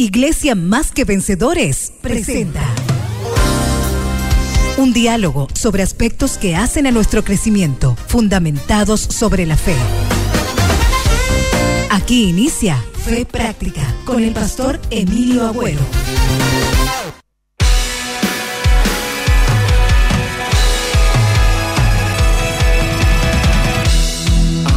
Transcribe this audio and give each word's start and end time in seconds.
Iglesia 0.00 0.54
Más 0.54 0.92
que 0.92 1.04
Vencedores 1.04 1.92
presenta 2.00 2.62
un 4.78 4.94
diálogo 4.94 5.46
sobre 5.52 5.82
aspectos 5.82 6.38
que 6.38 6.56
hacen 6.56 6.86
a 6.86 6.90
nuestro 6.90 7.22
crecimiento, 7.22 7.94
fundamentados 8.06 9.02
sobre 9.02 9.44
la 9.44 9.58
fe. 9.58 9.74
Aquí 11.90 12.30
inicia 12.30 12.82
Fe 13.04 13.26
Práctica 13.26 13.82
con 14.06 14.22
el 14.24 14.32
pastor 14.32 14.80
Emilio 14.88 15.46
Agüero. 15.46 15.80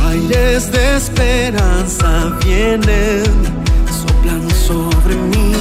Aires 0.06 0.70
de 0.70 0.98
esperanza 0.98 2.38
vienen, 2.44 3.24
sobre 4.52 5.16
mí, 5.16 5.54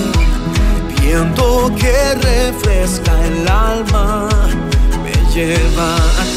viento 1.01 1.71
que 1.79 2.15
refresca 2.15 3.13
el 3.27 3.49
alma, 3.49 4.29
me 5.03 5.35
lleva 5.35 5.97
a 5.97 6.32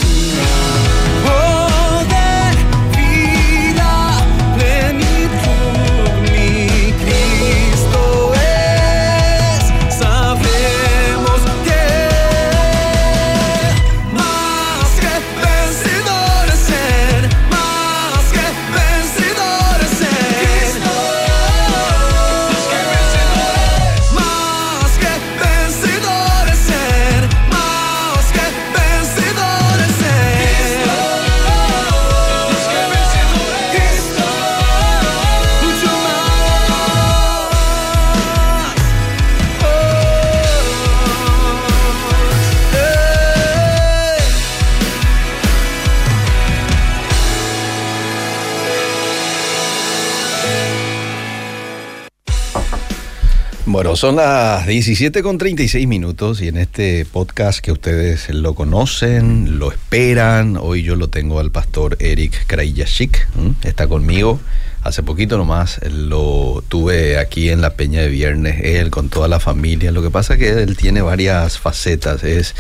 Bueno, 53.76 53.98
son 53.98 54.16
las 54.16 54.66
17 54.66 55.22
con 55.22 55.38
36 55.38 55.86
minutos 55.86 56.42
y 56.42 56.48
en 56.48 56.56
este 56.56 57.04
podcast 57.04 57.60
que 57.60 57.74
ustedes 57.74 58.30
lo 58.30 58.56
conocen, 58.56 59.60
lo 59.60 59.70
esperan, 59.70 60.56
hoy 60.56 60.82
yo 60.82 60.96
lo 60.96 61.10
tengo 61.10 61.42
al 61.42 61.52
pastor 61.52 61.98
Eric 62.00 62.50
¿m? 62.58 63.54
está 63.64 63.88
conmigo. 63.88 64.40
Hace 64.82 65.04
poquito 65.04 65.38
nomás 65.38 65.82
lo 65.92 66.64
tuve 66.70 67.20
aquí 67.20 67.50
en 67.50 67.60
la 67.60 67.72
Peña 67.72 68.00
de 68.00 68.08
Viernes, 68.08 68.62
él 68.64 68.92
con 68.92 69.10
toda 69.10 69.28
la 69.28 69.42
familia. 69.42 69.92
Lo 69.92 70.02
que 70.02 70.10
pasa 70.10 70.36
es 70.36 70.40
que 70.40 70.64
él 70.64 70.78
tiene 70.78 71.02
varias 71.02 71.60
facetas, 71.60 72.24
es 72.24 72.56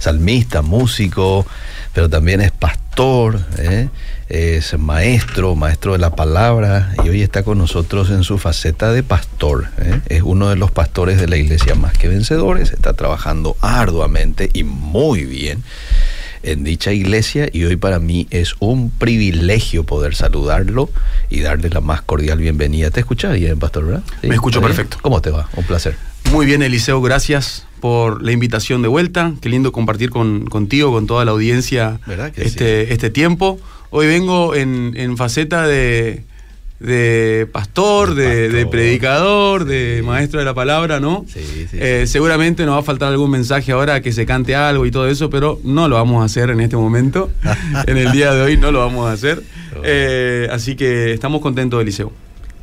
salmista, 0.00 0.60
músico, 0.60 1.46
pero 1.94 2.10
también 2.10 2.42
es 2.42 2.52
pastor, 2.52 3.40
¿eh? 3.56 3.88
Es 4.28 4.78
maestro, 4.78 5.54
maestro 5.54 5.92
de 5.92 5.98
la 5.98 6.14
palabra, 6.14 6.92
y 7.04 7.08
hoy 7.08 7.22
está 7.22 7.42
con 7.42 7.58
nosotros 7.58 8.10
en 8.10 8.24
su 8.24 8.38
faceta 8.38 8.92
de 8.92 9.02
pastor. 9.02 9.68
¿eh? 9.78 10.00
Es 10.08 10.22
uno 10.22 10.48
de 10.50 10.56
los 10.56 10.70
pastores 10.70 11.18
de 11.18 11.28
la 11.28 11.36
iglesia 11.36 11.74
más 11.74 11.96
que 11.96 12.08
vencedores, 12.08 12.72
está 12.72 12.92
trabajando 12.92 13.56
arduamente 13.60 14.50
y 14.52 14.64
muy 14.64 15.24
bien 15.24 15.62
en 16.42 16.64
dicha 16.64 16.92
iglesia 16.92 17.48
y 17.52 17.64
hoy 17.64 17.76
para 17.76 17.98
mí 17.98 18.26
es 18.30 18.54
un 18.60 18.90
privilegio 18.90 19.84
poder 19.84 20.14
saludarlo 20.14 20.88
y 21.30 21.40
darle 21.40 21.68
la 21.70 21.80
más 21.80 22.02
cordial 22.02 22.38
bienvenida. 22.38 22.90
¿Te 22.90 23.00
escuchas 23.00 23.34
bien, 23.34 23.58
pastor, 23.58 23.86
verdad? 23.86 24.02
Me 24.22 24.34
escucho 24.34 24.60
perfecto. 24.60 24.98
¿Cómo 25.02 25.20
te 25.20 25.30
va? 25.30 25.48
Un 25.56 25.64
placer. 25.64 25.96
Muy 26.32 26.46
bien, 26.46 26.62
Eliseo, 26.62 27.00
gracias 27.00 27.66
por 27.80 28.22
la 28.22 28.32
invitación 28.32 28.82
de 28.82 28.88
vuelta. 28.88 29.32
Qué 29.40 29.48
lindo 29.48 29.72
compartir 29.72 30.10
con, 30.10 30.46
contigo, 30.46 30.92
con 30.92 31.06
toda 31.06 31.24
la 31.24 31.30
audiencia 31.30 32.00
¿Verdad 32.06 32.32
que 32.32 32.42
este, 32.42 32.92
este 32.92 33.10
tiempo. 33.10 33.58
Hoy 33.90 34.06
vengo 34.06 34.54
en, 34.54 34.92
en 34.96 35.16
faceta 35.16 35.66
de, 35.66 36.22
de 36.78 37.48
pastor, 37.50 38.14
De 38.14 38.66
predicador, 38.66 39.64
de 39.64 40.02
maestro 40.04 40.38
de 40.38 40.44
la 40.44 40.54
palabra, 40.54 41.00
¿no? 41.00 41.24
Sí, 41.26 41.40
sí, 41.70 41.76
Eh, 41.80 42.04
seguramente 42.06 42.64
nos 42.66 42.76
va 42.76 42.80
a 42.80 42.82
faltar 42.82 43.08
algún 43.08 43.30
mensaje 43.30 43.72
ahora 43.72 44.00
que 44.00 44.12
se 44.12 44.26
cante 44.26 44.54
algo 44.54 44.86
y 44.86 44.90
todo 44.90 45.08
eso, 45.08 45.30
pero 45.30 45.58
no 45.64 45.88
lo 45.88 45.96
vamos 45.96 46.22
a 46.22 46.26
hacer 46.26 46.50
en 46.50 46.60
este 46.60 46.76
momento. 46.76 47.30
en 47.86 47.96
el 47.96 48.12
día 48.12 48.32
de 48.34 48.42
hoy 48.42 48.56
no 48.56 48.70
lo 48.72 48.80
vamos 48.80 49.08
a 49.08 49.12
hacer. 49.12 49.42
Eh, 49.84 50.48
así 50.50 50.76
que 50.76 51.12
estamos 51.12 51.40
contentos, 51.40 51.80
Eliseo. 51.80 52.12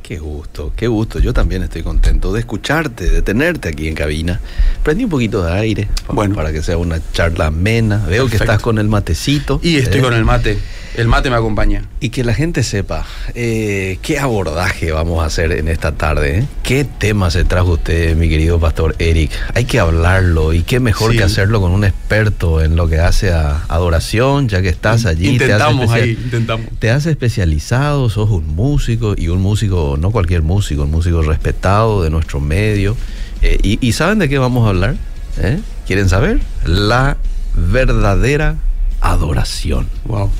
Qué 0.06 0.18
gusto, 0.18 0.72
qué 0.76 0.86
gusto. 0.86 1.18
Yo 1.18 1.32
también 1.32 1.64
estoy 1.64 1.82
contento 1.82 2.32
de 2.32 2.38
escucharte, 2.38 3.10
de 3.10 3.22
tenerte 3.22 3.68
aquí 3.70 3.88
en 3.88 3.94
cabina. 3.96 4.40
Prendí 4.84 5.02
un 5.02 5.10
poquito 5.10 5.42
de 5.44 5.52
aire 5.52 5.88
pa- 6.06 6.12
Bueno. 6.14 6.36
para 6.36 6.52
que 6.52 6.62
sea 6.62 6.76
una 6.78 7.00
charla 7.12 7.46
amena. 7.46 8.04
Veo 8.08 8.28
que 8.28 8.36
estás 8.36 8.62
con 8.62 8.78
el 8.78 8.86
matecito. 8.86 9.58
Y 9.64 9.78
estoy 9.78 9.98
¿eh? 9.98 10.02
con 10.04 10.14
el 10.14 10.24
mate. 10.24 10.58
El 10.96 11.08
mate 11.08 11.28
me 11.28 11.36
acompaña. 11.36 11.82
Y 12.00 12.08
que 12.08 12.24
la 12.24 12.32
gente 12.32 12.62
sepa 12.62 13.04
eh, 13.34 13.98
qué 14.00 14.18
abordaje 14.18 14.92
vamos 14.92 15.22
a 15.22 15.26
hacer 15.26 15.52
en 15.52 15.68
esta 15.68 15.92
tarde. 15.92 16.38
eh? 16.38 16.46
¿Qué 16.62 16.84
tema 16.84 17.30
se 17.30 17.44
trajo 17.44 17.72
usted, 17.72 18.16
mi 18.16 18.30
querido 18.30 18.58
pastor 18.58 18.94
Eric? 18.98 19.30
Hay 19.54 19.66
que 19.66 19.78
hablarlo 19.78 20.54
y 20.54 20.62
qué 20.62 20.80
mejor 20.80 21.10
Sí. 21.12 21.18
que 21.18 21.24
hacerlo 21.24 21.60
con 21.60 21.72
un 21.72 21.84
experto 21.84 22.62
en 22.62 22.76
lo 22.76 22.88
que 22.88 22.98
hace 23.00 23.30
a 23.30 23.64
adoración, 23.68 24.48
ya 24.48 24.62
que 24.62 24.70
estás 24.70 25.04
allí. 25.04 25.28
Intentamos 25.28 25.90
ahí, 25.90 26.12
intentamos. 26.12 26.66
Te 26.78 26.90
has 26.90 27.04
especializado, 27.04 28.08
sos 28.08 28.30
un 28.30 28.46
músico 28.56 29.14
y 29.18 29.28
un 29.28 29.42
músico, 29.42 29.95
no 29.98 30.10
cualquier 30.10 30.42
músico, 30.42 30.82
un 30.82 30.90
músico 30.90 31.22
respetado 31.22 32.02
de 32.02 32.10
nuestro 32.10 32.40
medio. 32.40 32.96
Eh, 33.42 33.58
y, 33.62 33.78
y 33.86 33.92
saben 33.92 34.18
de 34.18 34.28
qué 34.28 34.38
vamos 34.38 34.66
a 34.66 34.70
hablar? 34.70 34.96
¿Eh? 35.38 35.60
¿Quieren 35.86 36.08
saber? 36.08 36.40
La 36.64 37.16
verdadera 37.54 38.56
adoración. 39.00 39.86
Wow. 40.04 40.30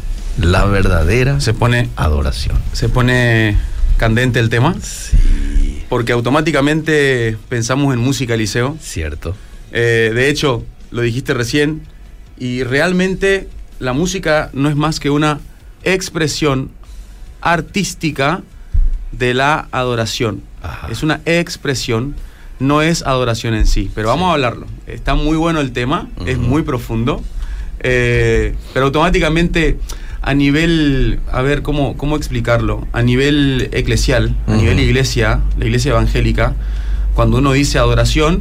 La 0.41 0.65
verdadera 0.67 1.41
Se 1.41 1.55
pone, 1.55 1.89
adoración. 1.97 2.57
se 2.73 2.89
pone 2.89 3.57
candente 3.97 4.39
el 4.41 4.51
tema, 4.51 4.75
Sí, 4.83 5.83
porque 5.89 6.13
automáticamente 6.13 7.39
pensamos 7.49 7.95
en 7.95 8.01
música, 8.01 8.35
Eliseo. 8.35 8.77
cierto. 8.81 9.35
Eh, 9.73 10.13
de 10.15 10.29
hecho, 10.29 10.65
lo 10.91 11.01
dijiste 11.03 11.33
recién, 11.33 11.83
y 12.39 12.63
realmente 12.65 13.49
la 13.79 13.95
música 13.95 14.51
no 14.53 14.69
es 14.69 14.77
más 14.77 15.01
que 15.01 15.09
una 15.11 15.41
expresión 15.85 16.71
artística 17.41 18.43
de 19.13 19.35
la 19.35 19.69
adoración. 19.73 20.43
Ajá. 20.63 20.89
Es 20.91 21.03
una 21.03 21.21
expresión, 21.25 22.15
no 22.59 22.83
es 22.83 23.03
adoración 23.07 23.55
en 23.55 23.67
sí. 23.67 23.91
Pero 23.95 24.09
vamos 24.09 24.27
Sí. 24.27 24.31
a 24.31 24.33
hablarlo. 24.35 24.67
Está 24.87 25.15
muy 25.15 25.37
bueno 25.37 25.61
el 25.61 25.73
tema, 25.73 26.09
es 26.27 26.39
muy 26.39 26.63
profundo, 26.63 27.23
eh, 27.81 28.55
pero 28.75 28.87
automáticamente 28.87 29.79
a 30.23 30.35
nivel, 30.35 31.21
a 31.31 31.43
ver 31.43 31.63
cómo, 31.63 31.97
cómo 31.97 32.17
explicarlo, 32.17 32.87
a 32.93 33.03
nivel 33.03 33.69
eclesial, 33.73 34.35
a 34.49 34.57
nivel 34.57 34.81
iglesia, 34.81 35.41
la 35.59 35.67
iglesia 35.67 35.91
evangélica, 35.93 36.55
cuando 37.15 37.39
uno 37.39 37.53
dice 37.53 37.79
adoración, 37.79 38.41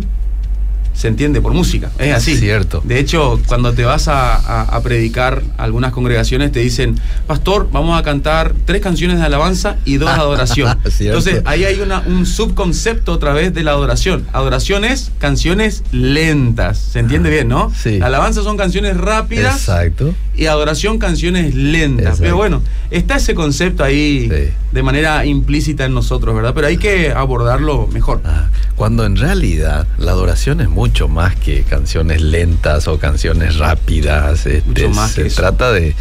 se 0.95 1.07
entiende 1.09 1.41
por 1.41 1.53
música. 1.53 1.91
Es 1.99 2.13
así. 2.15 2.37
Cierto. 2.37 2.81
De 2.85 2.99
hecho, 2.99 3.39
cuando 3.47 3.73
te 3.73 3.83
vas 3.83 4.07
a, 4.07 4.35
a- 4.35 4.61
a 4.75 4.81
predicar, 4.81 5.43
algunas 5.57 5.91
congregaciones 5.91 6.51
te 6.51 6.59
dicen, 6.61 6.95
Pastor, 7.27 7.69
vamos 7.71 7.99
a 7.99 8.03
cantar 8.03 8.53
tres 8.65 8.81
canciones 8.81 9.17
de 9.19 9.25
alabanza 9.25 9.75
y 9.85 9.97
dos 9.97 10.09
de 10.15 10.21
adoración. 10.21 10.77
Entonces, 10.99 11.41
ahí 11.45 11.65
hay 11.65 11.79
una, 11.81 11.99
un 12.07 12.25
subconcepto 12.25 13.11
otra 13.11 13.33
vez 13.33 13.53
de 13.53 13.63
la 13.63 13.71
adoración. 13.71 14.25
Adoración 14.33 14.85
es 14.85 15.11
canciones 15.19 15.83
lentas. 15.91 16.77
¿Se 16.77 16.99
entiende 16.99 17.29
bien, 17.29 17.47
no? 17.47 17.71
Sí. 17.75 17.99
Alabanza 18.01 18.41
son 18.43 18.57
canciones 18.57 18.95
rápidas 18.97 19.55
Exacto. 19.67 20.13
y 20.35 20.45
adoración 20.45 20.97
canciones 20.97 21.53
lentas. 21.55 22.05
Exacto. 22.05 22.23
Pero 22.23 22.37
bueno, 22.37 22.61
está 22.91 23.17
ese 23.17 23.35
concepto 23.35 23.83
ahí 23.83 24.29
Sí. 24.29 24.53
de 24.71 24.83
manera 24.83 25.25
implícita 25.25 25.85
en 25.85 25.93
nosotros, 25.93 26.35
¿verdad? 26.35 26.53
Pero 26.55 26.67
hay 26.67 26.77
que 26.77 27.11
abordarlo 27.11 27.87
mejor. 27.87 28.21
Ah, 28.23 28.49
Cuando 28.75 29.05
en 29.05 29.15
realidad 29.17 29.87
la 29.97 30.11
adoración 30.11 30.61
es 30.61 30.69
mucho 30.85 31.07
más 31.07 31.35
que 31.35 31.63
canciones 31.63 32.21
lentas 32.21 32.87
o 32.87 32.99
canciones 32.99 33.57
rápidas. 33.57 34.45
este, 34.45 34.61
Mucho 34.67 34.89
más 34.91 35.11
se 35.11 35.21
que 35.23 35.27
eso. 35.29 35.41
trata 35.41 35.71
de 35.71 35.95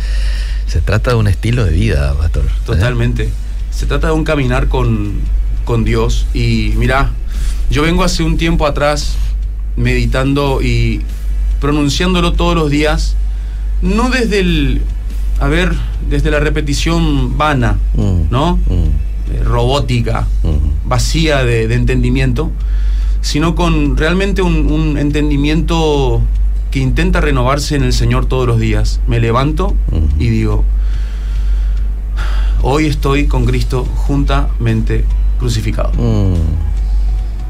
se 0.67 0.81
trata 0.81 1.11
de 1.11 1.17
un 1.17 1.27
estilo 1.27 1.65
de 1.65 1.71
vida, 1.73 2.15
pastor. 2.15 2.45
¿eh? 2.45 2.51
Totalmente. 2.67 3.31
Se 3.71 3.87
trata 3.87 4.09
de 4.09 4.13
un 4.13 4.25
caminar 4.25 4.69
con, 4.69 5.21
con 5.65 5.85
Dios. 5.85 6.27
Y 6.35 6.73
mira, 6.77 7.11
yo 7.71 7.83
vengo 7.83 8.05
hace 8.05 8.23
un 8.23 8.37
tiempo 8.37 8.67
atrás 8.67 9.17
meditando 9.77 10.61
y 10.63 11.01
pronunciándolo 11.61 12.33
todos 12.35 12.55
los 12.55 12.71
días, 12.71 13.17
no 13.83 14.11
desde 14.11 14.41
el, 14.41 14.83
a 15.41 15.49
ver, 15.49 15.73
desde 16.11 16.31
la 16.31 16.41
repetición 16.41 17.39
vana, 17.39 17.79
Mm, 17.95 18.31
¿no? 18.31 18.57
mm. 18.57 18.71
eh, 19.33 19.43
robótica, 19.45 20.27
Ujú. 20.43 20.61
vacía 20.85 21.43
de, 21.45 21.69
de 21.69 21.75
entendimiento, 21.75 22.53
sino 23.25 23.55
con 23.55 23.97
realmente 23.97 24.43
un, 24.43 24.71
un 24.71 24.99
entendimiento 24.99 26.21
que 26.71 26.79
intenta 26.79 27.23
renovarse 27.23 27.75
en 27.75 27.83
el 27.83 27.95
Señor 27.95 28.27
todos 28.27 28.47
los 28.47 28.61
días. 28.61 29.01
Me 29.07 29.19
levanto 29.19 29.75
y 30.19 30.29
digo, 30.29 30.63
hoy 32.63 32.85
estoy 32.87 33.27
con 33.27 33.47
Cristo 33.47 33.85
juntamente 33.95 35.05
crucificado. 35.39 35.91
Mm. 35.97 36.35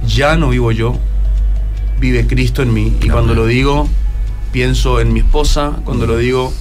Ya 0.07 0.37
no 0.37 0.51
vivo 0.51 0.71
yo, 0.71 0.97
vive 1.99 2.27
Cristo 2.29 2.63
en 2.63 2.73
mí. 2.73 2.93
Y 3.03 3.09
cuando 3.09 3.35
lo 3.35 3.47
digo, 3.47 3.89
pienso 4.53 5.01
en 5.01 5.13
mi 5.13 5.21
esposa, 5.21 5.81
cuando 5.85 6.07
lo 6.07 6.17
digo, 6.19 6.53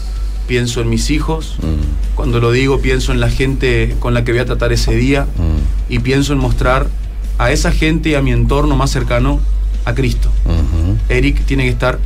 pienso 0.48 0.82
en 0.82 0.90
mis 0.90 1.12
hijos, 1.12 1.58
Mm. 1.62 2.16
cuando 2.16 2.40
lo 2.40 2.52
digo, 2.52 2.80
pienso 2.82 3.12
en 3.12 3.20
la 3.20 3.30
gente 3.30 3.96
con 4.00 4.16
la 4.16 4.24
que 4.24 4.32
voy 4.32 4.42
a 4.42 4.46
tratar 4.46 4.74
ese 4.74 4.96
día 4.96 5.26
Mm. 5.38 5.94
y 5.94 6.00
pienso 6.00 6.34
en 6.34 6.40
mostrar 6.40 6.88
a 7.44 7.52
esa 7.52 7.74
gente 7.74 8.10
y 8.10 8.16
a 8.16 8.22
mi 8.22 8.32
entorno 8.32 8.78
más 8.78 8.90
cercano 8.90 9.42
a 9.84 9.94
Cristo. 9.94 10.30
Eric 11.10 11.44
tiene 11.46 11.64
que 11.64 11.70
estar 11.70 12.00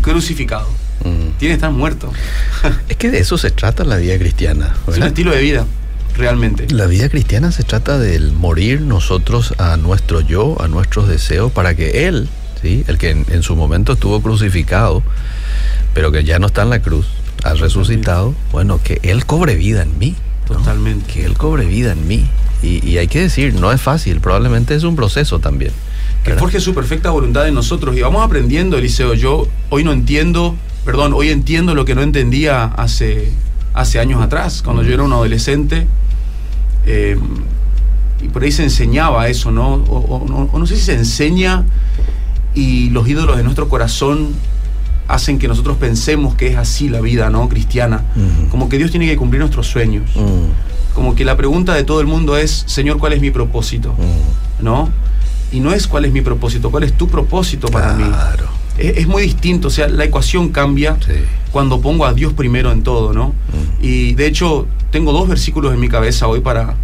crucificado, 0.00 0.68
tiene 1.02 1.36
que 1.38 1.52
estar 1.54 1.72
muerto. 1.72 2.12
Es 2.88 2.96
que 2.96 3.10
de 3.10 3.18
eso 3.18 3.36
se 3.36 3.50
trata 3.50 3.84
la 3.84 3.96
vida 3.96 4.16
cristiana. 4.18 4.74
Es 4.86 4.96
un 4.96 5.02
estilo 5.02 5.32
de 5.32 5.40
vida, 5.40 5.66
realmente. 6.16 6.68
La 6.70 6.86
vida 6.86 7.08
cristiana 7.08 7.50
se 7.50 7.64
trata 7.64 7.98
del 7.98 8.32
morir 8.32 8.82
nosotros 8.82 9.54
a 9.58 9.76
nuestro 9.76 10.20
yo, 10.20 10.56
a 10.62 10.68
nuestros 10.68 11.08
deseos, 11.08 11.50
para 11.50 11.74
que 11.74 12.06
Él, 12.06 12.28
¿sí? 12.62 12.84
el 12.86 12.96
que 12.96 13.10
en, 13.10 13.26
en 13.30 13.42
su 13.42 13.56
momento 13.56 13.94
estuvo 13.94 14.22
crucificado, 14.22 15.02
pero 15.92 16.12
que 16.12 16.22
ya 16.22 16.38
no 16.38 16.46
está 16.46 16.62
en 16.62 16.70
la 16.70 16.80
cruz, 16.80 17.06
ha 17.42 17.54
resucitado, 17.54 18.32
bueno, 18.52 18.80
que 18.80 19.00
Él 19.02 19.26
cobre 19.26 19.56
vida 19.56 19.82
en 19.82 19.98
mí. 19.98 20.14
¿no? 20.48 20.58
Totalmente. 20.58 21.12
Que 21.12 21.24
Él 21.24 21.36
cobre 21.36 21.66
vida 21.66 21.92
en 21.92 22.06
mí. 22.06 22.28
Y, 22.64 22.88
y 22.88 22.98
hay 22.98 23.08
que 23.08 23.20
decir, 23.20 23.54
no 23.54 23.70
es 23.72 23.80
fácil, 23.80 24.20
probablemente 24.20 24.74
es 24.74 24.84
un 24.84 24.96
proceso 24.96 25.38
también. 25.38 25.72
que 26.24 26.30
forje 26.40 26.60
su 26.60 26.74
perfecta 26.74 27.10
voluntad 27.10 27.46
en 27.46 27.54
nosotros. 27.54 27.94
Y 27.96 28.00
vamos 28.00 28.24
aprendiendo, 28.24 28.78
Eliseo. 28.78 29.12
Yo 29.14 29.46
hoy 29.68 29.84
no 29.84 29.92
entiendo, 29.92 30.56
perdón, 30.84 31.12
hoy 31.12 31.28
entiendo 31.28 31.74
lo 31.74 31.84
que 31.84 31.94
no 31.94 32.00
entendía 32.02 32.64
hace, 32.64 33.30
hace 33.74 34.00
años 34.00 34.22
atrás, 34.22 34.62
cuando 34.62 34.82
yo 34.82 34.94
era 34.94 35.02
un 35.02 35.12
adolescente. 35.12 35.86
eh, 36.86 37.18
y 38.22 38.28
por 38.28 38.42
ahí 38.42 38.52
se 38.52 38.62
enseñaba 38.62 39.28
eso, 39.28 39.50
¿no? 39.50 39.74
O, 39.74 39.98
o 39.98 40.26
no- 40.26 40.48
o 40.50 40.58
no 40.58 40.66
sé 40.66 40.76
si 40.76 40.82
se 40.82 40.94
enseña 40.94 41.64
y 42.54 42.88
los 42.90 43.06
ídolos 43.06 43.36
de 43.36 43.42
nuestro 43.42 43.68
corazón 43.68 44.28
hacen 45.08 45.38
que 45.38 45.46
nosotros 45.48 45.76
pensemos 45.76 46.34
que 46.34 46.46
es 46.48 46.56
así 46.56 46.88
la 46.88 47.02
vida, 47.02 47.28
¿no? 47.28 47.46
Cristiana. 47.50 48.02
Como 48.50 48.70
que 48.70 48.78
Dios 48.78 48.90
tiene 48.90 49.06
que 49.06 49.16
cumplir 49.18 49.40
nuestros 49.40 49.66
sueños. 49.66 50.04
Mm, 50.16 50.48
Como 50.94 51.14
que 51.14 51.24
la 51.24 51.36
pregunta 51.36 51.74
de 51.74 51.84
todo 51.84 52.00
el 52.00 52.06
mundo 52.06 52.36
es, 52.36 52.64
Señor, 52.66 52.98
¿cuál 52.98 53.12
es 53.14 53.20
mi 53.20 53.30
propósito? 53.30 53.92
mm. 53.98 54.64
¿no? 54.64 54.88
Y 55.52 55.60
no 55.60 55.72
es 55.72 55.86
cuál 55.86 56.04
es 56.04 56.12
mi 56.12 56.20
propósito, 56.20 56.70
cuál 56.70 56.84
es 56.84 56.92
tu 56.96 57.08
propósito 57.08 57.68
para 57.68 57.92
mí. 57.94 58.04
Claro. 58.04 58.46
Es, 58.78 58.98
es 58.98 59.06
muy 59.06 59.22
distinto, 59.22 59.68
o 59.68 59.70
sea, 59.70 59.88
la 59.88 60.04
ecuación 60.04 60.48
cambia 60.48 60.96
Sí. 61.04 61.12
cuando 61.52 61.80
pongo 61.80 62.06
a 62.06 62.12
Dios 62.12 62.32
primero 62.32 62.72
en 62.72 62.82
todo, 62.82 63.12
¿no? 63.12 63.28
Mm. 63.28 63.84
Y 63.84 64.14
de 64.14 64.26
hecho, 64.26 64.66
tengo 64.90 65.12
dos 65.12 65.28
versículos 65.28 65.72
en 65.74 65.80
mi 65.80 65.88
cabeza 65.88 66.26
hoy 66.28 66.40
para, 66.40 66.74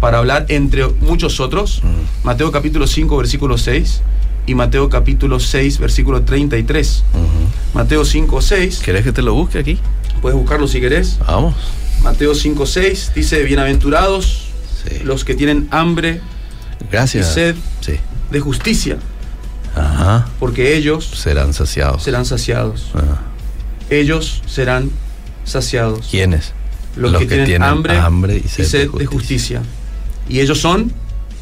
para 0.00 0.18
hablar, 0.18 0.46
entre 0.48 0.86
muchos 1.00 1.40
otros. 1.40 1.82
Mm. 1.82 2.26
Mateo 2.26 2.52
capítulo 2.52 2.86
5, 2.86 3.16
versículo 3.16 3.56
6 3.58 4.02
y 4.46 4.54
Mateo 4.54 4.88
capítulo 4.88 5.38
6, 5.40 5.78
versículo 5.78 6.22
33. 6.22 7.04
Ujú. 7.14 7.24
Mateo 7.78 8.04
5, 8.04 8.40
6, 8.40 8.80
¿Querés 8.84 9.04
que 9.04 9.12
te 9.12 9.22
lo 9.22 9.34
busque 9.34 9.58
aquí? 9.58 9.78
puedes 10.20 10.36
buscarlo 10.38 10.68
si 10.68 10.80
querés. 10.80 11.18
Vamos. 11.26 11.54
Mateo 12.02 12.34
5, 12.34 12.66
6 12.66 13.12
dice, 13.14 13.42
bienaventurados 13.44 14.46
Sí. 14.84 15.04
los 15.04 15.24
que 15.26 15.34
tienen 15.34 15.68
hambre 15.70 16.20
Gracias. 16.90 17.30
y 17.30 17.34
sed. 17.34 17.56
Sí. 17.80 17.92
de 18.30 18.40
justicia, 18.40 18.96
Ajá. 19.74 20.28
porque 20.38 20.76
ellos 20.76 21.04
Serán 21.04 21.52
saciados. 21.52 22.02
serán 22.04 22.24
saciados. 22.24 22.90
Ajá. 22.94 23.20
Ellos 23.90 24.42
serán 24.46 24.90
saciados. 25.44 26.06
¿Quiénes? 26.10 26.52
Los, 26.96 27.16
que, 27.18 27.26
tienen, 27.26 27.62
hambre, 27.62 27.98
hambre 27.98 28.40
y 28.44 28.48
sed, 28.48 28.88
de, 28.92 29.06
justicia. 29.06 29.62
Y 30.28 30.40
ellos 30.40 30.60
son 30.60 30.92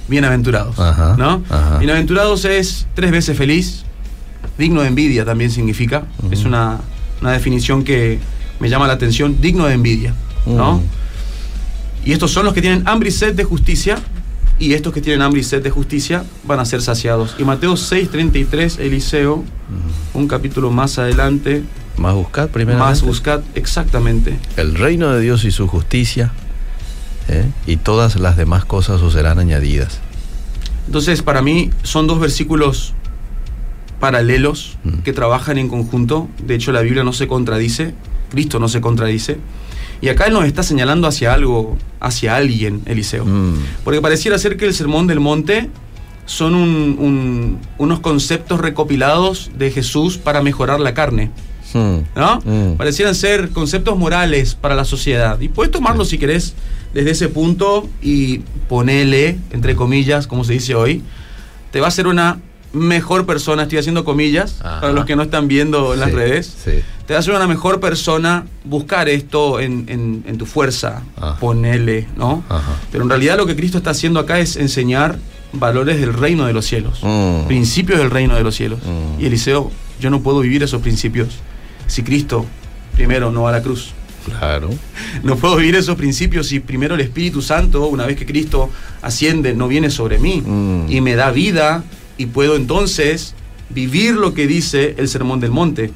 bienaventurados. 0.09 0.79
Ajá, 0.79 1.15
¿no? 1.19 1.43
Bienaventurados 1.79 2.45
es 2.47 2.87
tres 2.95 3.11
veces 3.11 3.37
feliz. 3.37 3.85
Digno 4.57 4.81
de 4.83 4.89
envidia 4.89 5.25
también 5.27 5.51
significa. 5.51 6.05
Es 6.31 6.45
una, 6.45 6.81
una 7.21 7.33
definición 7.33 7.85
que 7.85 8.19
me 8.61 8.69
llama 8.71 8.87
la 8.87 8.95
atención. 8.95 9.41
Digno 9.41 9.67
de 9.67 9.75
envidia. 9.75 10.15
¿No? 10.49 10.79
Mm. 10.79 10.83
Y 12.07 12.13
estos 12.13 12.31
son 12.31 12.45
los 12.45 12.55
que 12.55 12.61
tienen 12.63 12.87
hambre 12.89 13.09
y 13.11 13.13
sed 13.13 13.35
de 13.35 13.45
justicia. 13.45 13.99
Y 14.61 14.73
estos 14.73 14.93
que 14.93 15.01
tienen 15.01 15.23
hambre 15.23 15.41
y 15.41 15.45
sed 15.45 15.63
de 15.63 15.71
justicia 15.71 16.25
van 16.45 16.59
a 16.59 16.65
ser 16.65 16.83
saciados. 16.83 17.37
Y 17.39 17.45
Mateo 17.45 17.75
6:33, 17.77 18.79
Eliseo, 18.81 19.45
un 20.15 20.27
capítulo 20.29 20.71
más 20.71 20.99
adelante, 20.99 21.63
Más 21.97 22.15
buscad 22.15 22.49
primero. 22.49 22.79
más 22.79 23.03
buscad 23.03 23.41
exactamente. 23.55 24.37
El 24.57 24.75
reino 24.75 25.11
de 25.13 25.21
Dios 25.21 25.45
y 25.45 25.53
su 25.53 25.69
justicia. 25.69 26.33
¿eh? 27.29 27.45
Y 27.67 27.77
todas 27.77 28.19
las 28.19 28.37
demás 28.37 28.65
cosas 28.65 29.01
os 29.03 29.13
serán 29.13 29.39
añadidas. 29.39 30.01
Entonces, 30.87 31.23
para 31.23 31.41
mí 31.43 31.71
son 31.85 32.07
dos 32.09 32.19
versículos 32.19 32.95
paralelos 34.01 34.77
Mm. 34.85 34.99
que 35.05 35.13
trabajan 35.13 35.59
en 35.59 35.69
conjunto. 35.69 36.29
De 36.45 36.55
hecho, 36.55 36.73
la 36.73 36.81
Biblia 36.83 37.05
no 37.05 37.13
se 37.13 37.27
contradice, 37.29 37.95
Cristo 38.31 38.59
no 38.59 38.69
se 38.69 38.81
contradice. 38.81 39.39
Y 40.01 40.09
acá 40.09 40.27
Él 40.27 40.33
nos 40.33 40.45
está 40.45 40.63
señalando 40.63 41.09
hacia 41.09 41.33
algo, 41.35 41.77
hacia 42.01 42.37
alguien, 42.37 42.83
Eliseo. 42.87 43.25
Mm. 43.25 43.55
Porque 43.85 44.01
pareciera 44.01 44.39
ser 44.39 44.57
que 44.57 44.65
el 44.67 44.75
Sermón 44.75 45.07
del 45.07 45.21
Monte 45.21 45.69
son 46.27 46.55
un- 46.55 46.97
un- 47.01 47.59
unos 47.79 48.01
conceptos 48.01 48.61
recopilados 48.61 49.51
de 49.59 49.71
Jesús 49.71 50.19
para 50.19 50.43
mejorar 50.43 50.79
la 50.81 50.95
carne. 50.95 51.31
Mm. 51.75 51.97
¿no? 52.17 52.41
Mm. 52.45 52.77
Parecieran 52.77 53.15
ser 53.15 53.51
conceptos 53.51 53.99
morales 53.99 54.55
para 54.55 54.75
la 54.75 54.85
sociedad. 54.85 55.39
Y 55.41 55.49
puedes 55.49 55.71
tomarlo 55.73 56.05
si 56.05 56.17
querés 56.17 56.55
desde 56.95 57.11
ese 57.11 57.29
punto 57.29 57.89
y 58.01 58.39
ponele, 58.69 59.37
entre 59.51 59.75
comillas, 59.77 60.27
como 60.27 60.45
se 60.45 60.55
dice 60.55 60.75
hoy, 60.75 61.03
te 61.71 61.81
va 61.81 61.87
a 61.87 61.89
hacer 61.89 62.07
una 62.07 62.39
mejor 62.73 63.25
persona, 63.27 63.63
estoy 63.63 63.79
haciendo 63.79 64.05
comillas, 64.05 64.57
Ajá. 64.63 64.81
para 64.81 64.93
los 64.93 65.05
que 65.07 65.17
no 65.17 65.23
están 65.23 65.49
viendo 65.49 65.95
en 65.95 66.01
las 66.01 66.13
redes, 66.13 66.55
sí. 66.65 66.73
te 67.07 67.15
va 67.15 67.17
a 67.17 67.21
hacer 67.21 67.35
una 67.35 67.47
mejor 67.47 67.81
persona 67.81 68.45
buscar 68.65 69.09
esto 69.09 69.59
en, 69.61 69.87
en- 69.89 70.25
en 70.27 70.37
tu 70.39 70.45
fuerza, 70.47 71.03
Ajá. 71.17 71.39
ponele, 71.41 72.07
¿no? 72.17 72.45
Ajá. 72.49 72.77
Pero 72.93 73.05
en 73.05 73.11
realidad 73.11 73.37
lo 73.39 73.47
que 73.47 73.57
Cristo 73.57 73.79
está 73.79 73.91
haciendo 73.91 74.21
acá 74.21 74.39
es 74.39 74.57
enseñar 74.57 75.19
valores 75.53 75.99
del 75.99 76.13
reino 76.13 76.45
de 76.47 76.53
los 76.53 76.67
cielos, 76.67 76.99
Mm. 77.03 77.47
principios 77.47 77.99
del 77.99 78.11
reino 78.11 78.35
de 78.35 78.43
los 78.45 78.55
cielos. 78.55 78.81
Mm. 78.85 79.21
Y 79.23 79.27
Eliseo, 79.27 79.71
yo 79.99 80.11
no 80.11 80.21
puedo 80.21 80.41
vivir 80.41 80.63
esos 80.63 80.83
principios 80.83 81.29
si 81.87 82.03
Cristo 82.03 82.45
primero 82.95 83.31
no 83.33 83.43
va 83.43 83.49
a 83.49 83.53
la 83.53 83.63
cruz. 83.63 83.93
Claro. 84.27 84.69
No 85.23 85.37
puedo 85.37 85.57
vivir 85.57 85.75
esos 85.75 85.97
principios 85.97 86.49
si 86.49 86.61
primero 86.61 86.95
el 86.95 87.01
Espíritu 87.01 87.41
Santo, 87.41 87.87
una 87.87 88.05
vez 88.05 88.17
que 88.17 88.27
Cristo 88.27 88.69
asciende, 89.01 89.55
no 89.55 89.69
viene 89.69 89.89
sobre 89.89 90.19
mí 90.19 90.43
Mm. 90.45 90.87
y 90.93 91.01
me 91.01 91.15
da 91.15 91.31
vida 91.31 91.83
y 92.19 92.27
puedo 92.27 92.57
entonces 92.57 93.35
vivir 93.71 94.15
lo 94.15 94.35
que 94.35 94.47
dice 94.47 94.95
el 94.99 95.09
Sermón 95.09 95.41
del 95.41 95.51
Monte. 95.53 95.91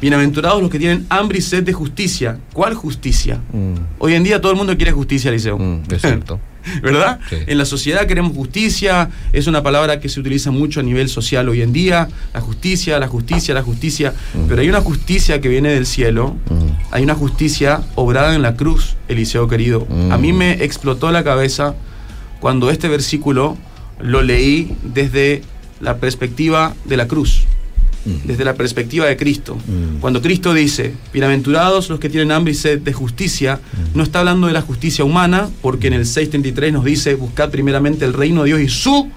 Bienaventurados 0.00 0.62
los 0.62 0.70
que 0.70 0.78
tienen 0.78 1.06
hambre 1.08 1.38
y 1.38 1.42
sed 1.42 1.64
de 1.64 1.72
justicia. 1.72 2.38
¿Cuál 2.52 2.74
justicia? 2.74 3.40
Mm. 3.52 3.74
Hoy 3.98 4.14
en 4.14 4.22
día 4.22 4.40
todo 4.40 4.52
el 4.52 4.58
mundo 4.58 4.76
quiere 4.76 4.92
justicia, 4.92 5.30
Eliseo. 5.30 5.58
Mm, 5.58 5.82
es 5.92 6.02
cierto. 6.02 6.38
¿Verdad? 6.82 7.18
Sí. 7.30 7.36
En 7.46 7.58
la 7.58 7.64
sociedad 7.64 8.06
queremos 8.06 8.32
justicia, 8.32 9.10
es 9.32 9.46
una 9.48 9.62
palabra 9.62 9.98
que 10.00 10.08
se 10.08 10.20
utiliza 10.20 10.50
mucho 10.52 10.80
a 10.80 10.82
nivel 10.84 11.08
social 11.08 11.48
hoy 11.48 11.62
en 11.62 11.72
día, 11.72 12.08
la 12.32 12.40
justicia, 12.40 12.98
la 13.00 13.08
justicia, 13.08 13.54
la 13.54 13.62
justicia, 13.62 14.12
Mm. 14.34 14.38
pero 14.48 14.60
hay 14.60 14.68
una 14.68 14.82
justicia 14.82 15.40
que 15.40 15.48
viene 15.48 15.70
del 15.70 15.86
cielo, 15.86 16.36
Mm. 16.48 16.92
hay 16.92 17.02
una 17.02 17.14
justicia 17.14 17.80
obrada 17.96 18.34
en 18.36 18.42
la 18.42 18.54
cruz, 18.54 18.94
Eliseo 19.08 19.48
querido. 19.48 19.88
A 20.10 20.18
mí 20.18 20.32
me 20.32 20.62
explotó 20.62 21.10
la 21.10 21.24
cabeza 21.24 21.74
cuando 22.38 22.70
este 22.70 22.86
versículo 22.88 23.56
lo 24.00 24.22
leí 24.22 24.74
desde 24.82 25.42
la 25.80 25.96
perspectiva 25.98 26.74
de 26.84 26.96
la 26.96 27.06
cruz, 27.08 27.44
Mm. 28.04 28.26
desde 28.28 28.44
la 28.44 28.54
perspectiva 28.54 29.06
de 29.06 29.16
Cristo. 29.16 29.56
Mm. 29.56 29.98
Cuando 30.00 30.22
Cristo 30.22 30.54
dice, 30.54 30.94
bienaventurados 31.12 31.88
los 31.90 31.98
que 31.98 32.08
tienen 32.08 32.30
hambre 32.30 32.52
y 32.52 32.54
sed 32.54 32.80
de 32.80 32.92
justicia, 32.92 33.56
Mm. 33.56 33.96
no 33.98 34.02
está 34.04 34.20
hablando 34.20 34.46
de 34.46 34.52
la 34.52 34.62
justicia 34.62 35.04
humana, 35.04 35.48
porque 35.62 35.88
en 35.88 35.94
el 35.94 36.06
6.33 36.06 36.72
nos 36.72 36.84
dice, 36.84 37.16
buscad 37.16 37.50
primeramente 37.50 38.04
el 38.04 38.12
reino 38.14 38.42
de 38.44 38.46
Dios 38.56 38.60
y 38.60 38.68
su 38.68 39.10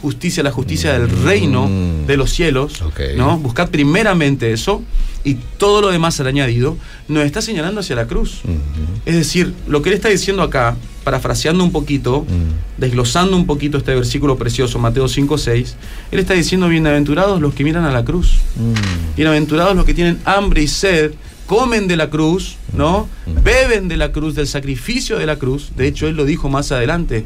justicia, 0.00 0.42
la 0.42 0.50
justicia 0.52 0.92
del 0.92 1.08
reino 1.24 1.66
Mm. 1.68 2.06
de 2.06 2.16
los 2.16 2.30
cielos. 2.30 2.82
¿no? 3.16 3.38
Buscad 3.38 3.68
primeramente 3.70 4.52
eso 4.52 4.82
y 5.24 5.34
todo 5.56 5.80
lo 5.80 5.88
demás 5.90 6.14
será 6.14 6.28
añadido, 6.28 6.76
nos 7.08 7.24
está 7.24 7.42
señalando 7.42 7.80
hacia 7.80 7.96
la 7.96 8.06
cruz. 8.06 8.40
Mm. 8.44 9.06
Es 9.08 9.14
decir, 9.16 9.52
lo 9.66 9.82
que 9.82 9.88
él 9.90 9.94
está 9.96 10.08
diciendo 10.08 10.42
acá, 10.42 10.76
parafraseando 11.04 11.64
un 11.64 11.72
poquito, 11.72 12.22
Mm. 12.28 12.80
desglosando 12.80 13.36
un 13.36 13.46
poquito 13.46 13.78
este 13.78 13.94
versículo 13.94 14.36
precioso, 14.36 14.78
Mateo 14.78 15.08
5.6, 15.08 15.74
él 16.12 16.18
está 16.20 16.34
diciendo, 16.34 16.68
bienaventurados 16.68 17.40
los 17.40 17.54
que 17.54 17.64
miran 17.64 17.84
a 17.84 17.90
la 17.90 18.04
cruz. 18.04 18.38
Mm. 18.56 19.16
Bienaventurados 19.16 19.74
los 19.74 19.84
que 19.84 19.94
tienen 19.94 20.18
hambre 20.24 20.62
y 20.62 20.68
sed 20.68 21.12
comen 21.46 21.88
de 21.88 21.96
la 21.96 22.10
cruz, 22.10 22.56
¿no? 22.74 23.08
Beben 23.42 23.88
de 23.88 23.96
la 23.96 24.12
cruz, 24.12 24.34
del 24.34 24.46
sacrificio 24.46 25.18
de 25.18 25.24
la 25.24 25.36
cruz. 25.36 25.70
De 25.76 25.86
hecho, 25.88 26.06
él 26.06 26.14
lo 26.14 26.26
dijo 26.26 26.50
más 26.50 26.72
adelante. 26.72 27.24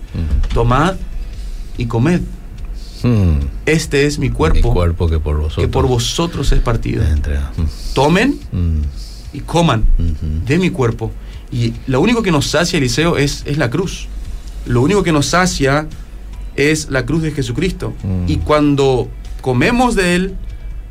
Tomad 0.55 0.95
y 1.77 1.87
comed. 1.87 2.21
Mm. 3.03 3.39
Este 3.67 4.07
es 4.07 4.19
mi 4.19 4.29
Mi 4.29 4.35
cuerpo, 4.35 5.09
que 5.09 5.19
por 5.19 5.37
vosotros. 5.39 5.55
que 5.65 5.69
por 5.69 5.87
vosotros 5.87 6.53
es 6.53 6.61
partido. 6.61 7.03
Entrega. 7.05 7.51
Tomen 7.95 8.39
Mm. 8.53 8.79
y 9.33 9.41
coman 9.41 9.85
Ujú. 9.99 10.45
de 10.47 10.59
mi 10.59 10.71
cuerpo. 10.71 11.11
Y 11.51 11.75
lo 11.87 12.01
único 12.01 12.23
que 12.23 12.31
nos 12.31 12.47
sacia, 12.47 12.79
Eliseo, 12.79 13.17
es, 13.19 13.43
es 13.47 13.59
la 13.59 13.71
cruz. 13.71 14.09
Lo 14.67 14.81
único 14.83 15.03
que 15.03 15.13
nos 15.13 15.27
sacia 15.27 15.87
es 16.57 16.89
la 16.91 17.05
cruz 17.07 17.23
de 17.23 17.33
Jesucristo. 17.33 17.93
Mm. 18.03 18.25
Y 18.31 18.37
cuando 18.37 19.09
comemos 19.41 19.95
de 19.95 20.15
Él, 20.15 20.35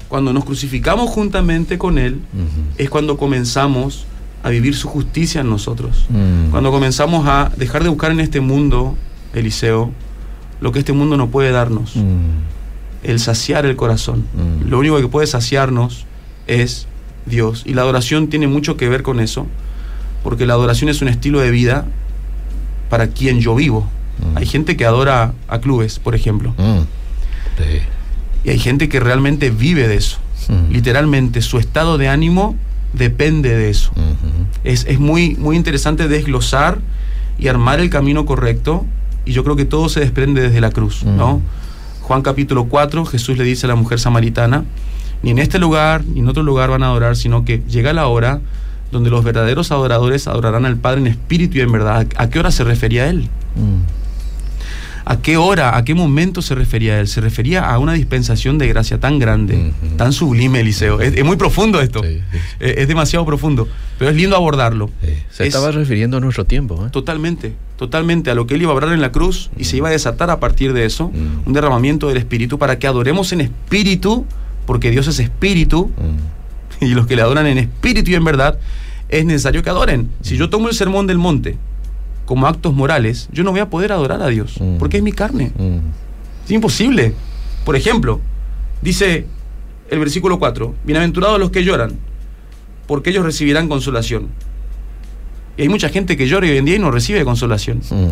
cuando 0.09 0.33
nos 0.33 0.43
crucificamos 0.43 1.09
juntamente 1.09 1.77
con 1.77 1.97
Él, 1.97 2.15
Ujú. 2.33 2.73
es 2.77 2.89
cuando 2.89 3.17
comenzamos 3.17 4.05
a 4.43 4.49
vivir 4.49 4.75
su 4.75 4.87
justicia 4.87 5.41
en 5.41 5.49
nosotros. 5.49 6.05
Mm. 6.09 6.49
Cuando 6.51 6.71
comenzamos 6.71 7.27
a 7.27 7.51
dejar 7.57 7.83
de 7.83 7.89
buscar 7.89 8.11
en 8.11 8.19
este 8.19 8.41
mundo, 8.41 8.95
Eliseo, 9.33 9.91
lo 10.61 10.71
que 10.71 10.79
este 10.79 10.93
mundo 10.93 11.17
no 11.17 11.27
puede 11.29 11.51
darnos, 11.51 11.95
Mm. 11.95 13.03
el 13.03 13.19
saciar 13.19 13.65
el 13.65 13.75
corazón. 13.75 14.25
Mm. 14.33 14.69
Lo 14.69 14.79
único 14.79 14.99
que 15.01 15.07
puede 15.07 15.27
saciarnos 15.27 16.05
es 16.47 16.87
Dios. 17.25 17.63
Y 17.65 17.73
la 17.73 17.81
adoración 17.81 18.27
tiene 18.27 18.47
mucho 18.47 18.77
que 18.77 18.87
ver 18.89 19.01
con 19.03 19.19
eso, 19.19 19.47
porque 20.23 20.45
la 20.45 20.53
adoración 20.53 20.89
es 20.89 21.01
un 21.01 21.07
estilo 21.07 21.39
de 21.39 21.51
vida 21.51 21.85
para 22.89 23.07
quien 23.07 23.39
yo 23.39 23.55
vivo. 23.55 23.87
Mm. 24.33 24.37
Hay 24.37 24.45
gente 24.45 24.77
que 24.77 24.85
adora 24.85 25.33
a 25.47 25.59
clubes, 25.59 25.97
por 25.99 26.15
ejemplo. 26.15 26.53
Sí. 27.57 27.79
y 28.43 28.49
hay 28.49 28.57
gente 28.59 28.89
que 28.89 28.99
realmente 28.99 29.51
vive 29.51 29.87
de 29.87 29.95
eso. 29.97 30.17
Literalmente, 30.71 31.41
su 31.41 31.59
estado 31.59 31.97
de 31.99 32.07
ánimo 32.09 32.55
depende 32.93 33.55
de 33.55 33.69
eso. 33.69 33.91
Ujú. 33.91 34.47
Es, 34.63 34.85
es 34.85 34.99
muy, 34.99 35.35
muy 35.35 35.55
interesante 35.55 36.07
desglosar 36.07 36.79
y 37.37 37.47
armar 37.47 37.79
el 37.79 37.89
camino 37.91 38.25
correcto. 38.25 38.85
Y 39.25 39.33
yo 39.33 39.43
creo 39.43 39.55
que 39.55 39.65
todo 39.65 39.89
se 39.89 39.99
desprende 39.99 40.41
desde 40.41 40.61
la 40.61 40.71
cruz, 40.71 41.03
Mm. 41.03 41.17
¿no? 41.17 41.41
Juan 42.01 42.21
capítulo 42.23 42.65
4, 42.65 43.05
Jesús 43.05 43.37
le 43.37 43.43
dice 43.43 43.65
a 43.67 43.69
la 43.69 43.75
mujer 43.75 43.99
samaritana, 43.99 44.65
ni 45.23 45.29
en 45.31 45.39
este 45.39 45.59
lugar 45.59 46.03
ni 46.03 46.19
en 46.19 46.27
otro 46.27 46.43
lugar 46.43 46.69
van 46.69 46.83
a 46.83 46.87
adorar, 46.87 47.15
sino 47.15 47.45
que 47.45 47.61
llega 47.69 47.93
la 47.93 48.07
hora 48.07 48.41
donde 48.91 49.09
los 49.09 49.23
verdaderos 49.23 49.71
adoradores 49.71 50.27
adorarán 50.27 50.65
al 50.65 50.75
Padre 50.77 50.99
en 51.01 51.07
espíritu 51.07 51.57
y 51.57 51.61
en 51.61 51.71
verdad. 51.71 52.05
¿A 52.17 52.29
qué 52.29 52.39
hora 52.39 52.51
se 52.51 52.63
refería 52.63 53.07
Él? 53.07 53.29
Mm. 53.55 54.00
¿A 55.03 55.21
qué 55.21 55.37
hora, 55.37 55.75
a 55.77 55.83
qué 55.83 55.95
momento 55.95 56.41
se 56.41 56.53
refería 56.55 56.93
a 56.93 56.99
Él? 56.99 57.07
Se 57.07 57.21
refería 57.21 57.65
a 57.65 57.77
una 57.79 57.93
dispensación 57.93 58.57
de 58.57 58.67
gracia 58.67 58.99
tan 58.99 59.17
grande, 59.19 59.73
tan 59.97 60.13
sublime, 60.13 60.59
Eliseo. 60.59 61.01
Es, 61.01 61.15
es 61.15 61.25
muy 61.25 61.37
profundo 61.37 61.81
esto. 61.81 62.03
Sí, 62.03 62.21
sí. 62.31 62.37
Es, 62.59 62.77
es 62.77 62.87
demasiado 62.87 63.25
profundo, 63.25 63.67
pero 63.97 64.11
es 64.11 64.17
lindo 64.17 64.35
abordarlo. 64.35 64.89
Sí. 65.03 65.13
Se 65.31 65.43
Es- 65.43 65.47
estaba 65.55 65.71
refiriendo 65.71 66.17
a 66.17 66.19
nuestro 66.19 66.45
tiempo. 66.45 66.85
¿eh? 66.85 66.89
Totalmente, 66.91 67.53
totalmente 67.77 68.29
a 68.31 68.35
lo 68.35 68.45
que 68.47 68.53
él 68.55 68.61
iba 68.61 68.71
a 68.71 68.75
obrar 68.75 68.93
en 68.93 69.01
la 69.01 69.11
cruz 69.11 69.49
y 69.57 69.63
se 69.63 69.77
iba 69.77 69.89
a 69.89 69.91
desatar 69.91 70.29
a 70.29 70.39
partir 70.39 70.73
de 70.73 70.85
eso, 70.85 71.11
un 71.45 71.53
derramamiento 71.53 72.07
del 72.07 72.17
Espíritu 72.17 72.59
para 72.59 72.77
que 72.79 72.85
adoremos 72.87 73.33
en 73.33 73.41
espíritu, 73.41 74.25
porque 74.65 74.91
Dios 74.91 75.07
es 75.07 75.19
espíritu 75.19 75.89
y 76.79 76.89
los 76.93 77.07
que 77.07 77.15
le 77.15 77.21
adoran 77.23 77.47
en 77.47 77.57
espíritu 77.57 78.11
y 78.11 78.15
en 78.15 78.23
verdad 78.23 78.59
es 79.09 79.25
necesario 79.25 79.61
que 79.63 79.69
adoren. 79.69 80.09
Si 80.21 80.37
yo 80.37 80.49
tomo 80.49 80.69
el 80.69 80.75
sermón 80.75 81.07
del 81.07 81.17
monte 81.17 81.57
como 82.25 82.47
actos 82.47 82.73
morales, 82.73 83.27
yo 83.31 83.43
no 83.43 83.51
voy 83.51 83.59
a 83.59 83.69
poder 83.69 83.91
adorar 83.91 84.21
a 84.21 84.27
Dios, 84.27 84.55
Mm. 84.59 84.77
porque 84.77 84.97
es 84.97 85.03
mi 85.03 85.11
carne. 85.11 85.51
Mm. 85.57 85.77
Es 86.45 86.51
imposible. 86.51 87.13
Por 87.65 87.75
ejemplo, 87.75 88.19
dice 88.81 89.25
el 89.89 89.99
versículo 89.99 90.39
4, 90.39 90.73
bienaventurados 90.83 91.39
los 91.39 91.51
que 91.51 91.63
lloran, 91.63 91.97
porque 92.87 93.09
ellos 93.09 93.23
recibirán 93.25 93.67
consolación. 93.67 94.27
Y 95.57 95.63
hay 95.63 95.69
mucha 95.69 95.89
gente 95.89 96.15
que 96.17 96.27
llora 96.27 96.47
hoy 96.47 96.57
en 96.57 96.65
día 96.65 96.75
y 96.75 96.79
no 96.79 96.91
recibe 96.91 97.23
consolación. 97.25 97.79
Mm. 97.89 98.07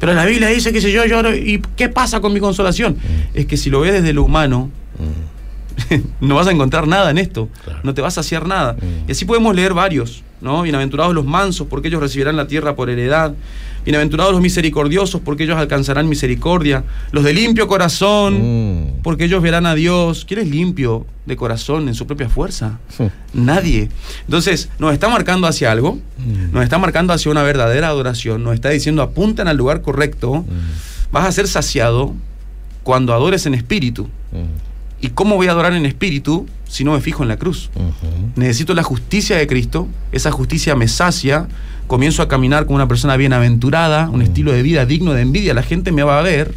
Pero 0.00 0.12
la 0.14 0.24
Biblia 0.26 0.48
dice 0.48 0.72
que 0.72 0.80
si 0.80 0.90
yo 0.92 1.04
lloro, 1.06 1.34
¿y 1.34 1.62
qué 1.76 1.88
pasa 1.88 2.20
con 2.20 2.32
mi 2.32 2.40
consolación? 2.40 2.96
Es 3.32 3.46
que 3.46 3.56
si 3.56 3.70
lo 3.70 3.80
ves 3.80 3.92
desde 3.92 4.12
lo 4.12 4.24
humano, 4.24 4.70
Mm. 4.98 6.04
no 6.20 6.34
vas 6.36 6.46
a 6.46 6.52
encontrar 6.52 6.86
nada 6.86 7.10
en 7.10 7.18
esto, 7.18 7.48
Claro. 7.64 7.80
no 7.82 7.94
te 7.94 8.00
vas 8.00 8.16
a 8.18 8.22
saciar 8.22 8.46
nada. 8.46 8.74
Mm. 8.74 9.08
Y 9.08 9.12
así 9.12 9.24
podemos 9.24 9.54
leer 9.56 9.74
varios, 9.74 10.22
¿no? 10.44 10.60
Bienaventurados 10.62 11.14
los 11.14 11.24
mansos, 11.24 11.66
porque 11.68 11.88
ellos 11.88 12.00
recibirán 12.02 12.36
la 12.36 12.46
tierra 12.46 12.76
por 12.76 12.90
heredad. 12.90 13.32
Bienaventurados 13.84 14.32
los 14.32 14.42
misericordiosos, 14.42 15.22
porque 15.22 15.44
ellos 15.44 15.56
alcanzarán 15.56 16.06
misericordia. 16.08 16.84
Los 17.12 17.24
de 17.24 17.32
limpio 17.32 17.66
corazón, 17.66 18.82
Mm. 18.98 19.02
porque 19.02 19.24
ellos 19.24 19.42
verán 19.42 19.64
a 19.64 19.74
Dios. 19.74 20.24
¿Quién 20.26 20.40
es 20.40 20.48
limpio 20.48 21.06
de 21.24 21.36
corazón 21.36 21.88
en 21.88 21.94
su 21.94 22.06
propia 22.06 22.28
fuerza? 22.28 22.78
Mm. 22.98 23.04
Nadie. 23.44 23.88
Entonces, 24.26 24.68
nos 24.78 24.92
está 24.92 25.08
marcando 25.08 25.46
hacia 25.46 25.72
algo, 25.72 25.98
Mm. 26.18 26.52
nos 26.52 26.62
está 26.62 26.76
marcando 26.78 27.14
hacia 27.14 27.30
una 27.30 27.42
verdadera 27.42 27.88
adoración, 27.88 28.44
nos 28.44 28.52
está 28.54 28.68
diciendo 28.68 29.00
apuntan 29.02 29.48
al 29.48 29.56
lugar 29.56 29.80
correcto, 29.80 30.42
Mm. 30.46 31.10
vas 31.10 31.26
a 31.26 31.32
ser 31.32 31.48
saciado 31.48 32.14
cuando 32.82 33.14
adores 33.14 33.46
en 33.46 33.54
espíritu. 33.54 34.08
¿Y 35.00 35.08
cómo 35.10 35.36
voy 35.36 35.46
a 35.48 35.52
adorar 35.52 35.72
en 35.72 35.86
espíritu 35.86 36.46
si 36.74 36.82
no 36.82 36.92
me 36.92 37.00
fijo 37.00 37.22
en 37.22 37.28
la 37.28 37.36
cruz? 37.36 37.70
Necesito 38.34 38.74
la 38.74 38.82
justicia 38.82 39.36
de 39.36 39.46
Cristo, 39.46 39.86
esa 40.10 40.32
justicia 40.32 40.74
me 40.74 40.88
sacia, 40.88 41.46
comienzo 41.86 42.20
a 42.20 42.26
caminar 42.26 42.66
como 42.66 42.74
una 42.74 42.88
persona 42.88 43.16
bienaventurada, 43.16 44.10
un 44.10 44.22
estilo 44.22 44.50
de 44.50 44.64
vida 44.64 44.84
digno 44.84 45.12
de 45.12 45.22
envidia, 45.22 45.54
la 45.54 45.62
gente 45.62 45.92
me 45.92 46.02
va 46.02 46.18
a 46.18 46.22
ver, 46.22 46.52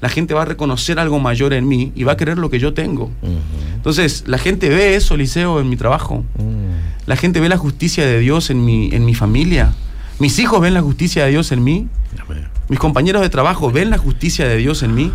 la 0.00 0.08
gente 0.08 0.34
va 0.34 0.42
a 0.42 0.44
reconocer 0.44 0.98
algo 0.98 1.20
mayor 1.20 1.52
en 1.52 1.68
mí 1.68 1.92
y 1.94 2.02
va 2.02 2.12
a 2.12 2.16
querer 2.16 2.36
lo 2.36 2.50
que 2.50 2.58
yo 2.58 2.74
tengo. 2.74 3.12
Ujú. 3.22 3.38
Entonces, 3.76 4.24
la 4.26 4.38
gente 4.38 4.70
ve 4.70 4.96
eso, 4.96 5.16
Liceo, 5.16 5.60
en 5.60 5.68
mi 5.68 5.76
trabajo. 5.76 6.24
Mm. 6.36 7.06
La 7.06 7.14
gente 7.14 7.38
ve 7.38 7.48
la 7.48 7.56
justicia 7.56 8.04
de 8.04 8.18
Dios 8.18 8.50
en 8.50 8.64
mi, 8.64 8.90
en 8.92 9.04
mi 9.04 9.14
familia. 9.14 9.72
Mis 10.18 10.40
hijos 10.40 10.60
ven 10.60 10.74
la 10.74 10.82
justicia 10.82 11.26
de 11.26 11.30
Dios 11.30 11.52
en 11.52 11.62
mí. 11.62 11.86
Mis 12.68 12.80
compañeros 12.80 13.22
de 13.22 13.28
trabajo 13.28 13.70
ven 13.70 13.90
la 13.90 13.98
justicia 13.98 14.48
de 14.48 14.56
Dios 14.56 14.82
en 14.82 14.96
mí. 14.96 15.12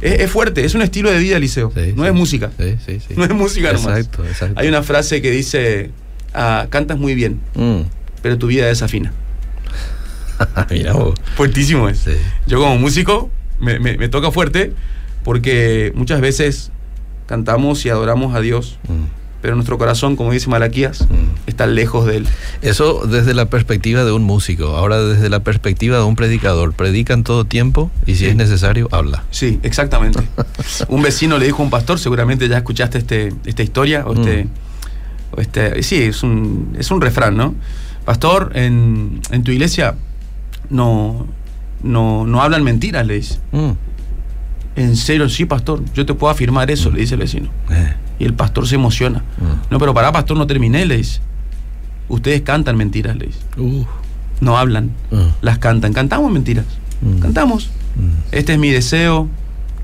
Es, 0.00 0.20
es 0.20 0.30
fuerte, 0.30 0.64
es 0.64 0.74
un 0.74 0.82
estilo 0.82 1.10
de 1.10 1.18
vida, 1.18 1.38
Liceo. 1.38 1.72
Sí, 1.74 1.92
no 1.96 2.02
sí. 2.04 2.08
es 2.08 2.14
música. 2.14 2.50
Sí, 2.58 2.76
sí, 2.84 3.00
sí. 3.00 3.14
No 3.16 3.24
es 3.24 3.30
música 3.30 3.72
nomás. 3.72 3.98
Exacto, 3.98 4.24
exacto. 4.24 4.60
Hay 4.60 4.68
una 4.68 4.82
frase 4.82 5.20
que 5.22 5.30
dice, 5.30 5.90
ah, 6.34 6.66
cantas 6.70 6.98
muy 6.98 7.14
bien, 7.14 7.40
Mm. 7.54 7.80
pero 8.22 8.38
tu 8.38 8.46
vida 8.46 8.66
desafina. 8.66 9.12
Mira 10.70 10.92
vos. 10.92 11.14
Fuertísimo 11.36 11.88
es. 11.88 12.04
Yo 12.46 12.58
como 12.60 12.76
músico 12.78 13.30
me, 13.60 13.78
me- 13.80 13.96
me 13.98 14.08
toca 14.08 14.30
fuerte 14.30 14.72
porque 15.24 15.92
muchas 15.94 16.20
veces 16.20 16.70
cantamos 17.26 17.84
y 17.84 17.90
adoramos 17.90 18.34
a 18.34 18.40
Dios, 18.40 18.78
Mm. 18.88 19.17
Pero 19.40 19.54
nuestro 19.54 19.78
corazón, 19.78 20.16
como 20.16 20.32
dice 20.32 20.48
Malaquías, 20.48 21.02
Mm. 21.02 21.48
está 21.48 21.66
lejos 21.66 22.06
de 22.06 22.16
Él. 22.18 22.26
Eso 22.62 23.06
desde 23.06 23.34
la 23.34 23.46
perspectiva 23.46 24.04
de 24.04 24.12
un 24.12 24.24
músico. 24.24 24.76
Ahora 24.76 25.00
desde 25.02 25.28
la 25.28 25.40
perspectiva 25.40 25.96
de 25.98 26.02
un 26.04 26.16
predicador. 26.16 26.72
Predica 26.72 27.14
en 27.14 27.22
todo 27.24 27.44
tiempo 27.44 27.90
y 28.06 28.12
si 28.14 28.24
Sí. 28.24 28.26
es 28.26 28.36
necesario, 28.36 28.88
habla. 28.90 29.24
Sí, 29.30 29.60
exactamente. 29.62 30.20
un 30.88 31.02
vecino 31.02 31.38
le 31.38 31.46
dijo 31.46 31.62
a 31.62 31.64
un 31.64 31.70
pastor, 31.70 31.98
seguramente 31.98 32.48
ya 32.48 32.56
escuchaste 32.58 32.98
este, 32.98 33.32
esta 33.46 33.62
historia, 33.62 34.04
o 34.06 34.14
este, 34.14 34.44
Mm. 34.44 34.48
o 35.36 35.40
este- 35.40 35.82
sí, 35.82 36.02
es 36.02 36.22
un, 36.22 36.74
es 36.78 36.90
un 36.90 37.00
refrán, 37.00 37.36
¿no? 37.36 37.54
Pastor, 38.04 38.52
en, 38.54 39.20
en 39.30 39.42
tu 39.44 39.52
iglesia 39.52 39.94
no, 40.70 41.26
no, 41.82 42.26
no 42.26 42.42
hablan 42.42 42.64
mentiras, 42.64 43.06
le 43.06 43.14
dice. 43.14 43.38
Mm. 43.52 43.70
En 44.76 44.96
serio, 44.96 45.28
sí, 45.28 45.44
pastor, 45.44 45.82
yo 45.94 46.06
te 46.06 46.14
puedo 46.14 46.30
afirmar 46.30 46.70
eso, 46.70 46.90
le 46.90 47.00
dice 47.00 47.14
el 47.14 47.20
vecino. 47.20 47.48
Eh. 47.70 47.94
Y 48.18 48.24
el 48.24 48.34
pastor 48.34 48.66
se 48.66 48.74
emociona. 48.74 49.20
Mm. 49.38 49.70
No, 49.72 49.78
pero 49.78 49.94
pará, 49.94 50.10
pastor, 50.12 50.36
no 50.36 50.46
terminé, 50.46 50.84
le 50.86 50.96
dice. 50.96 51.20
Ustedes 52.08 52.42
cantan 52.42 52.76
mentiras, 52.76 53.16
le 53.16 53.26
dice. 53.26 53.38
Uh. 53.56 53.84
No 54.40 54.56
hablan, 54.56 54.90
Ah. 55.12 55.34
las 55.40 55.58
cantan. 55.58 55.92
Cantamos 55.92 56.30
mentiras. 56.32 56.64
Mm. 57.02 57.18
Cantamos. 57.20 57.70
Mm. 57.96 58.10
Este 58.32 58.52
es 58.54 58.58
mi 58.58 58.70
deseo, 58.70 59.28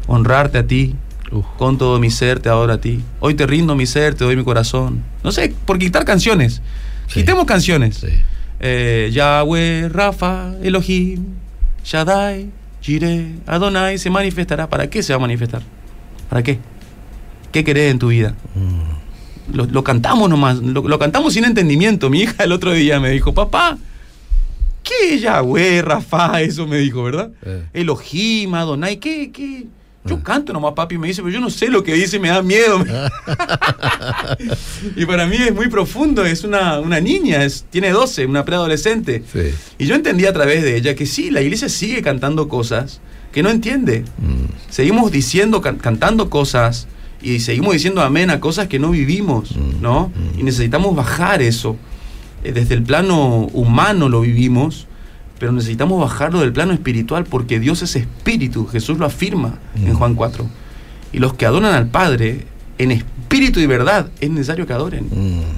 honrarte 0.07 0.59
a 0.59 0.67
ti. 0.67 0.95
Uh. 1.33 1.43
Con 1.59 1.79
todo 1.79 1.99
mi 2.01 2.11
ser 2.11 2.41
te 2.41 2.49
adoro 2.49 2.73
a 2.73 2.79
ti. 2.79 3.03
Hoy 3.21 3.35
te 3.35 3.47
rindo 3.47 3.75
mi 3.77 3.87
ser, 3.87 4.15
te 4.15 4.25
doy 4.25 4.37
mi 4.37 4.45
corazón. 4.45 5.03
No 5.23 5.33
sé, 5.33 5.55
por 5.67 5.79
quitar 5.79 6.05
canciones. 6.05 6.63
Sí. 7.09 7.21
Quitemos 7.21 7.45
canciones. 7.45 7.97
Sí. 7.97 8.09
Eh, 8.61 9.11
Yahweh, 9.13 9.89
Rafa, 9.91 10.53
Elohim, 10.63 11.25
Shaddai, 11.85 12.51
Jireh, 12.81 13.35
Adonai 13.47 13.99
se 13.99 14.09
manifestará. 14.11 14.69
¿Para 14.69 14.89
qué 14.89 15.03
se 15.03 15.13
va 15.13 15.17
a 15.19 15.21
manifestar? 15.21 15.63
¿Para 16.31 16.43
qué? 16.43 16.59
¿Qué 17.55 17.63
querés 17.63 17.93
en 17.93 18.01
tu 18.01 18.09
vida? 18.09 18.35
Mm. 18.57 19.55
Lo, 19.57 19.67
lo 19.67 19.85
cantamos 19.85 20.29
nomás, 20.29 20.57
lo, 20.59 20.89
lo 20.89 20.99
cantamos 20.99 21.35
sin 21.35 21.45
entendimiento. 21.45 22.11
Mi 22.11 22.23
hija 22.23 22.43
el 22.43 22.51
otro 22.51 22.73
día 22.73 22.99
me 22.99 23.11
dijo, 23.11 23.33
papá, 23.33 23.79
¿qué 24.83 25.21
Yahweh, 25.21 25.81
Rafa? 25.83 26.41
Eso 26.43 26.67
me 26.67 26.79
dijo, 26.79 27.05
¿verdad? 27.05 27.31
Eh. 27.47 27.63
Elohim, 27.75 28.53
Adonai, 28.57 28.97
¿qué? 28.99 29.31
qué? 29.33 29.67
Yo 30.05 30.17
Ah. 30.17 30.21
canto 30.25 30.53
nomás, 30.53 30.73
papi, 30.75 30.99
me 30.99 31.07
dice, 31.07 31.23
pero 31.23 31.33
yo 31.33 31.41
no 31.41 31.49
sé 31.49 31.69
lo 31.69 31.85
que 31.85 31.95
dice, 31.95 32.19
me 32.19 32.29
da 32.29 32.43
miedo. 32.43 32.85
y 34.97 35.07
para 35.07 35.27
mí 35.27 35.37
es 35.37 35.55
muy 35.55 35.69
profundo, 35.69 36.25
es 36.27 36.45
una, 36.45 36.81
una 36.81 37.01
niña, 37.01 37.45
es, 37.45 37.65
tiene 37.71 37.91
12, 37.91 38.27
una 38.27 38.45
preadolescente. 38.45 39.23
Sí. 39.33 39.55
Y 39.79 39.87
yo 39.87 39.95
entendí 39.95 40.27
a 40.27 40.33
través 40.33 40.63
de 40.63 40.77
ella 40.77 40.95
que 40.95 41.07
sí, 41.07 41.31
la 41.31 41.41
iglesia 41.41 41.69
sigue 41.69 42.03
cantando 42.03 42.49
cosas 42.49 43.01
que 43.33 43.43
no 43.43 43.51
entiende. 43.51 44.05
Mm. 44.19 44.47
Seguimos 44.71 45.11
diciendo, 45.13 45.61
can- 45.61 45.77
cantando 45.79 46.31
cosas 46.31 46.87
y 47.25 47.41
seguimos 47.41 47.73
diciendo 47.73 48.03
amén 48.03 48.31
a 48.31 48.39
cosas 48.41 48.69
que 48.69 48.79
no 48.79 48.91
vivimos, 48.91 49.57
Mm, 49.57 49.81
¿no? 49.83 50.13
mm. 50.15 50.41
Y 50.41 50.43
necesitamos 50.43 50.95
bajar 50.95 51.43
eso. 51.43 51.77
Eh, 52.45 52.53
Desde 52.53 52.75
el 52.75 52.83
plano 52.83 53.49
humano 53.53 54.09
lo 54.09 54.21
vivimos, 54.21 54.87
pero 55.39 55.51
necesitamos 55.53 56.01
bajarlo 56.01 56.41
del 56.41 56.53
plano 56.53 56.73
espiritual 56.73 57.25
porque 57.25 57.59
Dios 57.61 57.83
es 57.83 57.97
espíritu, 57.97 58.67
Jesús 58.67 58.99
lo 58.99 59.07
afirma 59.07 59.59
en 59.77 59.93
Mm. 59.93 59.97
Juan 59.97 60.15
4. 60.15 60.47
Y 61.13 61.19
los 61.19 61.35
que 61.35 61.47
adoran 61.47 61.75
al 61.75 61.87
Padre 61.89 62.47
en 62.79 62.91
espíritu 62.91 63.61
y 63.61 63.67
verdad 63.67 64.09
es 64.21 64.31
necesario 64.31 64.67
que 64.67 64.73
adoren. 64.73 65.09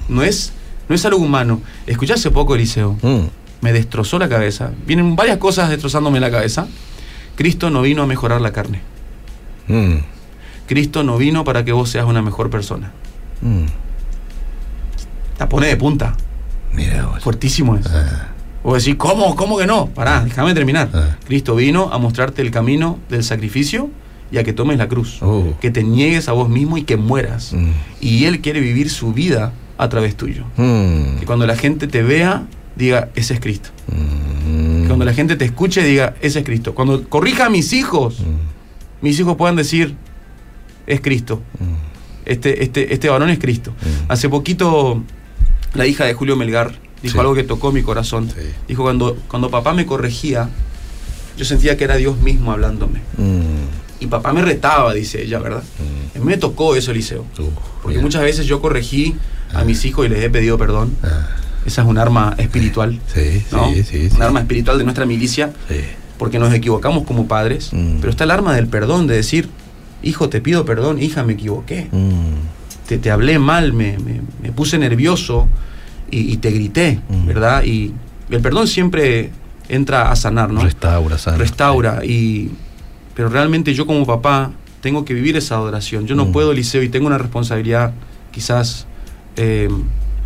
No 0.07 0.23
es, 0.23 0.53
no 0.87 0.95
es 0.95 1.03
algo 1.05 1.19
humano. 1.19 1.61
Escuché 1.87 2.13
hace 2.13 2.29
poco, 2.31 2.55
Eliseo, 2.55 2.95
me 3.61 3.73
destrozó 3.73 4.19
la 4.19 4.29
cabeza. 4.29 4.71
Vienen 4.85 5.15
varias 5.15 5.37
cosas 5.37 5.69
destrozándome 5.69 6.19
la 6.19 6.29
cabeza. 6.31 6.67
Cristo 7.35 7.69
no 7.71 7.81
vino 7.81 8.03
a 8.03 8.07
mejorar 8.07 8.39
la 8.41 8.51
carne. 8.53 8.81
Cristo 10.67 11.03
no 11.03 11.17
vino 11.17 11.43
para 11.43 11.63
que 11.65 11.71
vos 11.71 11.89
seas 11.89 12.05
una 12.05 12.21
mejor 12.21 12.49
persona. 12.49 12.91
mm. 13.41 13.65
La 15.39 15.47
pone 15.49 15.67
de 15.67 15.77
punta. 15.77 16.15
Mira 16.73 17.05
vos. 17.05 17.21
Fuertísimo 17.23 17.75
es. 17.75 17.85
Ah, 17.87 18.29
O 18.63 18.73
decir, 18.73 18.97
¿cómo? 18.97 19.35
¿Cómo 19.35 19.57
que 19.57 19.65
no? 19.67 19.85
Pará, 19.87 20.23
déjame 20.23 20.53
terminar. 20.53 20.89
Ah. 20.93 21.15
Cristo 21.25 21.55
vino 21.55 21.89
a 21.93 21.97
mostrarte 21.99 22.41
el 22.41 22.51
camino 22.51 22.97
del 23.09 23.23
sacrificio 23.23 23.89
y 24.31 24.39
a 24.39 24.43
que 24.43 24.51
tomes 24.51 24.77
la 24.77 24.87
cruz. 24.87 25.19
Oh. 25.21 25.53
Que 25.61 25.69
te 25.71 25.83
niegues 25.83 26.27
a 26.27 26.31
vos 26.33 26.49
mismo 26.49 26.77
y 26.77 26.83
que 26.83 26.97
mueras. 26.97 27.53
mm, 27.53 27.69
Y 28.01 28.25
Él 28.25 28.41
quiere 28.41 28.59
vivir 28.59 28.89
su 28.89 29.13
vida 29.13 29.53
a 29.77 29.87
través 29.89 30.15
tuyo. 30.17 30.43
mm, 30.57 31.19
Que 31.19 31.25
cuando 31.25 31.45
la 31.45 31.55
gente 31.55 31.87
te 31.87 32.01
vea, 32.01 32.43
diga, 32.75 33.09
ese 33.15 33.35
es 33.35 33.39
Cristo. 33.39 33.69
mm, 33.87 34.81
Que 34.81 34.87
cuando 34.87 35.05
la 35.05 35.13
gente 35.13 35.35
te 35.35 35.45
escuche, 35.45 35.83
diga, 35.83 36.15
ese 36.21 36.39
es 36.39 36.45
Cristo. 36.45 36.73
Cuando 36.73 37.07
corrija 37.07 37.45
a 37.45 37.49
mis 37.49 37.71
hijos, 37.73 38.19
mm, 38.21 39.05
mis 39.05 39.19
hijos 39.19 39.37
puedan 39.37 39.55
decir, 39.55 39.95
es 40.87 41.01
Cristo. 41.01 41.41
mm, 41.59 41.87
Este, 42.25 42.63
este, 42.63 42.93
este 42.93 43.09
varón 43.09 43.29
es 43.29 43.39
Cristo. 43.39 43.71
Mm. 43.71 44.11
Hace 44.11 44.27
poquito, 44.29 45.01
la 45.73 45.85
hija 45.85 46.03
de 46.05 46.13
Julio 46.13 46.35
Melgar 46.35 46.73
dijo 47.01 47.13
Sí. 47.13 47.19
algo 47.19 47.33
que 47.35 47.43
tocó 47.43 47.71
mi 47.71 47.83
corazón. 47.83 48.29
Sí. 48.29 48.41
Dijo, 48.67 48.83
cuando, 48.83 49.15
cuando 49.29 49.49
papá 49.49 49.73
me 49.73 49.85
corregía, 49.85 50.49
yo 51.37 51.45
sentía 51.45 51.77
que 51.77 51.83
era 51.85 51.95
Dios 51.95 52.17
mismo 52.19 52.51
hablándome. 52.51 52.99
mm, 53.17 54.01
Y 54.01 54.07
papá 54.07 54.31
me 54.33 54.41
retaba, 54.43 54.93
dice 54.93 55.23
ella, 55.23 55.39
¿verdad? 55.39 55.63
mm. 55.63 56.17
A 56.17 56.19
mí 56.19 56.25
me 56.25 56.37
tocó 56.37 56.75
eso, 56.75 56.91
Eliseo. 56.91 57.21
Uh, 57.39 57.49
Porque 57.81 57.99
muchas 57.99 58.21
veces 58.23 58.45
yo 58.45 58.61
corregí 58.61 59.15
a 59.53 59.63
mis 59.63 59.85
hijos 59.85 60.05
y 60.05 60.09
les 60.09 60.21
he 60.23 60.29
pedido 60.29 60.57
perdón. 60.57 60.95
Ah, 61.03 61.27
Esa 61.65 61.81
es 61.83 61.87
un 61.87 61.97
arma 61.97 62.35
espiritual. 62.37 62.99
sí, 63.13 63.43
¿no? 63.51 63.73
sí, 63.73 63.83
sí, 63.83 64.09
Un 64.15 64.21
arma 64.21 64.39
espiritual 64.41 64.77
de 64.77 64.83
nuestra 64.83 65.05
milicia, 65.05 65.51
porque 66.17 66.39
nos 66.39 66.53
equivocamos 66.53 67.05
como 67.05 67.27
padres. 67.27 67.69
Mm. 67.71 67.97
Pero 67.99 68.09
está 68.11 68.23
el 68.25 68.31
arma 68.31 68.53
del 68.55 68.67
perdón, 68.67 69.07
de 69.07 69.15
decir, 69.15 69.49
hijo, 70.03 70.29
te 70.29 70.41
pido 70.41 70.65
perdón, 70.65 71.01
hija, 71.01 71.23
me 71.23 71.33
equivoqué. 71.33 71.87
Mm, 71.91 72.87
te, 72.87 72.97
te 72.97 73.11
hablé 73.11 73.39
mal, 73.39 73.73
me, 73.73 73.97
me- 73.99 74.21
me 74.41 74.51
puse 74.51 74.77
nervioso 74.77 75.47
y, 76.11 76.31
y 76.33 76.37
te 76.37 76.51
grité, 76.51 76.99
Mm. 77.09 77.25
¿verdad? 77.25 77.63
Y 77.63 77.93
el 78.29 78.41
perdón 78.41 78.67
siempre 78.67 79.31
entra 79.69 80.11
a 80.11 80.15
sanar, 80.15 80.49
¿no? 80.51 80.61
Restaura, 80.63 81.17
sana. 81.17 81.37
Restaura. 81.37 82.05
Y, 82.05 82.51
pero 83.15 83.29
realmente 83.29 83.73
yo 83.73 83.85
como 83.85 84.05
papá 84.05 84.51
tengo 84.81 85.03
que 85.05 85.13
vivir 85.13 85.35
esa 85.35 85.55
adoración. 85.55 86.05
Yo 86.07 86.15
no 86.15 86.25
Mm. 86.27 86.31
puedo, 86.31 86.51
Eliseo, 86.51 86.83
y 86.83 86.89
tengo 86.89 87.07
una 87.07 87.17
responsabilidad 87.17 87.91
quizás 88.31 88.85
eh, 89.35 89.67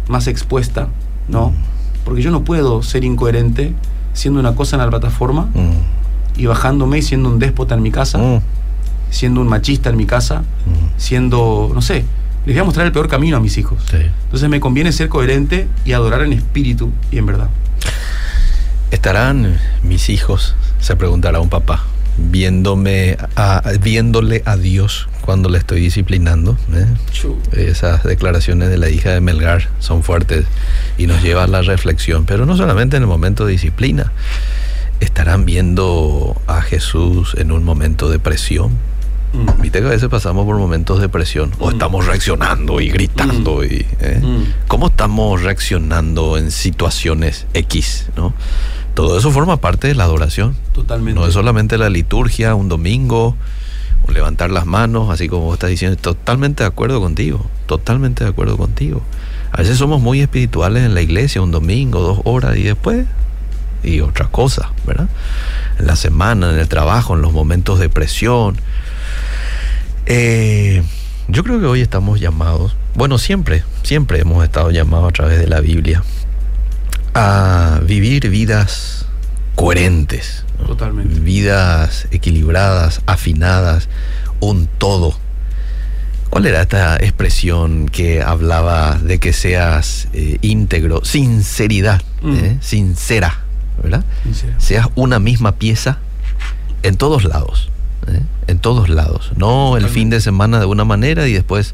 más 0.08 0.28
expuesta, 0.28 0.88
¿no? 1.28 1.54
Porque 2.06 2.22
yo 2.22 2.32
no 2.32 2.44
puedo 2.44 2.82
ser 2.84 3.04
incoherente 3.04 3.74
siendo 4.14 4.40
una 4.40 4.54
cosa 4.56 4.76
en 4.76 4.82
la 4.84 4.90
plataforma 4.90 5.50
y 6.38 6.46
bajándome 6.46 6.98
y 6.98 7.02
siendo 7.02 7.30
un 7.30 7.40
déspota 7.40 7.76
en 7.76 7.82
mi 7.82 7.92
casa, 7.92 8.20
siendo 9.12 9.42
un 9.42 9.48
machista 9.48 9.92
en 9.92 9.98
mi 9.98 10.08
casa, 10.08 10.44
siendo, 10.98 11.70
no 11.74 11.82
sé, 11.84 12.06
les 12.46 12.56
voy 12.56 12.62
a 12.62 12.64
mostrar 12.64 12.88
el 12.88 12.92
peor 12.92 13.08
camino 13.08 13.38
a 13.38 13.40
mis 13.40 13.58
hijos. 13.60 13.84
sí. 13.92 13.98
Entonces 14.24 14.50
me 14.50 14.60
conviene 14.60 14.92
ser 14.92 15.10
coherente 15.10 15.68
y 15.86 15.92
adorar 15.92 16.24
en 16.24 16.34
espíritu 16.34 16.90
y 17.12 17.20
en 17.20 17.26
verdad. 17.28 17.50
¿Estarán 18.90 19.60
mis 19.84 20.10
hijos, 20.10 20.56
se 20.80 20.96
preguntará 20.96 21.40
un 21.40 21.50
papá, 21.50 21.84
viéndome 22.18 23.18
a, 23.36 23.62
viéndole 23.82 24.42
a 24.46 24.58
Dios 24.58 25.08
cuando 25.22 25.50
le 25.50 25.58
estoy 25.58 25.82
disciplinando? 25.82 26.58
¿eh? 26.74 26.88
Esas 27.54 28.04
declaraciones 28.04 28.70
de 28.70 28.78
la 28.78 28.90
hija 28.90 29.12
de 29.12 29.22
Melgar 29.22 29.70
son 29.80 30.04
fuertes 30.04 30.46
y 30.98 31.08
nos 31.08 31.22
llevan 31.22 31.50
a 31.50 31.60
la 31.60 31.62
reflexión, 31.62 32.26
pero 32.26 32.46
no 32.46 32.58
solamente 32.58 32.98
en 32.98 33.04
el 33.04 33.08
momento 33.08 33.46
de 33.46 33.52
disciplina. 33.54 34.12
¿Estarán 35.00 35.46
viendo 35.46 36.40
a 36.48 36.62
Jesús 36.62 37.36
en 37.38 37.52
un 37.52 37.64
momento 37.64 38.10
de 38.10 38.20
presión? 38.20 38.78
Mm. 39.34 39.62
Viste 39.62 39.80
que 39.80 39.88
a 39.88 39.90
veces 39.92 40.10
pasamos 40.10 40.46
por 40.46 40.58
momentos 40.58 41.00
de 41.00 41.08
presión 41.10 41.52
o 41.60 41.70
Mm. 41.70 41.74
estamos 41.74 42.06
reaccionando 42.06 42.82
y 42.82 42.90
gritando. 42.90 43.64
Y, 43.64 43.86
¿eh? 44.00 44.20
Mm. 44.22 44.68
¿Cómo 44.68 44.88
estamos 44.88 45.42
reaccionando 45.42 46.38
en 46.38 46.52
situaciones 46.52 47.48
X? 47.54 48.08
¿no? 48.16 48.34
Todo 48.94 49.18
eso 49.18 49.32
forma 49.32 49.58
parte 49.58 49.88
de 49.88 49.96
la 49.96 50.04
adoración. 50.04 50.56
Totalmente. 50.74 51.20
No 51.20 51.26
es 51.26 51.34
solamente 51.34 51.78
la 51.78 51.90
liturgia, 51.90 52.56
un 52.56 52.68
domingo, 52.68 53.36
o 54.06 54.12
levantar 54.12 54.50
las 54.52 54.66
manos, 54.66 55.10
así 55.10 55.30
como 55.30 55.46
vos 55.46 55.54
estás 55.54 55.70
diciendo. 55.70 55.96
Totalmente 55.98 56.64
de 56.64 56.68
acuerdo 56.68 57.00
contigo, 57.00 57.46
totalmente 57.68 58.24
de 58.24 58.32
acuerdo 58.32 58.58
contigo. 58.58 59.02
A 59.54 59.58
veces 59.58 59.78
somos 59.78 60.02
muy 60.02 60.22
espirituales 60.22 60.84
en 60.84 60.94
la 60.94 61.02
iglesia, 61.02 61.42
un 61.42 61.52
domingo, 61.52 62.00
dos 62.02 62.20
horas 62.26 62.58
y 62.58 62.64
después, 62.64 63.06
y 63.84 64.02
otra 64.02 64.28
cosa, 64.28 64.72
¿verdad? 64.86 65.08
En 65.80 65.88
la 65.88 65.96
semana, 65.96 66.50
en 66.52 66.60
el 66.60 66.68
trabajo, 66.68 67.16
en 67.16 67.22
los 67.22 67.32
momentos 67.34 67.80
de 67.80 67.90
presión. 67.90 68.58
Eh, 70.06 70.84
yo 71.28 71.44
creo 71.44 71.60
que 71.60 71.66
hoy 71.66 71.82
estamos 71.82 72.20
llamados, 72.20 72.76
bueno, 72.96 73.18
siempre, 73.18 73.64
siempre 73.84 74.20
hemos 74.20 74.44
estado 74.44 74.72
llamados 74.72 75.10
a 75.10 75.12
través 75.14 75.40
de 75.40 75.48
la 75.48 75.62
Biblia 75.62 76.04
a 77.14 77.80
vivir 77.84 78.30
vidas 78.30 79.06
coherentes, 79.56 80.46
vidas 81.24 82.08
equilibradas, 82.12 83.02
afinadas, 83.06 83.90
un 84.40 84.68
todo. 84.78 85.18
¿Cuál 86.30 86.46
era 86.46 86.62
esta 86.62 86.96
expresión 86.96 87.90
que 87.90 88.22
hablaba 88.22 88.98
de 88.98 89.20
que 89.20 89.34
seas 89.34 90.08
eh, 90.14 90.38
íntegro, 90.42 91.04
sinceridad, 91.04 92.02
Mm. 92.22 92.36
¿eh? 92.38 92.58
sincera, 92.62 93.40
¿verdad? 93.82 94.06
Sincero. 94.24 94.54
Seas 94.60 94.88
una 94.96 95.18
misma 95.20 95.54
pieza 95.54 95.98
en 96.84 96.96
todos 96.96 97.24
lados, 97.24 97.71
¿eh? 98.08 98.22
en 98.48 98.60
todos 98.60 98.90
lados. 98.90 99.32
No 99.36 99.78
el 99.78 99.88
fin 99.88 100.10
de 100.10 100.22
semana 100.22 100.60
de 100.60 100.66
una 100.66 100.86
manera 100.86 101.28
y 101.28 101.34
después 101.34 101.74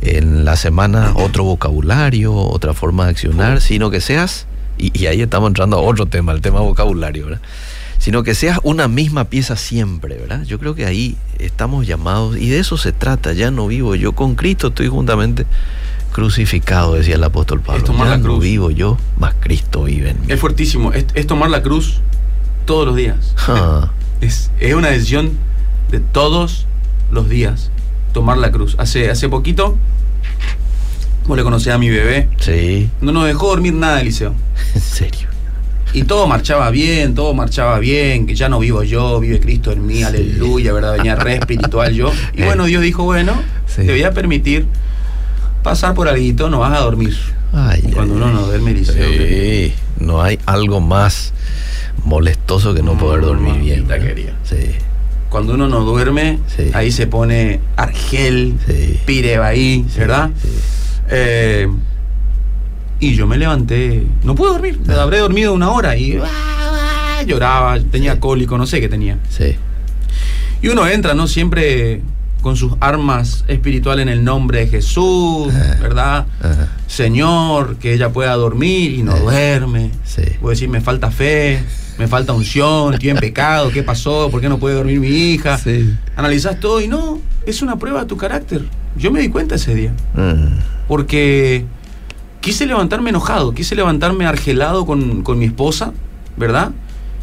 en 0.00 0.44
la 0.44 0.56
semana 0.56 1.12
otro 1.14 1.44
vocabulario, 1.44 2.34
otra 2.34 2.74
forma 2.74 3.04
de 3.04 3.10
accionar, 3.10 3.60
sino 3.60 3.90
que 3.90 4.00
seas, 4.00 4.46
y, 4.78 4.96
y 4.98 5.06
ahí 5.06 5.22
estamos 5.22 5.48
entrando 5.48 5.78
a 5.78 5.80
otro 5.80 6.06
tema, 6.06 6.32
el 6.32 6.40
tema 6.40 6.60
vocabulario, 6.60 7.26
¿verdad? 7.26 7.40
Sino 7.98 8.22
que 8.22 8.34
seas 8.34 8.58
una 8.64 8.86
misma 8.86 9.24
pieza 9.24 9.56
siempre, 9.56 10.16
¿verdad? 10.16 10.42
Yo 10.44 10.58
creo 10.58 10.74
que 10.74 10.84
ahí 10.84 11.16
estamos 11.38 11.86
llamados, 11.86 12.36
y 12.36 12.50
de 12.50 12.58
eso 12.58 12.76
se 12.76 12.92
trata, 12.92 13.32
ya 13.32 13.50
no 13.50 13.66
vivo 13.66 13.94
yo, 13.94 14.12
con 14.12 14.34
Cristo 14.34 14.68
estoy 14.68 14.88
juntamente 14.88 15.46
crucificado, 16.12 16.94
decía 16.94 17.16
el 17.16 17.24
apóstol 17.24 17.60
Pablo. 17.60 17.78
Es 17.78 17.84
tomar 17.84 18.06
ya 18.06 18.10
la 18.12 18.18
no 18.18 18.24
cruz. 18.24 18.40
vivo 18.42 18.70
yo, 18.70 18.98
más 19.18 19.34
Cristo 19.40 19.84
vive 19.84 20.10
en 20.10 20.20
mí. 20.20 20.26
Es 20.28 20.38
fuertísimo. 20.38 20.92
Es, 20.92 21.06
es 21.14 21.26
tomar 21.26 21.50
la 21.50 21.62
cruz 21.62 22.00
todos 22.66 22.86
los 22.86 22.96
días. 22.96 23.34
Ah, 23.48 23.90
Es, 24.20 24.50
es 24.60 24.74
una 24.74 24.88
decisión 24.90 25.32
de 25.90 26.00
todos 26.00 26.66
los 27.10 27.28
días. 27.28 27.70
Tomar 28.12 28.38
la 28.38 28.50
cruz. 28.50 28.76
Hace, 28.78 29.10
hace 29.10 29.28
poquito, 29.28 29.76
vos 31.26 31.36
le 31.36 31.42
conocés 31.42 31.72
a 31.72 31.78
mi 31.78 31.90
bebé. 31.90 32.28
sí, 32.38 32.90
No 33.00 33.12
nos 33.12 33.26
dejó 33.26 33.48
dormir 33.48 33.74
nada, 33.74 34.00
Eliseo. 34.00 34.34
en 34.74 34.80
serio. 34.80 35.28
Y 35.92 36.02
todo 36.04 36.26
marchaba 36.26 36.70
bien, 36.70 37.14
todo 37.14 37.34
marchaba 37.34 37.78
bien, 37.78 38.26
que 38.26 38.34
ya 38.34 38.48
no 38.48 38.58
vivo 38.58 38.82
yo, 38.82 39.20
vive 39.20 39.38
Cristo 39.38 39.70
en 39.70 39.86
mí, 39.86 40.02
aleluya, 40.02 40.72
¿verdad? 40.72 40.96
Venía 40.96 41.14
re 41.14 41.34
espiritual 41.38 41.92
yo. 41.94 42.12
Y 42.34 42.42
Eh. 42.42 42.44
bueno, 42.46 42.64
Dios 42.64 42.82
dijo, 42.82 43.04
bueno, 43.04 43.32
Sí. 43.66 43.82
te 43.86 43.92
voy 43.92 44.02
a 44.02 44.12
permitir 44.12 44.66
pasar 45.62 45.94
por 45.94 46.08
algo, 46.08 46.50
no 46.50 46.58
vas 46.60 46.76
a 46.76 46.80
dormir. 46.82 47.16
Ay, 47.52 47.84
Y 47.86 47.92
cuando 47.92 48.14
ay, 48.14 48.20
uno 48.22 48.32
no 48.32 48.46
duerme, 48.46 48.72
Eliseo. 48.72 49.06
Sí, 49.08 49.72
no 50.00 50.20
hay 50.20 50.38
algo 50.46 50.80
más 50.80 51.32
molestoso 52.04 52.74
que 52.74 52.82
no 52.82 52.96
poder 52.98 53.22
dormir 53.22 53.54
bien. 53.60 53.86
Sí, 54.44 54.56
Cuando 55.28 55.54
uno 55.54 55.68
no 55.68 55.80
duerme, 55.80 56.38
Sí. 56.54 56.70
ahí 56.74 56.92
se 56.92 57.06
pone 57.06 57.60
Argel, 57.76 58.54
sí. 58.66 59.00
Pirebaí, 59.04 59.84
¿verdad? 59.96 60.30
sí. 60.40 60.48
Eh, 61.10 61.68
y 63.00 63.14
yo 63.14 63.26
me 63.26 63.36
levanté, 63.36 64.06
no 64.22 64.34
pude 64.34 64.50
dormir, 64.52 64.80
habré 64.98 65.18
dormido 65.18 65.52
una 65.52 65.70
hora 65.70 65.96
y 65.96 66.16
ah, 66.16 67.18
ah, 67.18 67.22
lloraba, 67.26 67.78
tenía 67.80 68.18
cólico, 68.20 68.56
no 68.56 68.66
sé 68.66 68.80
qué 68.80 68.88
tenía. 68.88 69.18
Sí, 69.28 69.56
Y 70.62 70.68
uno 70.68 70.86
entra, 70.86 71.12
¿no? 71.14 71.26
Siempre 71.26 72.00
con 72.40 72.56
sus 72.56 72.74
armas 72.80 73.44
espirituales 73.48 74.02
en 74.04 74.08
el 74.10 74.22
nombre 74.24 74.60
de 74.60 74.66
Jesús. 74.68 75.52
¿verdad? 75.80 76.26
ajá, 76.40 76.68
Señor, 76.86 77.76
que 77.76 77.92
ella 77.94 78.10
pueda 78.10 78.32
dormir 78.34 78.92
y 78.92 79.02
no 79.02 79.16
duerme. 79.18 79.90
sí. 80.04 80.22
Puedo 80.40 80.50
decir, 80.50 80.68
me 80.68 80.80
falta 80.80 81.10
fe, 81.10 81.58
me 81.98 82.08
falta 82.08 82.32
unción, 82.32 82.94
estoy 82.94 83.10
en 83.10 83.16
pecado, 83.16 83.70
¿qué 83.70 83.82
pasó? 83.82 84.28
¿Por 84.30 84.40
qué 84.40 84.48
no 84.48 84.58
puede 84.58 84.74
dormir 84.74 85.00
mi 85.00 85.08
hija? 85.08 85.58
Sí. 85.58 85.94
Analizás 86.16 86.58
todo 86.60 86.80
y 86.80 86.88
no, 86.88 87.20
es 87.46 87.62
una 87.62 87.76
prueba 87.78 88.00
de 88.00 88.06
tu 88.06 88.16
carácter. 88.16 88.62
Yo 88.96 89.10
me 89.10 89.20
di 89.20 89.28
cuenta 89.28 89.54
ese 89.54 89.74
día. 89.74 89.92
Mm. 90.14 90.58
Porque 90.88 91.64
quise 92.40 92.66
levantarme 92.66 93.10
enojado, 93.10 93.52
quise 93.52 93.74
levantarme 93.74 94.26
argelado 94.26 94.86
con, 94.86 95.22
con 95.22 95.38
mi 95.38 95.46
esposa, 95.46 95.92
¿verdad? 96.36 96.72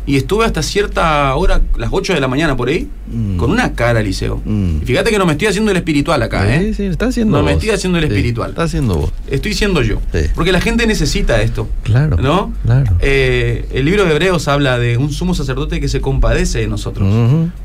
Y 0.07 0.15
estuve 0.17 0.45
hasta 0.45 0.63
cierta 0.63 1.33
hora, 1.35 1.61
las 1.77 1.89
8 1.93 2.13
de 2.15 2.19
la 2.19 2.27
mañana 2.27 2.57
por 2.57 2.69
ahí, 2.69 2.87
Mm. 3.13 3.37
con 3.37 3.51
una 3.51 3.73
cara, 3.73 3.99
Eliseo. 3.99 4.41
Mm. 4.43 4.77
Y 4.81 4.85
fíjate 4.85 5.11
que 5.11 5.17
no 5.19 5.25
me 5.25 5.33
estoy 5.33 5.47
haciendo 5.47 5.69
el 5.71 5.77
espiritual 5.77 6.21
acá, 6.23 6.53
¿eh? 6.55 6.67
Sí, 6.69 6.73
sí, 6.73 6.83
está 6.85 7.07
haciendo 7.07 7.37
No 7.37 7.43
me 7.43 7.51
estoy 7.53 7.69
haciendo 7.69 7.99
el 7.99 8.05
Sí, 8.05 8.09
espiritual. 8.09 8.49
Está 8.51 8.63
haciendo 8.63 8.95
vos. 8.95 9.11
Estoy 9.29 9.53
siendo 9.53 9.81
yo. 9.83 10.01
Sí. 10.11 10.21
Porque 10.33 10.51
la 10.51 10.59
gente 10.61 10.87
necesita 10.87 11.41
esto. 11.41 11.69
Claro. 11.83 12.17
¿No? 12.17 12.51
Claro. 12.63 12.95
Eh, 13.01 13.67
el 13.73 13.85
libro 13.85 14.05
de 14.05 14.11
Hebreos 14.11 14.47
habla 14.47 14.79
de 14.79 14.97
un 14.97 15.11
sumo 15.11 15.35
sacerdote 15.35 15.79
que 15.79 15.87
se 15.87 16.01
compadece 16.01 16.59
de 16.59 16.67
nosotros. 16.67 17.07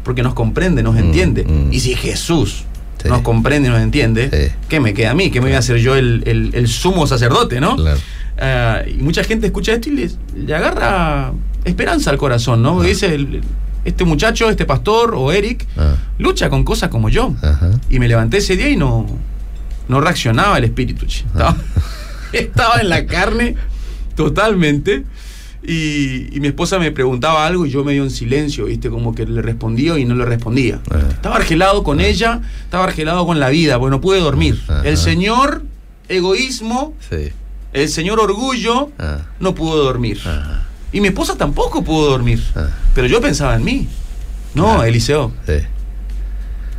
Porque 0.04 0.22
nos 0.22 0.34
comprende, 0.34 0.82
nos 0.82 0.94
Mm, 0.94 0.98
entiende. 0.98 1.46
Y 1.70 1.80
si 1.80 1.94
Jesús 1.94 2.64
nos 3.08 3.20
comprende 3.22 3.68
y 3.68 3.72
nos 3.72 3.80
entiende. 3.80 4.52
¿qué 4.68 4.80
me 4.80 4.92
queda 4.92 5.12
a 5.12 5.14
mí? 5.14 5.30
¿Qué 5.30 5.40
me 5.40 5.46
voy 5.46 5.54
a 5.54 5.60
hacer 5.60 5.76
yo 5.78 5.94
el, 5.94 6.22
el- 6.26 6.50
el 6.54 6.66
sumo 6.68 7.06
sacerdote, 7.06 7.60
no? 7.60 7.76
Claro. 7.76 7.98
Ah, 8.38 8.82
y 8.86 8.94
mucha 9.02 9.22
gente 9.24 9.46
escucha 9.46 9.72
esto 9.74 9.88
y 9.88 9.92
le, 9.92 10.10
le 10.44 10.54
agarra 10.54 11.32
esperanza 11.66 12.10
al 12.10 12.16
corazón, 12.18 12.62
¿no? 12.62 12.74
Porque 12.74 12.88
dice, 12.90 13.14
el- 13.14 13.42
este 13.84 14.04
muchacho, 14.04 14.48
este 14.50 14.64
pastor 14.64 15.14
o 15.14 15.30
Eric, 15.32 15.66
Ah. 15.76 15.94
lucha 16.18 16.48
con 16.50 16.64
cosas 16.64 16.88
como 16.88 17.08
yo. 17.08 17.34
Ajá. 17.42 17.70
Y 17.90 17.98
me 17.98 18.08
levanté 18.08 18.38
ese 18.38 18.56
día 18.56 18.68
y 18.70 18.76
no, 18.76 19.06
no 19.88 20.00
reaccionaba 20.00 20.58
el 20.58 20.64
espíritu. 20.64 21.06
che. 21.06 21.24
Estaba, 21.26 21.56
estaba 22.32 22.80
en 22.80 22.88
la 22.88 23.06
carne 23.06 23.54
totalmente. 24.16 25.04
Y, 25.68 26.28
y 26.36 26.38
mi 26.40 26.46
esposa 26.48 26.78
me 26.78 26.92
preguntaba 26.92 27.44
algo 27.44 27.66
y 27.66 27.70
yo 27.70 27.82
medio 27.82 28.04
en 28.04 28.10
silencio, 28.10 28.66
¿viste? 28.66 28.88
Como 28.88 29.14
que 29.16 29.26
le 29.26 29.42
respondía 29.42 29.98
y 29.98 30.04
no 30.04 30.14
le 30.14 30.24
respondía. 30.24 30.80
Ah. 30.90 30.98
Estaba 31.10 31.36
argelado 31.36 31.82
con 31.82 32.00
ella, 32.00 32.40
estaba 32.64 32.84
argelado 32.84 33.26
con 33.26 33.40
la 33.40 33.48
vida, 33.48 33.76
porque 33.78 33.90
no 33.90 34.00
pude 34.00 34.20
dormir. 34.20 34.60
El 34.84 34.96
señor 34.96 35.62
egoísmo, 36.08 36.94
Sí. 37.10 37.30
el 37.72 37.88
señor 37.88 38.20
orgullo, 38.20 38.90
Ah. 38.98 39.18
no 39.40 39.54
pudo 39.56 39.82
dormir. 39.82 40.20
Y 40.96 41.00
mi 41.02 41.08
esposa 41.08 41.36
tampoco 41.36 41.84
pudo 41.84 42.08
dormir. 42.10 42.42
Ah. 42.54 42.68
Pero 42.94 43.06
yo 43.06 43.20
pensaba 43.20 43.54
en 43.56 43.64
mí. 43.64 43.86
No. 44.54 44.82
Eliseo, 44.82 45.30
Sí. 45.46 45.58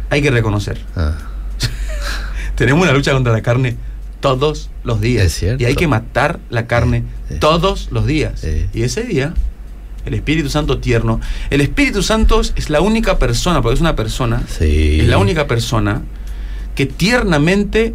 hay 0.09 0.21
que 0.23 0.31
reconocer. 0.31 0.81
Ah. 0.95 1.13
Tenemos 2.55 2.81
una 2.81 2.93
lucha 2.93 3.11
contra 3.13 3.31
la 3.31 3.43
carne 3.43 3.75
todos 4.19 4.71
los 4.83 4.99
días. 5.01 5.25
Es 5.27 5.33
cierto. 5.35 5.61
Y 5.61 5.67
hay 5.67 5.75
que 5.75 5.87
matar 5.87 6.39
la 6.49 6.65
carne 6.65 7.03
Sí, 7.27 7.35
sí. 7.35 7.39
todos 7.39 7.89
los 7.91 8.07
días. 8.07 8.39
Sí. 8.39 8.65
Y 8.73 8.81
ese 8.81 9.03
día, 9.03 9.35
el 10.05 10.15
Espíritu 10.15 10.49
Santo 10.49 10.79
tierno, 10.79 11.21
el 11.51 11.61
Espíritu 11.61 12.01
Santo 12.01 12.41
es 12.41 12.69
la 12.71 12.81
única 12.81 13.19
persona, 13.19 13.61
porque 13.61 13.75
es 13.75 13.81
una 13.81 13.95
persona, 13.95 14.41
Sí. 14.47 15.01
es 15.01 15.07
la 15.07 15.19
única 15.19 15.45
persona 15.45 16.01
que 16.73 16.87
tiernamente 16.87 17.93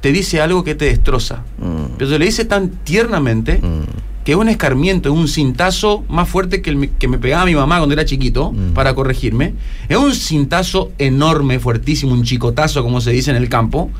te 0.00 0.10
dice 0.12 0.40
algo 0.40 0.64
que 0.64 0.74
te 0.74 0.86
destroza. 0.86 1.42
Mm. 1.58 1.96
Pero 1.98 2.08
se 2.08 2.18
le 2.18 2.24
dice 2.24 2.46
tan 2.46 2.70
tiernamente 2.70 3.58
Mm. 3.58 3.82
Que 4.28 4.32
es 4.32 4.38
un 4.38 4.50
escarmiento, 4.50 5.08
es 5.10 5.14
un 5.18 5.26
cintazo 5.26 6.04
más 6.10 6.28
fuerte 6.28 6.60
que 6.60 6.68
el 6.68 6.90
que 6.98 7.08
me 7.08 7.16
pegaba 7.16 7.46
mi 7.46 7.54
mamá 7.54 7.78
cuando 7.78 7.94
era 7.94 8.04
chiquito 8.04 8.52
Mm. 8.52 8.74
para 8.74 8.94
corregirme. 8.94 9.54
Es 9.88 9.96
un 9.96 10.14
cintazo 10.14 10.92
enorme, 10.98 11.58
fuertísimo, 11.60 12.12
un 12.12 12.24
chicotazo, 12.24 12.82
como 12.82 13.00
se 13.00 13.10
dice 13.10 13.30
en 13.30 13.38
el 13.38 13.48
campo, 13.48 13.90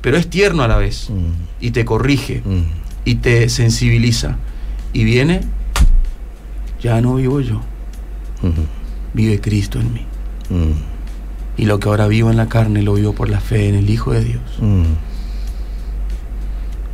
pero 0.00 0.16
es 0.16 0.28
tierno 0.28 0.64
a 0.64 0.66
la 0.66 0.76
vez. 0.76 1.08
Mm. 1.08 1.64
Y 1.64 1.70
te 1.70 1.84
corrige, 1.84 2.42
Mm. 2.44 2.62
y 3.04 3.14
te 3.14 3.48
sensibiliza. 3.48 4.38
Y 4.92 5.04
viene, 5.04 5.42
ya 6.82 7.00
no 7.00 7.14
vivo 7.14 7.40
yo, 7.40 7.60
vive 9.14 9.40
Cristo 9.40 9.78
en 9.78 9.92
mí. 9.92 10.04
Y 11.56 11.66
lo 11.66 11.78
que 11.78 11.88
ahora 11.88 12.08
vivo 12.08 12.28
en 12.28 12.36
la 12.38 12.48
carne 12.48 12.82
lo 12.82 12.94
vivo 12.94 13.12
por 13.12 13.30
la 13.30 13.38
fe 13.38 13.68
en 13.68 13.76
el 13.76 13.88
Hijo 13.88 14.10
de 14.10 14.24
Dios. 14.24 14.42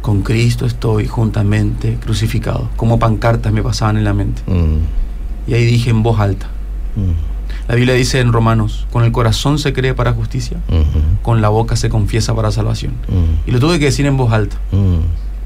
Con 0.07 0.23
Cristo 0.23 0.66
estoy 0.66 1.09
juntamente 1.09 1.99
crucificado. 2.01 2.71
Como 2.77 3.01
pancartas 3.01 3.53
me 3.53 3.61
pasaban 3.61 3.97
en 3.97 4.05
la 4.05 4.14
mente. 4.14 4.40
Mm. 4.47 5.51
Y 5.51 5.55
ahí 5.55 5.64
dije 5.64 5.90
en 5.90 6.05
voz 6.05 6.21
alta. 6.21 6.47
Mm. 6.95 7.66
La 7.69 7.75
Biblia 7.75 7.92
dice 7.95 8.21
en 8.21 8.33
Romanos, 8.33 8.87
con 8.92 9.03
el 9.03 9.11
corazón 9.11 9.59
se 9.59 9.73
cree 9.73 9.95
para 9.95 10.12
justicia, 10.12 10.59
Mhm. 10.69 11.19
con 11.23 11.42
la 11.42 11.49
boca 11.49 11.75
se 11.75 11.88
confiesa 11.88 12.37
para 12.37 12.53
salvación. 12.53 12.92
Mm. 13.09 13.49
Y 13.49 13.51
lo 13.51 13.59
tuve 13.59 13.81
que 13.81 13.87
decir 13.87 14.07
en 14.07 14.16
voz 14.16 14.33
alta. 14.33 14.57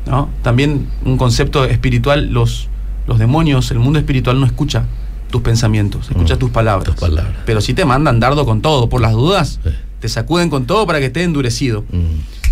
¿no? 0.06 0.28
También 0.42 0.88
un 1.06 1.16
concepto 1.16 1.64
espiritual, 1.64 2.28
los, 2.30 2.68
los 3.06 3.18
demonios, 3.18 3.70
el 3.70 3.78
mundo 3.78 3.98
espiritual 3.98 4.38
no 4.40 4.44
escucha 4.44 4.84
tus 5.30 5.40
pensamientos, 5.40 6.10
escucha 6.10 6.36
tus 6.38 6.50
palabras. 6.50 6.84
tus 6.84 6.96
palabras. 7.00 7.34
Pero 7.46 7.62
si 7.62 7.72
te 7.72 7.86
mandan 7.86 8.20
dardo 8.20 8.44
con 8.44 8.60
todo, 8.60 8.90
por 8.90 9.00
las 9.00 9.12
dudas, 9.12 9.58
Sí. 9.64 9.70
te 10.00 10.08
sacuden 10.10 10.50
con 10.50 10.66
todo 10.66 10.86
para 10.86 10.98
que 10.98 11.06
esté 11.06 11.22
endurecido. 11.22 11.82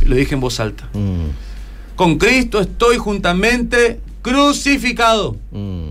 Lo 0.06 0.14
dije 0.14 0.34
en 0.34 0.40
voz 0.40 0.58
alta. 0.58 0.84
Mm. 1.98 2.02
Con 2.02 2.18
Cristo 2.18 2.60
estoy 2.60 2.96
juntamente 2.96 4.00
crucificado. 4.22 5.36
Mm. 5.50 5.90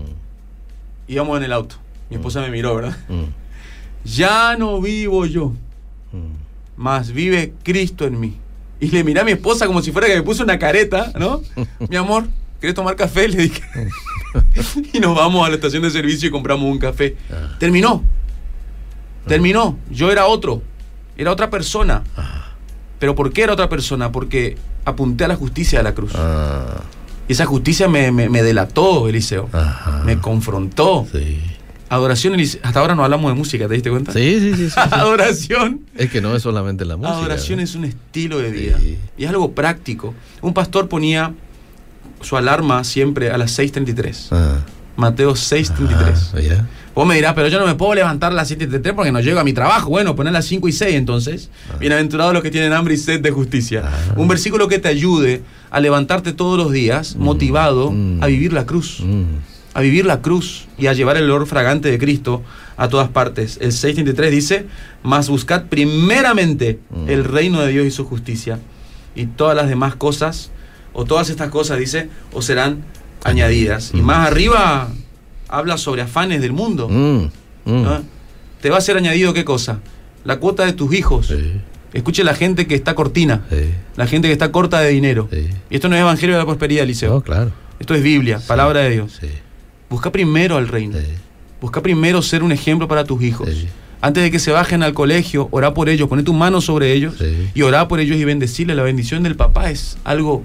Íbamos 1.06 1.36
en 1.38 1.44
el 1.44 1.52
auto. 1.52 1.76
Mi 2.08 2.16
esposa 2.16 2.40
me 2.40 2.50
miró, 2.50 2.74
¿verdad? 2.74 2.96
Mm. 3.08 3.24
Ya 4.04 4.56
no 4.56 4.80
vivo 4.80 5.26
yo, 5.26 5.52
Mm. 6.12 6.80
más 6.80 7.12
vive 7.12 7.52
Cristo 7.62 8.06
en 8.06 8.18
mí. 8.18 8.36
Y 8.80 8.88
le 8.88 9.04
miré 9.04 9.20
a 9.20 9.24
mi 9.24 9.32
esposa 9.32 9.66
como 9.66 9.82
si 9.82 9.92
fuera 9.92 10.06
que 10.08 10.14
me 10.14 10.22
puso 10.22 10.42
una 10.42 10.58
careta, 10.58 11.12
¿no? 11.18 11.42
mi 11.90 11.96
amor, 11.96 12.26
¿querés 12.60 12.74
tomar 12.74 12.96
café? 12.96 13.28
Le 13.28 13.42
dije. 13.42 13.62
y 14.94 15.00
nos 15.00 15.14
vamos 15.14 15.44
a 15.44 15.50
la 15.50 15.56
estación 15.56 15.82
de 15.82 15.90
servicio 15.90 16.28
y 16.28 16.32
compramos 16.32 16.70
un 16.70 16.78
café. 16.78 17.16
Ah. 17.30 17.56
Terminó. 17.58 18.02
Terminó. 19.26 19.76
Yo 19.90 20.10
era 20.10 20.26
otro. 20.26 20.62
Era 21.18 21.32
otra 21.32 21.50
persona. 21.50 22.04
Ah. 22.16 22.52
¿Pero 22.98 23.14
por 23.14 23.32
qué 23.32 23.42
era 23.42 23.52
otra 23.52 23.68
persona? 23.68 24.10
Porque 24.10 24.56
apunté 24.88 25.24
a 25.24 25.28
la 25.28 25.36
justicia 25.36 25.78
de 25.78 25.84
la 25.84 25.94
cruz. 25.94 26.12
Ah. 26.14 26.82
Y 27.28 27.32
esa 27.32 27.44
justicia 27.46 27.88
me, 27.88 28.10
me- 28.12 28.28
me 28.28 28.42
delató, 28.42 29.08
Eliseo. 29.08 29.48
Ajá. 29.52 30.02
Me 30.04 30.18
confrontó. 30.18 31.06
Sí. 31.12 31.40
Adoración, 31.90 32.34
Eliseo. 32.34 32.60
Hasta 32.64 32.80
ahora 32.80 32.94
no 32.94 33.04
hablamos 33.04 33.30
de 33.30 33.34
música, 33.38 33.66
¿te 33.68 33.74
diste 33.74 33.90
cuenta? 33.90 34.12
Sí, 34.12 34.38
sí, 34.40 34.54
sí. 34.54 34.64
sí, 34.64 34.70
sí. 34.74 34.80
Adoración. 34.90 35.80
Es 35.94 36.10
que 36.10 36.20
no 36.20 36.34
es 36.34 36.42
solamente 36.42 36.84
la 36.84 36.96
música. 36.96 37.16
Adoración 37.16 37.58
¿no? 37.58 37.64
es 37.64 37.74
un 37.74 37.84
estilo 37.84 38.38
de 38.38 38.50
vida. 38.50 38.78
Sí. 38.80 38.98
Y 39.16 39.24
es 39.24 39.30
algo 39.30 39.52
práctico. 39.52 40.14
Un 40.42 40.52
pastor 40.54 40.88
ponía 40.88 41.32
su 42.20 42.36
alarma 42.36 42.82
siempre 42.84 43.30
a 43.30 43.38
las 43.38 43.58
6.33. 43.58 44.28
Ah. 44.32 44.56
Mateo 44.96 45.32
6.33. 45.34 45.70
Ah, 45.88 46.36
mira. 46.40 46.66
Vos 46.98 47.06
me 47.06 47.14
dirás, 47.14 47.34
pero 47.34 47.46
yo 47.46 47.60
no 47.60 47.66
me 47.66 47.76
puedo 47.76 47.94
levantar 47.94 48.32
a 48.32 48.34
las 48.34 48.50
7.33 48.50 48.92
porque 48.92 49.12
no 49.12 49.20
llego 49.20 49.38
a 49.38 49.44
mi 49.44 49.52
trabajo. 49.52 49.88
Bueno, 49.88 50.16
poner 50.16 50.32
las 50.32 50.46
5 50.46 50.66
y 50.66 50.72
6 50.72 50.96
entonces. 50.96 51.48
Bienaventurados 51.78 52.32
los 52.34 52.42
que 52.42 52.50
tienen 52.50 52.72
hambre 52.72 52.94
y 52.94 52.96
sed 52.96 53.20
de 53.20 53.30
justicia. 53.30 53.84
Ah. 53.86 54.14
Un 54.16 54.26
versículo 54.26 54.66
que 54.66 54.80
te 54.80 54.88
ayude 54.88 55.42
a 55.70 55.78
levantarte 55.78 56.32
todos 56.32 56.58
los 56.58 56.72
días 56.72 57.14
motivado 57.14 57.92
Mm. 57.92 58.20
a 58.20 58.26
vivir 58.26 58.52
la 58.52 58.66
cruz. 58.66 58.98
Mm. 59.04 59.22
A 59.74 59.80
vivir 59.80 60.06
la 60.06 60.22
cruz 60.22 60.66
y 60.76 60.88
a 60.88 60.92
llevar 60.92 61.16
el 61.18 61.22
olor 61.30 61.46
fragante 61.46 61.88
de 61.88 62.00
Cristo 62.00 62.42
a 62.76 62.88
todas 62.88 63.10
partes. 63.10 63.58
El 63.60 63.70
6.33 63.70 64.30
dice, 64.32 64.66
mas 65.04 65.28
buscad 65.28 65.66
primeramente 65.66 66.80
Mm. 66.90 67.08
el 67.10 67.22
reino 67.22 67.60
de 67.60 67.68
Dios 67.70 67.86
y 67.86 67.92
su 67.92 68.06
justicia. 68.06 68.58
Y 69.14 69.26
todas 69.26 69.54
las 69.54 69.68
demás 69.68 69.94
cosas, 69.94 70.50
o 70.92 71.04
todas 71.04 71.30
estas 71.30 71.48
cosas, 71.50 71.78
dice, 71.78 72.08
os 72.32 72.44
serán 72.44 72.82
añadidas. 73.22 73.92
Y 73.94 73.98
Mm. 73.98 74.04
más 74.04 74.26
arriba 74.26 74.88
habla 75.48 75.78
sobre 75.78 76.02
afanes 76.02 76.40
del 76.40 76.52
mundo. 76.52 76.88
Mm. 76.88 77.24
Mm. 77.64 77.82
¿no? 77.82 78.02
Te 78.60 78.70
va 78.70 78.78
a 78.78 78.80
ser 78.80 78.96
añadido 78.96 79.32
qué 79.32 79.44
cosa? 79.44 79.80
La 80.24 80.38
cuota 80.38 80.64
de 80.66 80.72
tus 80.72 80.92
hijos. 80.94 81.28
Sí. 81.28 81.52
Escuche 81.92 82.22
la 82.22 82.34
gente 82.34 82.66
que 82.66 82.74
está 82.74 82.94
cortina, 82.94 83.44
Sí. 83.50 83.70
la 83.96 84.06
gente 84.06 84.28
que 84.28 84.32
está 84.32 84.52
corta 84.52 84.80
de 84.80 84.90
dinero. 84.90 85.28
Sí. 85.32 85.48
Y 85.70 85.74
esto 85.74 85.88
no 85.88 85.96
es 85.96 86.00
Evangelio 86.02 86.34
de 86.36 86.40
la 86.42 86.46
Prosperidad, 86.46 86.84
Eliseo. 86.84 87.14
No, 87.14 87.20
claro. 87.22 87.50
Esto 87.78 87.94
es 87.94 88.02
Biblia, 88.02 88.40
palabra 88.46 88.80
de 88.80 88.90
Dios. 88.90 89.20
Busca 89.88 90.12
primero 90.12 90.56
al 90.56 90.68
reino. 90.68 90.98
Busca 91.60 91.80
primero 91.82 92.20
ser 92.22 92.42
un 92.42 92.52
ejemplo 92.52 92.88
para 92.88 93.04
tus 93.04 93.22
hijos. 93.22 93.48
Antes 94.00 94.22
de 94.22 94.30
que 94.30 94.38
se 94.38 94.52
bajen 94.52 94.82
al 94.82 94.94
colegio, 94.94 95.48
orá 95.50 95.74
por 95.74 95.88
ellos, 95.88 96.08
poné 96.08 96.22
tu 96.22 96.32
mano 96.32 96.60
sobre 96.60 96.92
ellos 96.92 97.14
y 97.54 97.62
orá 97.62 97.88
por 97.88 98.00
ellos 98.00 98.16
y 98.16 98.24
bendecirles. 98.24 98.76
La 98.76 98.82
bendición 98.82 99.22
del 99.22 99.34
papá 99.36 99.70
es 99.70 99.96
algo 100.04 100.44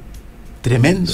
tremendo, 0.62 1.12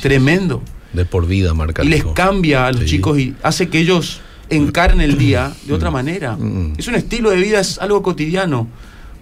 tremendo. 0.00 0.62
De 0.94 1.04
por 1.04 1.26
vida 1.26 1.52
marca. 1.54 1.84
Y 1.84 1.88
les 1.88 2.04
cambia 2.04 2.66
a 2.66 2.72
los 2.72 2.82
Sí. 2.82 2.86
chicos 2.86 3.18
y 3.18 3.34
hace 3.42 3.68
que 3.68 3.78
ellos 3.80 4.20
encaren 4.50 5.00
el 5.00 5.18
día 5.18 5.52
de 5.66 5.72
otra 5.74 5.90
manera. 5.90 6.36
Mm. 6.36 6.74
Es 6.78 6.86
un 6.88 6.94
estilo 6.94 7.30
de 7.30 7.36
vida, 7.36 7.60
es 7.60 7.78
algo 7.78 8.02
cotidiano. 8.02 8.68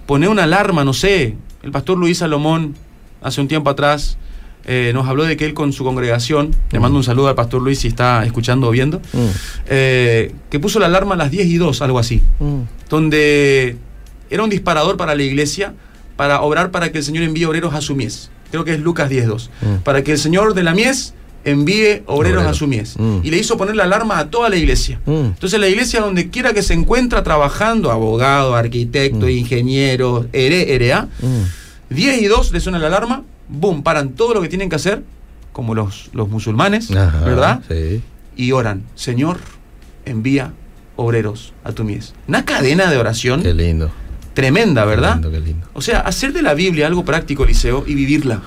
Poner 0.06 0.28
una 0.28 0.44
alarma, 0.44 0.84
no 0.84 0.92
sé. 0.92 1.36
El 1.62 1.70
pastor 1.70 1.96
Luis 1.96 2.18
Salomón, 2.18 2.74
hace 3.22 3.40
un 3.40 3.48
tiempo 3.48 3.70
atrás, 3.70 4.18
eh, 4.64 4.90
nos 4.94 5.08
habló 5.08 5.24
de 5.24 5.36
que 5.36 5.44
él 5.46 5.54
con 5.54 5.72
su 5.72 5.82
congregación, 5.84 6.54
le 6.70 6.78
mando 6.80 6.96
un 6.98 7.04
saludo 7.04 7.28
al 7.28 7.34
pastor 7.34 7.62
Luis 7.62 7.78
si 7.80 7.88
está 7.88 8.24
escuchando 8.24 8.68
o 8.68 8.70
viendo, 8.70 8.98
Mm. 9.12 9.26
eh, 9.66 10.32
que 10.50 10.60
puso 10.60 10.78
la 10.78 10.86
alarma 10.86 11.14
a 11.14 11.18
las 11.18 11.30
10 11.30 11.46
y 11.46 11.56
2, 11.56 11.82
algo 11.82 11.98
así, 11.98 12.20
Mm. 12.40 12.60
donde 12.88 13.76
era 14.30 14.42
un 14.42 14.50
disparador 14.50 14.96
para 14.96 15.14
la 15.14 15.22
iglesia 15.22 15.74
para 16.16 16.42
obrar 16.42 16.70
para 16.70 16.92
que 16.92 16.98
el 16.98 17.04
Señor 17.04 17.24
envíe 17.24 17.44
obreros 17.44 17.74
a 17.74 17.80
su 17.80 17.96
mies. 17.96 18.30
Creo 18.50 18.64
que 18.64 18.74
es 18.74 18.80
Lucas 18.80 19.08
10.2. 19.08 19.50
Mm. 19.62 19.76
Para 19.82 20.02
que 20.04 20.12
el 20.12 20.18
Señor 20.18 20.54
de 20.54 20.62
la 20.62 20.74
mies 20.74 21.14
envíe 21.44 22.02
obreros 22.06 22.38
Obrero. 22.38 22.48
a 22.48 22.54
su 22.54 22.66
mies. 22.66 22.96
Mm. 22.98 23.18
Y 23.22 23.30
le 23.30 23.38
hizo 23.38 23.56
poner 23.56 23.74
la 23.76 23.84
alarma 23.84 24.18
a 24.18 24.30
toda 24.30 24.48
la 24.48 24.56
iglesia. 24.56 25.00
Mm. 25.06 25.10
Entonces 25.34 25.58
la 25.60 25.68
iglesia 25.68 26.00
donde 26.00 26.30
quiera 26.30 26.52
que 26.52 26.62
se 26.62 26.74
encuentra 26.74 27.22
trabajando, 27.22 27.90
abogado, 27.90 28.54
arquitecto, 28.54 29.26
Mm. 29.26 29.30
ingeniero, 29.30 30.26
ere, 30.32 30.72
Mm. 31.20 31.42
10 31.94 32.22
y 32.22 32.26
2 32.26 32.52
le 32.52 32.60
suena 32.60 32.78
la 32.78 32.86
alarma, 32.86 33.22
boom, 33.48 33.82
paran 33.82 34.10
todo 34.10 34.34
lo 34.34 34.40
que 34.42 34.48
tienen 34.48 34.68
que 34.70 34.76
hacer, 34.76 35.02
como 35.52 35.74
los, 35.74 36.08
los 36.12 36.28
musulmanes, 36.28 36.90
Ajá, 36.90 37.20
¿verdad? 37.24 37.60
Sí. 37.68 38.00
Y 38.36 38.52
oran, 38.52 38.84
Señor, 38.94 39.38
envía 40.06 40.52
obreros 40.96 41.52
a 41.64 41.72
tu 41.72 41.84
mies. 41.84 42.14
Una 42.28 42.44
cadena 42.44 42.90
de 42.90 42.96
oración 42.96 43.42
Qué 43.42 43.52
lindo. 43.52 43.90
tremenda, 44.34 44.84
¿verdad? 44.84 45.16
Qué 45.16 45.22
lindo, 45.22 45.30
qué 45.32 45.40
lindo. 45.40 45.66
O 45.74 45.82
sea, 45.82 46.00
hacer 46.00 46.32
de 46.32 46.40
la 46.42 46.54
Biblia 46.54 46.86
algo 46.86 47.04
práctico, 47.04 47.44
Liceo, 47.44 47.84
y 47.86 47.94
vivirla. 47.94 48.40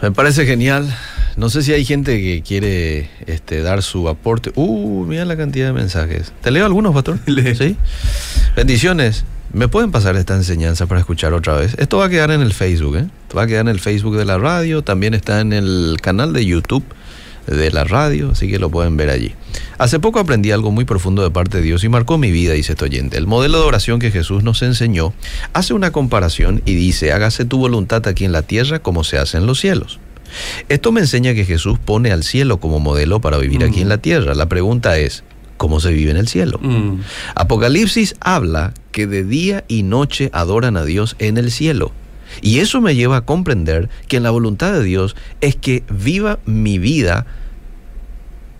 Me 0.00 0.10
parece 0.10 0.44
genial. 0.44 0.92
No 1.36 1.48
sé 1.50 1.62
si 1.62 1.72
hay 1.72 1.84
gente 1.84 2.20
que 2.20 2.42
quiere 2.42 3.08
este, 3.26 3.62
dar 3.62 3.82
su 3.82 4.08
aporte. 4.08 4.52
Uh, 4.54 5.04
mira 5.06 5.24
la 5.24 5.36
cantidad 5.36 5.66
de 5.66 5.72
mensajes. 5.72 6.32
¿Te 6.42 6.50
leo 6.50 6.66
algunos, 6.66 6.94
pastor? 6.94 7.18
Sí. 7.58 7.76
Bendiciones. 8.56 9.24
¿Me 9.52 9.68
pueden 9.68 9.90
pasar 9.90 10.16
esta 10.16 10.34
enseñanza 10.34 10.86
para 10.86 11.00
escuchar 11.00 11.34
otra 11.34 11.54
vez? 11.54 11.74
Esto 11.78 11.98
va 11.98 12.06
a 12.06 12.08
quedar 12.08 12.30
en 12.30 12.40
el 12.40 12.54
Facebook, 12.54 12.96
¿eh? 12.96 13.06
Esto 13.22 13.36
va 13.36 13.42
a 13.42 13.46
quedar 13.46 13.62
en 13.62 13.68
el 13.68 13.80
Facebook 13.80 14.16
de 14.16 14.24
la 14.24 14.38
radio. 14.38 14.82
También 14.82 15.12
está 15.14 15.40
en 15.40 15.52
el 15.52 15.96
canal 16.00 16.32
de 16.32 16.46
YouTube 16.46 16.84
de 17.46 17.70
la 17.70 17.84
radio, 17.84 18.30
así 18.30 18.48
que 18.48 18.58
lo 18.58 18.70
pueden 18.70 18.96
ver 18.96 19.10
allí. 19.10 19.34
Hace 19.78 19.98
poco 19.98 20.20
aprendí 20.20 20.50
algo 20.52 20.70
muy 20.70 20.84
profundo 20.84 21.22
de 21.22 21.30
parte 21.30 21.58
de 21.58 21.64
Dios 21.64 21.84
y 21.84 21.88
marcó 21.88 22.18
mi 22.18 22.30
vida, 22.30 22.54
dice 22.54 22.72
este 22.72 22.84
oyente. 22.84 23.18
El 23.18 23.26
modelo 23.26 23.58
de 23.58 23.66
oración 23.66 23.98
que 23.98 24.10
Jesús 24.10 24.42
nos 24.42 24.62
enseñó 24.62 25.12
hace 25.52 25.74
una 25.74 25.90
comparación 25.90 26.62
y 26.64 26.74
dice, 26.74 27.12
hágase 27.12 27.44
tu 27.44 27.58
voluntad 27.58 28.06
aquí 28.06 28.24
en 28.24 28.32
la 28.32 28.42
tierra 28.42 28.78
como 28.78 29.04
se 29.04 29.18
hace 29.18 29.38
en 29.38 29.46
los 29.46 29.60
cielos. 29.60 29.98
Esto 30.68 30.92
me 30.92 31.00
enseña 31.00 31.34
que 31.34 31.44
Jesús 31.44 31.78
pone 31.78 32.12
al 32.12 32.22
cielo 32.22 32.58
como 32.58 32.80
modelo 32.80 33.20
para 33.20 33.38
vivir 33.38 33.64
aquí 33.64 33.80
en 33.80 33.88
la 33.88 33.98
tierra. 33.98 34.34
La 34.34 34.48
pregunta 34.48 34.98
es, 34.98 35.24
¿cómo 35.56 35.80
se 35.80 35.92
vive 35.92 36.10
en 36.10 36.16
el 36.16 36.28
cielo? 36.28 36.58
Mm. 36.60 37.00
Apocalipsis 37.34 38.14
habla 38.20 38.74
que 38.90 39.06
de 39.06 39.24
día 39.24 39.64
y 39.68 39.82
noche 39.82 40.30
adoran 40.32 40.76
a 40.76 40.84
Dios 40.84 41.16
en 41.18 41.38
el 41.38 41.50
cielo. 41.50 41.92
Y 42.40 42.60
eso 42.60 42.80
me 42.80 42.94
lleva 42.94 43.18
a 43.18 43.24
comprender 43.26 43.90
que 44.08 44.16
en 44.16 44.22
la 44.22 44.30
voluntad 44.30 44.72
de 44.72 44.82
Dios 44.82 45.16
es 45.40 45.56
que 45.56 45.82
viva 45.90 46.38
mi 46.46 46.78
vida 46.78 47.26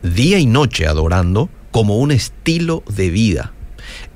día 0.02 0.38
y 0.38 0.46
noche 0.46 0.86
adorando 0.86 1.48
como 1.70 1.98
un 1.98 2.10
estilo 2.10 2.82
de 2.94 3.10
vida. 3.10 3.52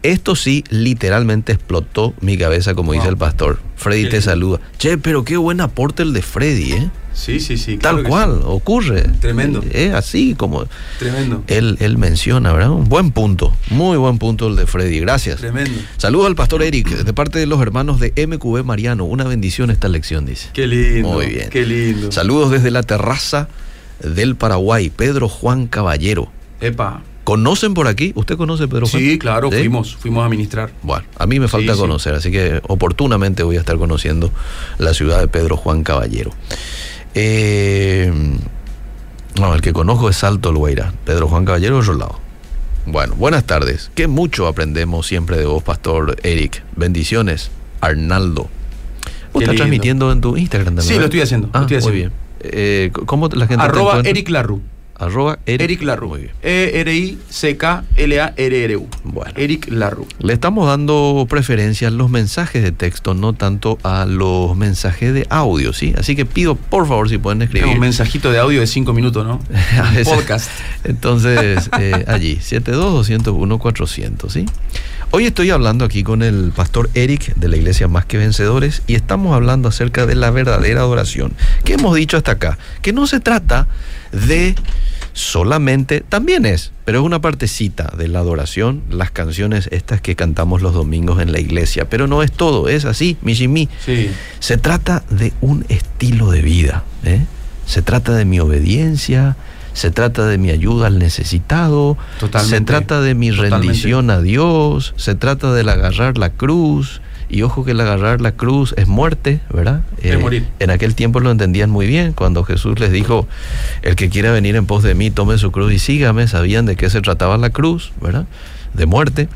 Esto 0.03 0.37
sí, 0.37 0.65
literalmente 0.71 1.53
explotó 1.53 2.15
mi 2.21 2.37
cabeza, 2.39 2.75
como 2.75 2.93
dice 2.93 3.09
el 3.09 3.17
pastor. 3.17 3.59
Freddy 3.77 4.05
Qué 4.05 4.09
te 4.11 4.17
lindo. 4.17 4.31
saluda. 4.31 4.61
Che, 4.79 4.99
pero 4.99 5.25
qué 5.25 5.37
buen 5.37 5.61
aporte 5.61 6.03
el 6.03 6.13
de 6.13 6.23
Freddy, 6.23 6.73
¿eh? 6.73 6.91
Sí, 7.13 7.41
sí, 7.41 7.57
sí. 7.57 7.79
claro 7.79 8.03
Tal 8.03 8.07
cual, 8.09 8.35
sí. 8.41 8.45
ocurre. 8.45 9.03
Tremendo. 9.21 9.65
Es 9.73 9.95
así 9.95 10.35
como 10.35 10.67
Tremendo. 10.99 11.43
él, 11.47 11.79
él 11.81 11.97
menciona, 11.97 12.53
¿verdad? 12.53 12.71
Un 12.73 12.91
buen 12.91 13.11
punto, 13.11 13.57
muy 13.71 13.97
buen 13.97 14.19
punto 14.19 14.49
el 14.49 14.57
de 14.57 14.67
Freddy. 14.67 15.01
Gracias. 15.01 15.39
Tremendo. 15.39 15.81
Saludos 15.97 16.27
al 16.27 16.35
pastor 16.35 16.63
Eric, 16.63 16.89
de 16.91 17.13
parte 17.15 17.39
de 17.39 17.47
los 17.47 17.61
hermanos 17.63 18.01
de 18.01 18.13
MQB 18.27 18.65
Mariano. 18.65 19.05
Una 19.07 19.25
bendición 19.25 19.71
esta 19.71 19.89
lección, 19.89 20.27
dice. 20.27 20.51
Qué 20.53 20.67
lindo. 20.67 21.09
Muy 21.09 21.27
bien. 21.27 21.49
Qué 21.49 21.65
lindo. 21.65 22.13
Saludos 22.13 22.51
desde 22.51 22.71
la 22.71 22.83
terraza 22.83 23.49
del 24.03 24.37
Paraguay, 24.37 24.91
Pedro 24.91 25.29
Juan 25.31 25.69
Caballero. 25.69 26.31
Epa. 26.61 27.03
¿Conocen 27.27 27.75
por 27.75 27.89
aquí? 27.89 28.12
¿Usted 28.15 28.37
conoce 28.37 28.69
Pedro 28.69 28.87
Juan? 28.87 29.03
Sí, 29.03 29.19
claro, 29.19 29.51
¿Sí? 29.51 29.59
fuimos, 29.59 29.97
fuimos 29.97 30.25
a 30.25 30.29
ministrar. 30.29 30.71
Bueno, 30.83 31.05
a 31.19 31.27
mí 31.27 31.41
me 31.41 31.49
falta 31.49 31.73
Sí, 31.73 31.77
sí. 31.77 31.81
conocer, 31.83 32.15
así 32.15 32.31
que 32.31 32.61
oportunamente 32.69 33.43
voy 33.43 33.57
a 33.57 33.59
estar 33.59 33.77
conociendo 33.79 34.31
la 34.79 34.95
ciudad 34.95 35.19
de 35.19 35.27
Pedro 35.27 35.57
Juan 35.57 35.83
Caballero. 35.83 36.31
Eh, 37.15 38.12
no, 39.41 39.55
el 39.55 39.61
que 39.61 39.73
conozco 39.73 40.09
es 40.09 40.17
Salto 40.17 40.53
Lueira. 40.53 40.93
Pedro 41.05 41.27
Juan 41.27 41.45
Caballero 41.45 41.79
otro 41.79 41.95
lado. 41.95 42.21
Bueno, 42.87 43.17
buenas 43.17 43.43
tardes. 43.45 43.91
Qué 43.97 44.07
mucho 44.07 44.47
aprendemos 44.47 45.09
siempre 45.09 45.37
de 45.37 45.47
vos, 45.47 45.65
Pastor 45.65 46.17
Eric. 46.23 46.62
Bendiciones, 46.77 47.51
Arnaldo. 47.81 48.43
¿Vos 48.43 49.41
Qué 49.41 49.45
estás 49.47 49.57
transmitiendo 49.57 50.12
en 50.12 50.21
tu 50.21 50.37
Instagram 50.37 50.77
también? 50.77 50.95
Sí, 50.95 50.99
lo 50.99 51.07
estoy 51.07 51.23
haciendo, 51.23 51.49
lo 51.49 51.59
Ah, 51.59 51.62
estoy 51.62 51.77
muy 51.79 51.79
haciendo. 51.89 51.99
bien. 51.99 52.12
Eh, 52.41 52.93
¿Cómo 53.07 53.29
la 53.29 53.49
gente 53.49 53.57
te 53.65 53.69
Arroba? 53.71 54.01
Eric 54.05 54.29
Larru. 54.29 54.61
Arroba 54.99 55.39
Eric, 55.47 55.63
Eric 55.63 55.83
Larru. 55.83 56.09
Muy 56.09 56.21
bien. 56.23 56.33
E-R-I-C-K-L-A-R-R-U. 56.43 58.89
Bueno. 59.05 59.33
Eric 59.37 59.69
Larru. 59.71 60.07
Le 60.19 60.33
estamos 60.33 60.67
dando 60.67 61.27
preferencia 61.29 61.89
a 61.89 61.91
los 61.91 62.11
mensajes 62.11 62.63
de 62.63 62.73
texto, 62.73 63.15
no 63.15 63.33
tanto 63.33 63.79
a 63.83 64.05
los 64.07 64.57
mensajes 64.57 65.13
de 65.15 65.27
audio, 65.31 65.73
¿sí? 65.73 65.95
Así 65.99 66.15
que 66.17 66.25
pido, 66.27 66.55
por 66.55 66.87
favor, 66.89 67.09
si 67.09 67.19
pueden 67.19 67.43
escribir. 67.43 67.69
Un 67.69 67.79
mensajito 67.81 68.31
de 68.33 68.39
audio 68.39 68.61
de 68.61 68.67
5 68.67 68.93
minutos, 68.93 69.27
¿no? 69.27 69.41
A 69.79 69.89
Un 69.89 69.95
veces- 69.95 70.15
podcast. 70.15 70.51
Entonces, 70.85 71.71
eh, 71.79 72.05
allí, 72.07 72.37
72-201-400, 72.37 74.31
¿sí? 74.31 74.47
Hoy 75.12 75.25
estoy 75.25 75.51
hablando 75.51 75.85
aquí 75.85 76.03
con 76.03 76.23
el 76.23 76.53
pastor 76.55 76.90
Eric 76.95 77.35
de 77.37 77.49
la 77.49 77.57
iglesia 77.57 77.88
Más 77.88 78.05
que 78.05 78.19
Vencedores 78.19 78.83
y 78.87 78.97
estamos 78.97 79.35
hablando 79.35 79.69
acerca 79.69 80.05
de 80.05 80.14
la 80.14 80.31
verdadera 80.31 80.81
adoración. 80.81 81.33
¿Qué 81.64 81.75
hemos 81.75 81.95
dicho 81.97 82.16
hasta 82.16 82.33
acá? 82.33 82.59
Que 82.83 82.92
no 82.92 83.07
se 83.07 83.21
trata 83.21 83.66
de 84.12 84.55
solamente, 85.14 86.03
también 86.07 86.45
es, 86.45 86.73
pero 86.85 86.99
es 86.99 87.05
una 87.07 87.23
partecita 87.23 87.90
de 87.97 88.09
la 88.09 88.19
adoración, 88.19 88.83
las 88.90 89.11
canciones 89.11 89.69
estas 89.73 90.03
que 90.03 90.16
cantamos 90.16 90.61
los 90.61 90.75
domingos 90.75 91.23
en 91.23 91.33
la 91.33 91.40
iglesia, 91.40 91.88
pero 91.88 92.07
no 92.07 92.23
es 92.23 92.31
todo, 92.31 92.69
es 92.69 92.85
así, 92.85 93.16
mi 93.23 93.35
Sí. 93.35 94.11
se 94.40 94.59
trata 94.59 95.03
de 95.09 95.33
un 95.40 95.64
estilo 95.71 96.31
de 96.31 96.42
vida. 96.42 96.85
¿eh? 97.05 97.25
Se 97.64 97.81
trata 97.81 98.14
de 98.14 98.27
mi 98.27 98.38
obediencia, 98.40 99.37
se 99.77 99.91
trata 99.91 100.27
de 100.27 100.39
mi 100.39 100.49
ayuda 100.51 100.87
al 100.87 100.99
necesitado, 100.99 101.99
Totalmente. 102.19 102.57
se 102.59 102.65
trata 102.65 103.01
de 103.03 103.15
mi 103.15 103.29
Totalmente. 103.29 103.57
rendición 103.59 104.09
a 104.11 104.21
Dios, 104.23 104.95
se 104.97 105.15
trata 105.15 105.53
del 105.53 105.69
agarrar 105.69 106.17
la 106.19 106.31
cruz. 106.31 107.01
Y 107.29 107.43
ojo 107.43 107.65
que 107.65 107.73
el 107.73 107.81
agarrar 107.81 108.21
la 108.21 108.33
cruz 108.33 108.73
es 108.77 108.87
muerte, 108.87 109.41
¿verdad? 109.53 109.81
Eh, 110.01 110.11
Es 110.12 110.21
morir. 110.21 110.47
En 110.61 110.71
aquel 110.71 110.95
tiempo 110.95 111.19
lo 111.19 111.33
entendían 111.33 111.71
muy 111.71 111.87
bien. 111.89 112.12
Cuando 112.12 112.45
Jesús 112.45 112.79
les 112.79 112.93
dijo, 112.93 113.27
el 113.83 113.97
que 113.97 114.09
quiera 114.09 114.31
venir 114.31 114.55
en 114.55 114.65
pos 114.65 114.85
de 114.85 114.95
mí, 114.95 115.11
tome 115.11 115.37
su 115.37 115.51
cruz 115.51 115.73
y 115.73 115.81
sígame, 115.81 116.29
sabían 116.29 116.67
de 116.67 116.77
qué 116.77 116.89
se 116.89 117.01
trataba 117.01 117.37
la 117.37 117.51
cruz, 117.51 117.93
¿verdad? 118.01 118.27
De 118.75 118.87
muerte. 118.87 119.29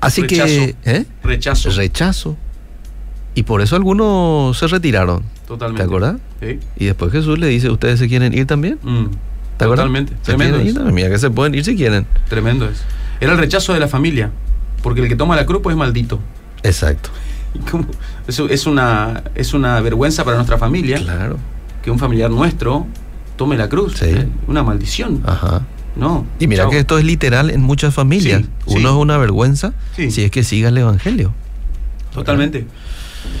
Así 0.00 0.22
Rechazo. 0.22 0.46
que... 0.46 0.74
¿eh? 0.84 1.04
Rechazo. 1.24 1.70
rechazo. 1.70 2.36
Y 3.34 3.42
por 3.42 3.60
eso 3.60 3.74
algunos 3.76 4.56
se 4.56 4.66
retiraron. 4.68 5.24
Totalmente. 5.46 5.82
¿Te 5.82 5.86
acordás? 5.86 6.16
Sí. 6.40 6.58
Y 6.76 6.84
después 6.86 7.12
Jesús 7.12 7.38
le 7.38 7.46
dice, 7.48 7.70
¿ustedes 7.70 7.98
se 7.98 8.08
quieren 8.08 8.32
ir 8.32 8.46
también? 8.46 8.78
Mm. 8.82 9.06
¿Te 9.56 9.64
acuerdas? 9.64 9.84
Totalmente. 9.84 10.12
¿Se 10.22 10.32
Tremendo 10.32 10.58
quieren 10.60 10.86
ir? 10.86 10.92
Mira 10.92 11.10
que 11.10 11.18
se 11.18 11.30
pueden 11.30 11.54
ir 11.54 11.64
si 11.64 11.76
quieren. 11.76 12.06
Tremendo 12.28 12.68
es. 12.68 12.82
Era 13.20 13.32
el 13.32 13.38
rechazo 13.38 13.72
de 13.74 13.80
la 13.80 13.88
familia. 13.88 14.30
Porque 14.82 15.00
el 15.02 15.08
que 15.08 15.16
toma 15.16 15.36
la 15.36 15.46
cruz 15.46 15.60
pues 15.62 15.74
es 15.74 15.78
maldito. 15.78 16.18
Exacto. 16.62 17.10
Eso 18.26 18.48
es 18.48 18.66
una, 18.66 19.22
es 19.34 19.52
una 19.54 19.80
vergüenza 19.80 20.24
para 20.24 20.36
nuestra 20.36 20.58
familia 20.58 20.98
Claro. 20.98 21.36
que 21.82 21.90
un 21.90 21.98
familiar 21.98 22.30
nuestro 22.30 22.86
tome 23.36 23.56
la 23.56 23.68
cruz. 23.68 23.98
Sí. 23.98 24.06
¿eh? 24.06 24.28
Una 24.46 24.62
maldición. 24.62 25.22
Ajá. 25.26 25.62
No. 25.94 26.24
Y 26.40 26.46
mira 26.46 26.62
Chao. 26.64 26.70
que 26.70 26.78
esto 26.78 26.98
es 26.98 27.04
literal 27.04 27.50
en 27.50 27.60
muchas 27.60 27.92
familias. 27.94 28.42
Sí, 28.42 28.48
Uno 28.66 28.78
sí. 28.78 28.84
es 28.86 28.92
una 28.92 29.18
vergüenza 29.18 29.74
Sí. 29.94 30.10
si 30.10 30.24
es 30.24 30.30
que 30.30 30.42
siga 30.42 30.70
el 30.70 30.78
evangelio. 30.78 31.32
Totalmente. 32.14 32.66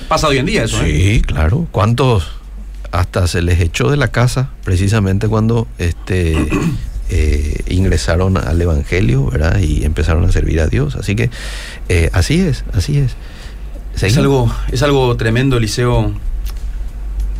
Pasa 0.08 0.28
hoy 0.28 0.38
en 0.38 0.46
día 0.46 0.64
eso, 0.64 0.82
¿eh? 0.82 0.90
Sí, 1.14 1.22
claro. 1.22 1.66
¿Cuántos 1.70 2.26
hasta 2.90 3.26
se 3.26 3.40
les 3.40 3.58
echó 3.60 3.90
de 3.90 3.96
la 3.96 4.08
casa 4.08 4.50
precisamente 4.64 5.26
cuando 5.28 5.66
este 5.78 6.36
eh, 7.10 7.62
ingresaron 7.68 8.36
al 8.36 8.60
evangelio, 8.60 9.26
¿verdad? 9.30 9.58
Y 9.58 9.84
empezaron 9.84 10.24
a 10.24 10.32
servir 10.32 10.60
a 10.60 10.66
Dios. 10.66 10.96
Así 10.96 11.16
que 11.16 11.30
eh, 11.88 12.10
así 12.12 12.40
es, 12.40 12.64
así 12.74 12.98
es. 12.98 13.16
Es 14.00 14.16
algo, 14.16 14.50
es 14.72 14.82
algo 14.82 15.16
tremendo, 15.16 15.56
Eliseo, 15.58 16.12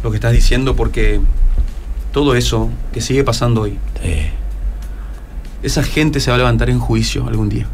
lo 0.02 0.10
que 0.10 0.16
estás 0.16 0.32
diciendo, 0.32 0.76
porque 0.76 1.20
todo 2.12 2.34
eso 2.34 2.70
que 2.92 3.00
sigue 3.00 3.24
pasando 3.24 3.62
hoy, 3.62 3.78
Sí. 4.02 4.26
esa 5.62 5.82
gente 5.82 6.20
se 6.20 6.30
va 6.30 6.34
a 6.34 6.38
levantar 6.38 6.68
en 6.70 6.78
juicio 6.78 7.26
algún 7.26 7.48
día. 7.48 7.66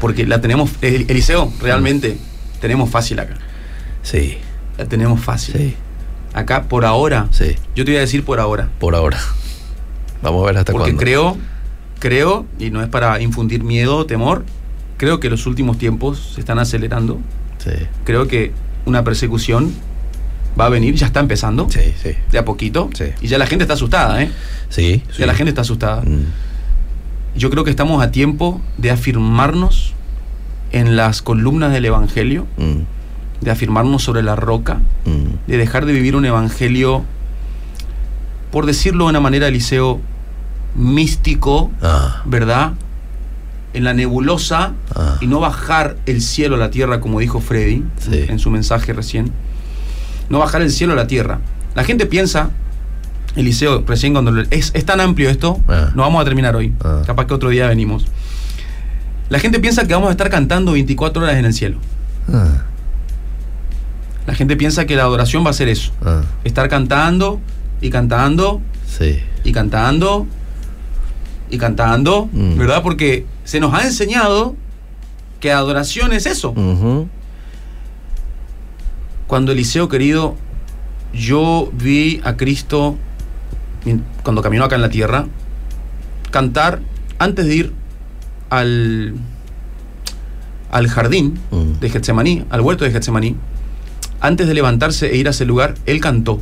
Porque 0.00 0.26
la 0.26 0.40
tenemos, 0.40 0.70
El- 0.80 1.10
Eliseo, 1.10 1.52
realmente 1.60 2.18
tenemos 2.60 2.90
fácil 2.90 3.20
acá. 3.20 3.34
Sí, 4.02 4.38
La 4.78 4.86
tenemos 4.86 5.20
fácil. 5.20 5.54
sí, 5.56 5.76
Acá 6.32 6.62
por 6.64 6.84
ahora, 6.84 7.26
sí. 7.32 7.56
yo 7.74 7.84
te 7.84 7.90
voy 7.90 7.96
a 7.98 8.00
decir 8.00 8.24
por 8.24 8.38
ahora. 8.40 8.68
Por 8.78 8.94
ahora. 8.94 9.18
Vamos 10.22 10.42
a 10.42 10.46
ver 10.46 10.58
hasta 10.58 10.72
Porque 10.72 10.90
cuándo. 10.90 11.00
creo, 11.00 11.36
creo, 11.98 12.46
y 12.58 12.70
no 12.70 12.82
es 12.82 12.88
para 12.88 13.20
infundir 13.20 13.64
miedo 13.64 13.96
o 13.96 14.06
temor, 14.06 14.44
creo 14.96 15.18
que 15.18 15.28
los 15.30 15.46
últimos 15.46 15.76
tiempos 15.78 16.32
se 16.34 16.40
están 16.40 16.58
acelerando. 16.58 17.18
Sí, 17.58 17.70
Creo 18.04 18.28
que 18.28 18.52
una 18.86 19.02
persecución 19.04 19.72
va 20.58 20.66
a 20.66 20.68
venir, 20.68 20.94
ya 20.94 21.06
está 21.06 21.20
empezando, 21.20 21.68
sí, 21.70 21.94
sí. 22.02 22.10
de 22.30 22.38
a 22.38 22.44
poquito, 22.44 22.90
Sí. 22.94 23.06
y 23.20 23.28
ya 23.28 23.36
la 23.38 23.46
gente 23.46 23.64
está 23.64 23.74
asustada, 23.74 24.22
¿eh? 24.22 24.30
Sí, 24.68 25.02
Ya 25.18 25.26
la 25.26 25.34
gente 25.34 25.48
está 25.50 25.62
asustada. 25.62 26.02
Mm, 26.02 26.24
Yo 27.36 27.50
creo 27.50 27.64
que 27.64 27.70
estamos 27.70 28.02
a 28.02 28.10
tiempo 28.10 28.60
de 28.78 28.90
afirmarnos 28.90 29.94
en 30.72 30.96
las 30.96 31.22
columnas 31.22 31.72
del 31.72 31.84
Evangelio, 31.84 32.46
mm, 32.56 33.42
de 33.44 33.50
afirmarnos 33.50 34.02
sobre 34.02 34.22
la 34.22 34.36
roca, 34.36 34.80
mm. 35.04 35.48
de 35.50 35.56
dejar 35.56 35.86
de 35.86 35.92
vivir 35.92 36.14
un 36.16 36.24
Evangelio 36.24 37.04
por 38.50 38.66
decirlo 38.66 39.04
de 39.04 39.10
una 39.10 39.20
manera, 39.20 39.46
Eliseo, 39.48 40.00
místico, 40.74 41.70
Ah. 41.82 42.22
¿verdad? 42.24 42.72
En 43.72 43.84
la 43.84 43.94
nebulosa 43.94 44.72
Ah. 44.94 45.16
y 45.20 45.26
no 45.26 45.40
bajar 45.40 45.96
el 46.06 46.20
cielo 46.20 46.56
a 46.56 46.58
la 46.58 46.70
tierra, 46.70 47.00
como 47.00 47.20
dijo 47.20 47.40
Freddy 47.40 47.84
Sí. 47.98 48.24
en 48.28 48.38
su 48.38 48.50
mensaje 48.50 48.92
recién. 48.92 49.32
No 50.28 50.38
bajar 50.40 50.62
el 50.62 50.70
cielo 50.70 50.92
a 50.94 50.96
la 50.96 51.06
tierra. 51.06 51.40
La 51.74 51.84
gente 51.84 52.06
piensa, 52.06 52.50
Eliseo, 53.36 53.84
recién 53.86 54.12
cuando 54.12 54.40
es, 54.50 54.72
es 54.74 54.84
tan 54.84 55.00
amplio 55.00 55.30
esto, 55.30 55.60
Ah. 55.68 55.90
no 55.94 56.02
vamos 56.02 56.20
a 56.20 56.24
terminar 56.24 56.56
hoy. 56.56 56.72
Capaz 57.06 57.26
que 57.26 57.34
otro 57.34 57.48
día 57.50 57.68
venimos. 57.68 58.06
La 59.30 59.38
gente 59.38 59.58
piensa 59.60 59.86
que 59.86 59.94
vamos 59.94 60.08
a 60.08 60.12
estar 60.12 60.28
cantando 60.28 60.72
24 60.72 61.22
horas 61.22 61.36
en 61.36 61.44
el 61.46 61.54
cielo. 61.54 61.78
Ah. 62.32 62.64
La 64.26 64.34
gente 64.34 64.56
piensa 64.56 64.84
que 64.86 64.96
la 64.96 65.02
adoración 65.04 65.44
va 65.46 65.50
a 65.50 65.54
ser 65.54 65.68
eso. 65.68 65.92
Ah. 66.04 66.22
Estar 66.44 66.68
cantando 66.68 67.40
y 67.80 67.90
cantando 67.90 68.60
Sí. 68.86 69.20
y 69.44 69.52
cantando 69.52 70.26
y 71.48 71.58
cantando, 71.58 72.28
Mm. 72.32 72.58
¿verdad? 72.58 72.82
Porque 72.82 73.24
se 73.44 73.58
nos 73.60 73.72
ha 73.74 73.82
enseñado 73.84 74.54
que 75.40 75.50
adoración 75.52 76.12
es 76.12 76.26
eso. 76.26 76.54
Cuando 79.26 79.52
Eliseo 79.52 79.88
querido, 79.88 80.36
yo 81.14 81.70
vi 81.72 82.20
a 82.24 82.36
Cristo 82.36 82.96
cuando 84.22 84.42
caminó 84.42 84.64
acá 84.64 84.74
en 84.76 84.82
la 84.82 84.90
tierra 84.90 85.26
cantar 86.30 86.80
antes 87.18 87.46
de 87.46 87.54
ir 87.54 87.72
al 88.50 89.14
al 90.70 90.86
jardín 90.88 91.38
Mm. 91.50 91.80
de 91.80 91.90
Getsemaní, 91.90 92.44
al 92.50 92.60
huerto 92.60 92.84
de 92.84 92.92
Getsemaní, 92.92 93.34
antes 94.20 94.46
de 94.46 94.54
levantarse 94.54 95.10
e 95.12 95.16
ir 95.16 95.26
a 95.26 95.30
ese 95.30 95.44
lugar, 95.44 95.74
él 95.86 96.00
cantó 96.00 96.40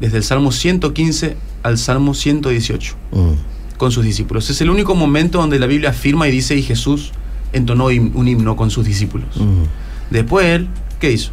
desde 0.00 0.16
el 0.18 0.22
Salmo 0.24 0.50
115 0.52 1.36
al 1.62 1.76
Salmo 1.76 2.14
118 2.14 2.94
Mm. 3.12 3.32
con 3.76 3.90
sus 3.92 4.04
discípulos. 4.04 4.48
Es 4.48 4.60
el 4.62 4.70
único 4.70 4.94
momento 4.94 5.38
donde 5.38 5.58
la 5.58 5.66
Biblia 5.66 5.90
afirma 5.90 6.26
y 6.26 6.30
dice, 6.30 6.54
y 6.56 6.62
Jesús 6.62 7.12
entonó 7.52 7.86
un 7.86 8.28
himno 8.28 8.56
con 8.56 8.70
sus 8.70 8.86
discípulos. 8.86 9.36
Mm. 9.36 9.64
Después 10.10 10.46
él, 10.46 10.68
¿qué 11.00 11.12
hizo? 11.12 11.32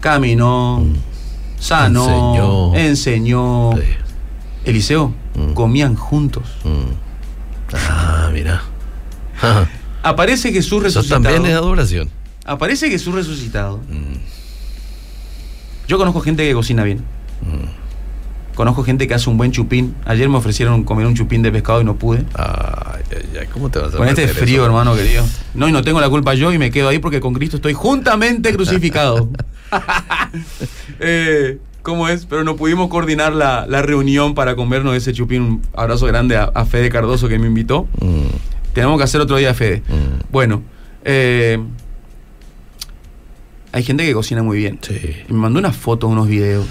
Caminó, 0.00 0.80
Mm. 0.80 0.94
sanó, 1.60 2.72
enseñó. 2.74 3.72
Sí. 3.76 3.82
Eliseo, 4.64 5.12
comían 5.54 5.94
juntos. 5.94 6.44
Ah, 7.74 8.30
mira. 8.32 8.62
Ja. 9.44 9.70
Aparece 10.02 10.52
Jesús 10.52 10.72
Eso 10.84 11.00
resucitado. 11.00 11.22
también 11.22 11.46
es 11.46 11.56
adoración. 11.56 12.10
Aparece 12.44 12.90
Jesús 12.90 13.14
resucitado. 13.14 13.78
Mm. 13.88 14.18
Yo 15.88 15.98
conozco 15.98 16.20
gente 16.20 16.46
que 16.46 16.52
cocina 16.54 16.84
bien. 16.84 16.98
Mm. 17.42 18.54
Conozco 18.54 18.84
gente 18.84 19.08
que 19.08 19.14
hace 19.14 19.28
un 19.28 19.36
buen 19.36 19.50
chupín. 19.50 19.94
Ayer 20.04 20.28
me 20.28 20.36
ofrecieron 20.36 20.84
comer 20.84 21.06
un 21.06 21.14
chupín 21.14 21.42
de 21.42 21.50
pescado 21.50 21.80
y 21.80 21.84
no 21.84 21.96
pude. 21.96 22.24
Ay, 22.34 23.02
ay, 23.10 23.38
ay, 23.40 23.46
¿cómo 23.52 23.68
te 23.70 23.80
vas 23.80 23.94
a 23.94 23.96
Con 23.96 24.06
este 24.06 24.28
frío, 24.28 24.56
eso? 24.58 24.66
hermano 24.66 24.94
querido. 24.94 25.24
No, 25.54 25.68
y 25.68 25.72
no 25.72 25.82
tengo 25.82 26.00
la 26.00 26.08
culpa 26.08 26.34
yo 26.34 26.52
y 26.52 26.58
me 26.58 26.70
quedo 26.70 26.88
ahí 26.88 26.98
porque 27.00 27.20
con 27.20 27.34
Cristo 27.34 27.56
estoy 27.56 27.72
juntamente 27.72 28.52
crucificado. 28.54 29.28
Eh, 31.00 31.58
¿Cómo 31.82 32.08
es? 32.08 32.24
Pero 32.26 32.44
no 32.44 32.56
pudimos 32.56 32.88
coordinar 32.88 33.32
la, 33.34 33.66
la 33.66 33.82
reunión 33.82 34.34
para 34.34 34.54
comernos 34.56 34.94
ese 34.96 35.12
chupín. 35.12 35.42
Un 35.42 35.62
abrazo 35.74 36.06
grande 36.06 36.36
a, 36.36 36.44
a 36.54 36.64
Fede 36.64 36.88
Cardoso 36.88 37.28
que 37.28 37.38
me 37.38 37.46
invitó. 37.48 37.88
Mm. 38.00 38.26
Tenemos 38.74 38.98
que 38.98 39.04
hacer 39.04 39.20
otro 39.20 39.36
día, 39.36 39.54
Fede. 39.54 39.82
Mm. 39.88 40.30
Bueno, 40.32 40.62
eh, 41.04 41.58
hay 43.72 43.82
gente 43.82 44.04
que 44.04 44.12
cocina 44.12 44.42
muy 44.42 44.58
bien. 44.58 44.78
Sí. 44.82 45.00
Me 45.28 45.36
mandó 45.36 45.58
unas 45.60 45.76
fotos, 45.76 46.10
unos 46.10 46.28
videos. 46.28 46.66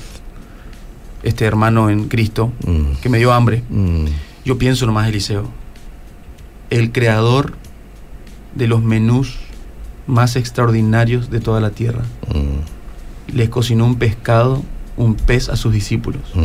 Este 1.24 1.46
hermano 1.46 1.90
en 1.90 2.10
Cristo, 2.10 2.52
Mm. 2.66 2.96
que 3.02 3.10
me 3.10 3.18
dio 3.18 3.32
hambre. 3.34 3.64
Mm. 3.70 4.06
Yo 4.46 4.58
pienso 4.58 4.86
nomás, 4.86 5.08
Eliseo, 5.08 5.50
el 6.70 6.92
creador 6.92 7.54
de 8.56 8.68
los 8.68 8.84
menús 8.84 9.38
más 10.06 10.36
extraordinarios 10.36 11.30
de 11.30 11.40
toda 11.40 11.62
la 11.62 11.70
tierra. 11.70 12.04
Les 13.34 13.48
cocinó 13.48 13.86
un 13.86 13.96
pescado, 13.96 14.62
un 14.98 15.16
pez 15.16 15.50
a 15.50 15.56
sus 15.56 15.74
discípulos. 15.74 16.22
Mm. 16.36 16.42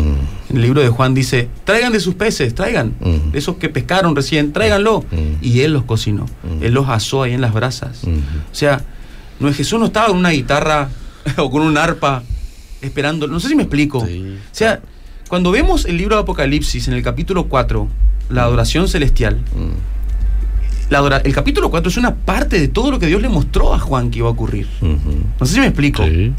En 0.51 0.57
el 0.57 0.63
libro 0.63 0.81
de 0.81 0.89
Juan 0.89 1.13
dice, 1.15 1.49
traigan 1.65 1.93
de 1.93 2.01
sus 2.01 2.15
peces, 2.15 2.55
traigan, 2.55 2.95
Mm. 3.01 3.31
de 3.33 3.39
esos 3.39 3.57
que 3.57 3.69
pescaron 3.69 4.17
recién, 4.17 4.53
tráiganlo. 4.53 5.05
Mm. 5.11 5.43
Y 5.45 5.61
él 5.61 5.73
los 5.75 5.85
cocinó, 5.85 6.25
Mm. 6.43 6.63
él 6.63 6.73
los 6.75 6.89
asó 6.89 7.23
ahí 7.25 7.33
en 7.35 7.41
las 7.41 7.53
brasas. 7.53 8.05
Mm. 8.07 8.17
O 8.51 8.55
sea, 8.55 8.83
no, 9.41 9.53
Jesús 9.53 9.79
no 9.79 9.87
estaba 9.87 10.09
con 10.09 10.17
una 10.17 10.31
guitarra 10.31 10.89
o 11.37 11.51
con 11.51 11.63
un 11.63 11.77
arpa 11.77 12.23
esperando, 12.81 13.27
no 13.27 13.39
sé 13.41 13.49
si 13.49 13.55
me 13.55 13.63
explico. 13.65 14.07
Sí. 14.07 14.37
O 14.37 14.55
sea, 14.55 14.81
cuando 15.29 15.51
vemos 15.51 15.85
el 15.85 15.97
libro 15.99 16.17
de 16.17 16.23
Apocalipsis 16.23 16.89
en 16.89 16.95
el 16.95 17.03
capítulo 17.03 17.49
4, 17.49 17.89
la 18.31 18.45
adoración 18.45 18.89
celestial, 18.89 19.37
Mm. 19.55 20.91
la 20.91 21.19
el 21.23 21.35
capítulo 21.35 21.71
4 21.71 21.91
es 21.91 21.97
una 21.99 22.15
parte 22.15 22.59
de 22.59 22.69
todo 22.69 22.91
lo 22.91 22.99
que 22.99 23.07
Dios 23.07 23.21
le 23.21 23.29
mostró 23.29 23.75
a 23.75 23.79
Juan 23.79 24.11
que 24.11 24.21
iba 24.21 24.29
a 24.29 24.31
ocurrir. 24.31 24.67
No 25.39 25.45
sé 25.47 25.55
si 25.55 25.61
me 25.61 25.67
explico. 25.67 26.05
Sí. 26.07 26.33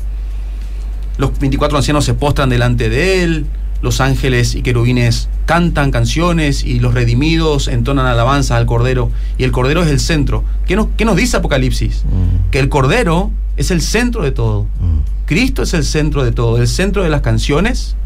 Los 1.19 1.37
24 1.37 1.77
ancianos 1.77 2.05
se 2.05 2.13
postran 2.13 2.49
delante 2.49 2.89
de 2.89 3.23
él, 3.23 3.45
los 3.81 3.99
ángeles 3.99 4.55
y 4.55 4.61
querubines 4.61 5.27
cantan 5.45 5.91
canciones 5.91 6.63
y 6.63 6.79
los 6.79 6.93
redimidos 6.93 7.67
entonan 7.67 8.05
alabanza 8.05 8.55
al 8.55 8.65
Cordero 8.65 9.11
y 9.37 9.43
el 9.43 9.51
Cordero 9.51 9.83
es 9.83 9.89
el 9.89 9.99
centro. 9.99 10.45
¿Qué 10.65 10.77
nos, 10.77 10.87
qué 10.95 11.03
nos 11.03 11.17
dice 11.17 11.35
Apocalipsis? 11.35 12.05
Mm. 12.05 12.51
Que 12.51 12.59
el 12.59 12.69
Cordero 12.69 13.31
es 13.57 13.69
el 13.69 13.81
centro 13.81 14.23
de 14.23 14.31
todo. 14.31 14.63
Mm. 14.63 14.99
Cristo 15.25 15.63
es 15.63 15.73
el 15.73 15.83
centro 15.83 16.23
de 16.23 16.31
todo, 16.31 16.57
el 16.57 16.69
centro 16.69 17.03
de 17.03 17.09
las 17.09 17.19
canciones, 17.19 17.97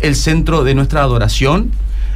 el 0.00 0.14
centro 0.14 0.62
de 0.62 0.74
nuestra 0.74 1.00
adoración, 1.00 1.72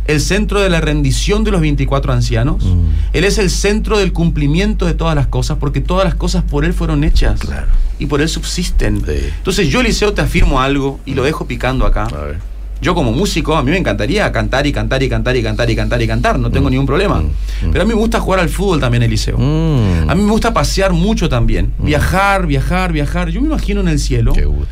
el 0.07 0.21
centro 0.21 0.61
de 0.61 0.69
la 0.69 0.81
rendición 0.81 1.45
de 1.45 1.51
los 1.51 1.61
24 1.61 2.13
ancianos. 2.13 2.65
Mm. 2.65 2.89
Él 3.15 3.25
es 3.25 3.39
el 3.39 3.49
centro 3.51 3.99
del 3.99 4.13
cumplimiento 4.13 4.87
de 4.87 4.95
todas 4.95 5.15
las 5.15 5.27
cosas, 5.29 5.59
porque 5.59 5.81
todas 5.81 6.05
las 6.05 6.15
cosas 6.15 6.43
por 6.45 6.65
Él 6.65 6.73
fueron 6.75 7.05
hechas 7.05 7.41
Claro. 7.41 7.67
y 7.99 8.07
por 8.07 8.21
Él 8.21 8.29
subsisten. 8.29 9.03
Sí. 9.07 9.13
Entonces 9.39 9.69
yo, 9.69 9.81
Eliseo, 9.81 10.13
te 10.13 10.21
afirmo 10.23 10.61
algo 10.61 11.01
y 11.07 11.15
lo 11.15 11.25
dejo 11.25 11.47
picando 11.47 11.87
acá. 11.87 12.05
A 12.05 12.25
ver. 12.25 12.39
Yo 12.83 12.95
como 12.95 13.13
músico, 13.13 13.57
a 13.57 13.63
mí 13.63 13.71
me 13.71 13.79
encantaría 13.79 14.31
cantar 14.31 14.67
y 14.67 14.73
cantar 14.73 15.03
y 15.03 15.09
cantar 15.09 15.35
y 15.37 15.43
cantar 15.43 15.71
y 15.71 15.77
cantar 15.77 16.03
y 16.03 16.07
cantar, 16.07 16.39
no 16.39 16.51
tengo 16.51 16.69
Mm. 16.69 16.71
ningún 16.73 16.87
problema. 16.87 17.21
Mm. 17.21 17.71
Pero 17.73 17.83
a 17.83 17.85
mí 17.87 17.95
me 17.95 17.99
gusta 17.99 18.21
jugar 18.21 18.41
al 18.41 18.51
fútbol 18.51 18.79
también, 18.81 19.05
Eliseo. 19.05 19.39
Mm. 19.39 20.11
A 20.11 20.15
mí 20.15 20.23
me 20.23 20.31
gusta 20.31 20.53
pasear 20.53 20.93
mucho 20.93 21.31
también. 21.31 21.73
Viajar, 21.79 22.47
viajar, 22.47 22.93
viajar. 22.93 23.31
Yo 23.31 23.41
me 23.41 23.47
imagino 23.47 23.81
en 23.81 23.89
el 23.89 23.99
cielo 23.99 24.35
Qué 24.35 24.45
gusto. 24.45 24.69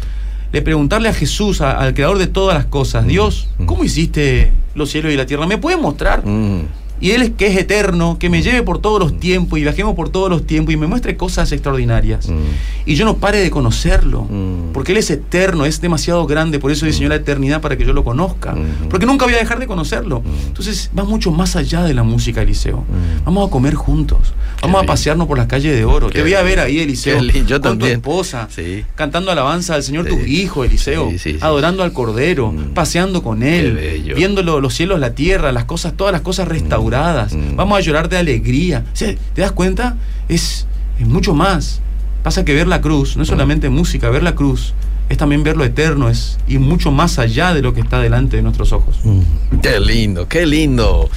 De 0.53 0.63
preguntarle 0.63 1.09
a 1.09 1.15
Jesús, 1.15 1.61
a- 1.61 1.73
al 1.79 1.95
creador 1.95 2.19
de 2.19 2.27
todas 2.27 2.55
las 2.57 2.67
cosas. 2.67 3.07
Dios, 3.07 3.49
Mm. 3.59 3.65
¿cómo 3.67 3.85
hiciste 3.85 4.53
los 4.75 4.91
cielos 4.91 5.13
y 5.13 5.17
la 5.17 5.27
tierra? 5.27 5.47
¿Me 5.47 5.59
puedes 5.59 5.81
mostrar? 5.81 6.25
Mm. 6.27 6.61
Y 7.03 7.11
Él 7.11 7.23
es 7.23 7.31
que 7.31 7.49
es 7.49 7.57
eterno, 7.59 8.17
que 8.19 8.31
me 8.31 8.41
lleve 8.43 8.63
por 8.63 8.79
todos 8.79 8.99
los 9.01 9.19
tiempos 9.21 9.59
y 9.59 9.63
viajemos 9.63 9.95
por 9.95 10.09
todos 10.09 10.31
los 10.31 10.47
tiempos 10.47 10.73
y 10.73 10.77
me 10.77 10.87
muestre 10.87 11.17
cosas 11.17 11.51
extraordinarias. 11.53 12.29
Mm. 12.29 12.39
Y 12.87 12.95
yo 12.95 13.05
no 13.05 13.17
pare 13.17 13.39
de 13.39 13.51
conocerlo. 13.51 14.23
Mm. 14.23 14.73
Porque 14.73 14.93
Él 14.93 14.99
es 14.99 15.11
eterno, 15.11 15.65
es 15.67 15.81
demasiado 15.81 16.25
grande, 16.27 16.59
por 16.61 16.71
eso 16.71 16.87
diseñó 16.87 17.09
la 17.09 17.17
eternidad 17.17 17.61
para 17.61 17.77
que 17.77 17.85
yo 17.85 17.93
lo 17.93 18.05
conozca. 18.05 18.53
Mm. 18.55 18.89
Porque 18.89 19.05
nunca 19.05 19.25
voy 19.25 19.35
a 19.35 19.39
dejar 19.39 19.59
de 19.59 19.67
conocerlo. 19.67 20.21
Mm. 20.21 20.47
Entonces 20.47 20.91
va 20.97 21.03
mucho 21.05 21.33
más 21.33 21.57
allá 21.57 21.83
de 21.83 21.93
la 21.93 22.05
música, 22.05 22.41
Eliseo. 22.43 22.79
Mm. 22.79 23.25
Vamos 23.25 23.49
a 23.49 23.51
comer 23.51 23.75
juntos. 23.75 24.33
Qué 24.61 24.69
Vamos 24.69 24.85
a 24.85 24.87
pasearnos 24.87 25.27
por 25.27 25.37
las 25.39 25.49
calles 25.49 25.75
de 25.77 25.85
oro. 25.85 26.07
Qué 26.09 26.15
Te 26.19 26.23
voy 26.23 26.35
a 26.35 26.43
ver 26.43 26.61
ahí, 26.61 26.79
Eliseo. 26.79 27.21
Yo 27.21 27.61
con 27.61 27.63
también. 27.79 28.01
tu 28.01 28.11
esposa. 28.11 28.47
Sí. 28.49 28.85
Cantando 28.95 29.33
alabanza 29.33 29.75
al 29.75 29.83
Señor 29.83 30.05
Sí. 30.09 30.11
tu 30.15 30.21
hijo, 30.21 30.63
Eliseo. 30.63 31.11
Sí. 31.19 31.37
Adorando 31.41 31.83
al 31.83 31.93
Cordero. 31.93 32.53
Mm. 32.53 32.75
Paseando 32.75 33.25
con 33.25 33.43
Él. 33.43 34.05
Viendo 34.15 34.45
lo- 34.45 34.61
los 34.61 34.73
cielos, 34.75 35.01
la 35.01 35.15
tierra, 35.17 35.51
las 35.51 35.65
cosas, 35.65 35.95
todas 35.97 36.13
las 36.13 36.21
cosas 36.23 36.47
restauradas. 36.47 36.92
Mm. 37.33 37.57
Vamos 37.57 37.79
a 37.79 37.81
llorar 37.81 38.09
de 38.09 38.19
alegría. 38.19 38.85
O 38.93 38.97
sea, 38.97 39.15
¿Te 39.35 39.41
das 39.43 39.53
cuenta? 39.53 39.97
Es, 40.29 40.67
es 41.01 41.07
mucho 41.07 41.35
más. 41.35 41.81
Pasa 42.23 42.45
que 42.45 42.55
ver 42.55 42.67
la 42.69 42.81
cruz 42.81 43.17
no 43.17 43.23
es 43.23 43.29
Mm. 43.29 43.33
solamente 43.33 43.69
música, 43.69 44.09
ver 44.11 44.23
la 44.23 44.35
cruz 44.35 44.75
es 45.09 45.19
también 45.19 45.43
ver 45.43 45.57
lo 45.59 45.65
eterno, 45.65 46.09
es 46.09 46.39
ir 46.49 46.61
mucho 46.61 46.91
más 46.91 47.19
allá 47.19 47.53
de 47.53 47.61
lo 47.61 47.75
que 47.75 47.81
está 47.81 48.01
delante 48.01 48.37
de 48.37 48.43
nuestros 48.43 48.73
ojos. 48.73 48.99
Mm. 49.05 49.59
Qué 49.61 49.79
lindo, 49.81 50.27
qué 50.29 50.47
lindo 50.47 51.11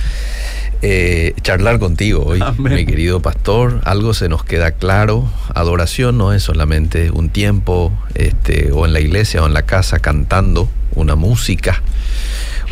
eh, 0.82 1.34
charlar 1.42 1.80
contigo 1.80 2.24
hoy, 2.26 2.40
Amén. 2.42 2.74
mi 2.76 2.86
querido 2.86 3.22
pastor. 3.22 3.82
Algo 3.86 4.14
se 4.14 4.28
nos 4.28 4.44
queda 4.44 4.72
claro. 4.72 5.30
Adoración 5.54 6.18
no 6.18 6.34
es 6.34 6.44
solamente 6.44 7.10
un 7.12 7.30
tiempo 7.30 7.92
este, 8.16 8.72
o 8.74 8.86
en 8.86 8.94
la 8.94 9.00
iglesia 9.00 9.42
o 9.44 9.48
en 9.48 9.54
la 9.54 9.62
casa 9.64 10.00
cantando 10.00 10.68
una 10.94 11.16
música, 11.16 11.82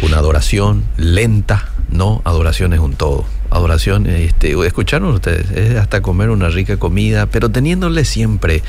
una 0.02 0.18
adoración 0.18 0.84
lenta. 0.98 1.70
No, 1.90 2.22
adoración 2.26 2.74
es 2.74 2.80
un 2.80 2.94
todo. 2.94 3.26
Adoración, 3.50 4.08
este, 4.08 4.54
escucharon 4.66 5.14
ustedes, 5.14 5.52
es 5.52 5.76
hasta 5.78 6.02
comer 6.02 6.32
una 6.32 6.50
rica 6.50 6.78
comida, 6.78 7.28
pero 7.28 7.50
teniéndole 7.50 8.04
siempre 8.04 8.64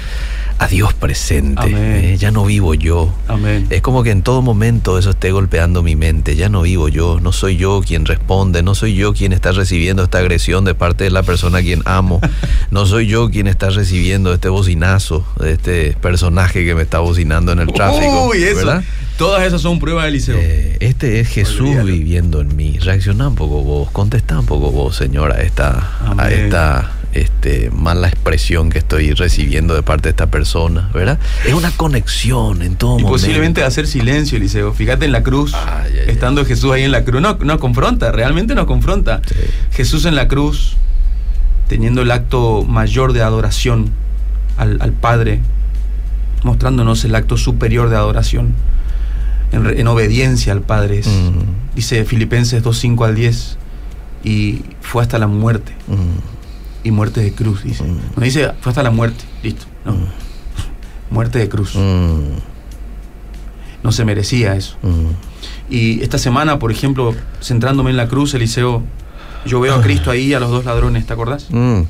a 0.59 0.67
Dios 0.67 0.95
presente. 0.95 1.63
Eh, 1.67 2.17
ya 2.19 2.31
no 2.31 2.45
vivo 2.45 2.75
yo, 2.75 3.15
Amén. 3.29 3.67
es 3.71 3.83
como 3.83 4.03
que 4.03 4.11
en 4.11 4.23
todo 4.23 4.43
momento 4.43 4.99
eso 4.99 5.11
esté 5.11 5.33
golpeando 5.33 5.83
mi 5.83 5.97
mente. 5.97 6.37
Ya 6.37 6.49
no 6.49 6.63
vivo 6.63 6.89
yo, 6.89 7.19
no 7.21 7.33
soy 7.33 7.57
yo 7.57 7.83
quien 7.87 8.07
responde, 8.07 8.63
no 8.63 8.75
soy 8.75 8.95
yo 8.95 9.13
quien 9.13 9.33
está 9.33 9.53
recibiendo 9.53 10.05
esta 10.05 10.19
agresión 10.19 10.65
de 10.65 10.75
parte 10.75 11.05
de 11.05 11.11
la 11.11 11.23
persona 11.23 11.59
a 11.59 11.63
quien 11.63 11.83
amo, 11.85 12.21
no 12.71 12.87
soy 12.87 13.07
yo 13.07 13.31
quien 13.31 13.47
está 13.47 13.71
recibiendo 13.71 14.33
este 14.33 14.49
bocinazo 14.49 15.27
de 15.39 15.53
este 15.53 15.97
personaje 16.01 16.65
que 16.65 16.75
me 16.75 16.83
está 16.83 17.01
bocinando 17.01 17.53
en 17.53 17.61
el 17.61 17.73
tráfico. 17.73 18.29
Uy, 18.29 18.43
eso. 18.43 18.57
¿verdad? 18.57 18.85
Todas 19.17 19.47
esas 19.47 19.61
son 19.61 19.79
pruebas 19.79 20.05
de 20.05 20.09
Eliseo. 20.09 20.37
Eh, 20.37 20.77
este 20.81 21.21
es 21.21 21.29
Jesús 21.29 21.61
Olvídalo. 21.61 21.85
viviendo 21.85 22.41
en 22.41 22.57
mí. 22.57 22.79
Reacciona 22.81 23.29
un 23.29 23.37
poco 23.37 23.63
vos, 23.63 23.91
contesta 23.93 24.39
un 24.41 24.47
poco 24.47 24.73
vos, 24.73 24.97
Señor, 24.97 25.33
a 25.33 25.43
esta, 25.43 25.99
a 26.19 26.31
esta 26.33 26.91
este, 27.15 27.71
mala 27.71 28.09
expresión 28.09 28.71
que 28.71 28.79
estoy 28.79 29.13
recibiendo 29.13 29.75
de 29.75 29.83
parte 29.83 30.05
de 30.05 30.11
esta 30.11 30.27
persona, 30.27 30.91
¿verdad? 30.93 31.19
Es 31.47 31.55
una 31.55 31.71
conexión 31.71 32.63
en 32.63 32.77
todo 32.77 32.99
y 32.99 33.03
momento. 33.03 33.13
posiblemente 33.13 33.63
hacer 33.63 33.87
silencio, 33.87 34.37
Eliseo. 34.37 34.73
Fíjate 34.73 35.05
en 35.05 35.13
la 35.13 35.23
cruz, 35.23 35.55
estando 36.07 36.45
Jesús 36.45 36.73
ahí 36.73 36.83
en 36.83 36.91
la 36.93 37.05
cruz. 37.05 37.23
No, 37.23 37.39
no 37.43 37.59
confronta, 37.61 38.11
realmente 38.13 38.55
no 38.55 38.67
confronta. 38.67 39.21
Sí. 39.27 39.35
Jesús 39.73 40.05
en 40.07 40.15
la 40.17 40.29
cruz, 40.29 40.77
teniendo 41.69 42.03
el 42.03 42.11
acto 42.11 42.65
mayor 42.65 43.13
de 43.13 43.23
adoración 43.23 43.91
al, 44.57 44.79
al 44.83 44.93
Padre, 44.93 45.41
mostrándonos 46.43 47.05
el 47.05 47.15
acto 47.15 47.37
superior 47.37 47.89
de 47.91 47.97
adoración, 47.97 48.55
en, 49.53 49.87
obediencia 49.87 50.53
al 50.53 50.63
Padre. 50.63 50.99
es- 50.99 51.07
Mm. 51.07 51.75
Dice 51.77 52.05
Filipenses 52.05 52.63
2, 52.63 52.77
5 52.79 53.05
al 53.05 53.15
10, 53.15 53.57
y 54.25 54.63
fue 54.81 55.03
hasta 55.03 55.19
la 55.19 55.27
muerte, 55.27 55.73
Mm, 55.89 56.34
y 56.85 56.91
muerte 56.91 57.21
de 57.21 57.33
cruz, 57.33 57.65
dice. 57.65 57.83
Mm. 57.85 57.99
No 58.17 58.23
dice, 58.23 58.53
fue 58.61 58.71
hasta 58.71 58.83
la 58.83 58.91
muerte, 58.91 59.25
listo. 59.43 59.65
No. 59.85 59.97
Muerte 61.11 61.39
de 61.39 61.49
cruz. 61.49 61.75
mm, 61.75 62.21
No 63.83 63.93
se 63.93 64.05
merecía 64.05 64.55
eso. 64.57 64.77
mm. 64.83 65.73
Y 65.73 66.03
esta 66.03 66.19
semana, 66.19 66.59
por 66.59 66.71
ejemplo, 66.71 67.15
centrándome 67.41 67.91
en 67.91 67.97
la 67.97 68.09
cruz, 68.09 68.35
Eliseo, 68.35 68.83
yo 69.47 69.61
veo 69.61 69.75
a 69.75 69.83
Cristo 69.83 70.11
ahí 70.11 70.33
a 70.35 70.41
los 70.41 70.51
dos 70.51 70.65
ladrones, 70.65 71.07
¿te 71.07 71.13
acordás? 71.13 71.49
Mm, 71.51 71.83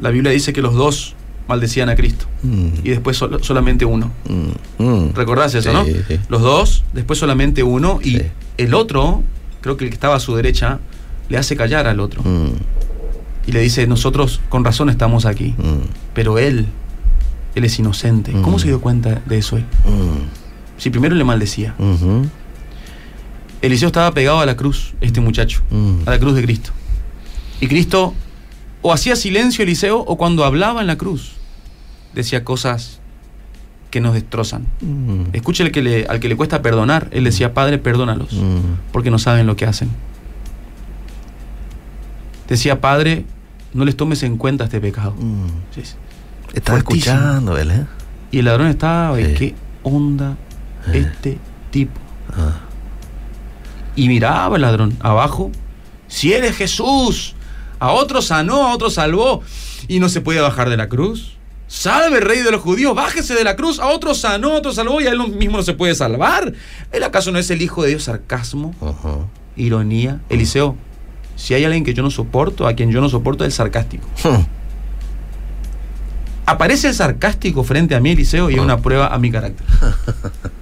La 0.00 0.10
Biblia 0.10 0.32
dice 0.32 0.52
que 0.52 0.62
los 0.62 0.74
dos 0.74 1.14
maldecían 1.48 1.88
a 1.90 1.94
Cristo 1.96 2.26
mm, 2.42 2.66
y 2.84 2.90
después 2.90 3.16
solamente 3.42 3.84
uno. 3.84 4.10
mm, 4.28 4.82
mm. 4.84 5.12
¿Recordás 5.14 5.54
eso, 5.54 5.70
Sí, 5.70 5.74
no? 5.76 5.84
sí. 5.84 6.18
Los 6.28 6.40
dos, 6.42 6.84
después 6.92 7.18
solamente 7.18 7.62
uno 7.62 7.98
y 8.02 8.16
Sí. 8.18 8.22
el 8.58 8.74
otro, 8.74 9.22
creo 9.60 9.76
que 9.76 9.84
el 9.84 9.90
que 9.90 9.94
estaba 9.94 10.16
a 10.16 10.20
su 10.20 10.34
derecha, 10.34 10.78
le 11.28 11.38
hace 11.38 11.56
callar 11.56 11.86
al 11.86 12.00
otro 12.00 12.22
Mm, 12.22 12.52
y 13.46 13.52
le 13.52 13.60
dice, 13.60 13.86
nosotros 13.86 14.40
con 14.48 14.64
razón 14.64 14.88
estamos 14.90 15.26
aquí, 15.26 15.54
mm, 15.58 16.12
pero 16.14 16.38
él, 16.38 16.66
él 17.54 17.64
es 17.64 17.78
inocente. 17.78 18.32
¿Cómo 18.42 18.56
Mm. 18.56 18.60
se 18.60 18.66
dio 18.68 18.80
cuenta 18.80 19.20
de 19.26 19.38
eso 19.38 19.56
él? 19.56 19.64
mm, 19.84 20.78
Si 20.78 20.90
primero 20.90 21.14
le 21.14 21.22
maldecía. 21.24 21.74
Eliseo 23.60 23.86
estaba 23.88 24.12
pegado 24.12 24.40
a 24.40 24.46
la 24.46 24.56
cruz, 24.56 24.94
este 25.00 25.20
muchacho. 25.20 25.62
mm. 25.70 26.02
a 26.06 26.10
la 26.10 26.18
cruz 26.18 26.34
de 26.34 26.42
Cristo. 26.42 26.70
Y 27.60 27.68
Cristo 27.68 28.14
o 28.80 28.92
hacía 28.92 29.14
silencio 29.14 29.62
Eliseo 29.62 29.98
o 30.00 30.16
cuando 30.16 30.44
hablaba 30.44 30.80
en 30.80 30.88
la 30.88 30.96
cruz 30.96 31.32
decía 32.14 32.42
cosas 32.42 32.98
que 33.92 34.00
nos 34.00 34.14
destrozan. 34.14 34.66
Mm, 34.80 35.34
Escuche 35.34 35.62
el 35.62 35.70
que 35.70 35.82
le- 35.82 36.06
al 36.06 36.18
que 36.18 36.28
le 36.28 36.36
cuesta 36.36 36.62
perdonar, 36.62 37.08
él 37.12 37.24
decía, 37.24 37.54
Padre, 37.54 37.78
perdónalos, 37.78 38.32
mm, 38.32 38.90
porque 38.92 39.10
no 39.10 39.18
saben 39.20 39.46
lo 39.46 39.54
que 39.54 39.66
hacen. 39.66 39.90
Decía, 42.48 42.80
Padre, 42.80 43.24
no 43.72 43.84
les 43.84 43.96
tomes 43.96 44.22
en 44.22 44.36
cuenta 44.36 44.64
este 44.64 44.80
pecado. 44.80 45.12
mm. 45.18 45.46
Sí, 45.74 45.82
Fuertísimo. 46.62 46.76
escuchando 46.78 47.56
él, 47.58 47.70
¿eh? 47.70 47.86
Y 48.30 48.38
el 48.40 48.44
ladrón 48.46 48.66
estaba, 48.68 49.14
"Ay, 49.16 49.26
Sí. 49.26 49.34
¿qué 49.36 49.54
onda 49.82 50.36
Sí. 50.90 50.98
este 50.98 51.38
tipo? 51.70 51.98
Ah, 52.36 52.60
Y 53.94 54.08
miraba 54.08 54.56
el 54.56 54.62
ladrón 54.62 54.96
abajo. 55.00 55.50
Si 56.08 56.32
eres 56.32 56.56
Jesús, 56.56 57.34
a 57.78 57.90
otro 57.92 58.22
sanó, 58.22 58.66
a 58.68 58.74
otro 58.74 58.88
salvó. 58.90 59.42
Y 59.88 60.00
no 60.00 60.08
se 60.08 60.20
puede 60.22 60.40
bajar 60.40 60.70
de 60.70 60.76
la 60.78 60.88
cruz. 60.88 61.36
Salve, 61.68 62.20
rey 62.20 62.40
de 62.40 62.50
los 62.50 62.60
judíos, 62.62 62.94
bájese 62.94 63.34
de 63.34 63.44
la 63.44 63.54
cruz. 63.56 63.78
A 63.80 63.86
otro 63.88 64.14
sanó, 64.14 64.52
a 64.52 64.54
otro 64.56 64.72
salvó 64.72 65.00
y 65.02 65.06
a 65.06 65.10
él 65.10 65.18
mismo 65.36 65.58
no 65.58 65.62
se 65.62 65.74
puede 65.74 65.94
salvar. 65.94 66.52
¿Él 66.90 67.02
acaso 67.02 67.32
no 67.32 67.38
es 67.38 67.50
el 67.50 67.60
hijo 67.60 67.82
de 67.82 67.90
Dios? 67.90 68.04
Sarcasmo, 68.04 68.74
ironía. 69.56 70.20
Eliseo, 70.30 70.76
si 71.36 71.54
hay 71.54 71.64
alguien 71.64 71.84
que 71.84 71.94
yo 71.94 72.02
no 72.02 72.10
soporto, 72.10 72.66
a 72.66 72.74
quien 72.74 72.90
yo 72.90 73.00
no 73.00 73.08
soporto, 73.08 73.44
es 73.44 73.48
el 73.48 73.52
sarcástico. 73.52 74.06
Hmm. 74.24 74.44
Aparece 76.46 76.88
el 76.88 76.94
sarcástico 76.94 77.62
frente 77.62 77.94
a 77.94 78.00
mí, 78.00 78.10
Eliseo, 78.10 78.50
y 78.50 78.54
es 78.54 78.60
Ah. 78.60 78.64
una 78.64 78.78
prueba 78.78 79.08
a 79.14 79.18
mi 79.18 79.30
carácter. 79.30 79.64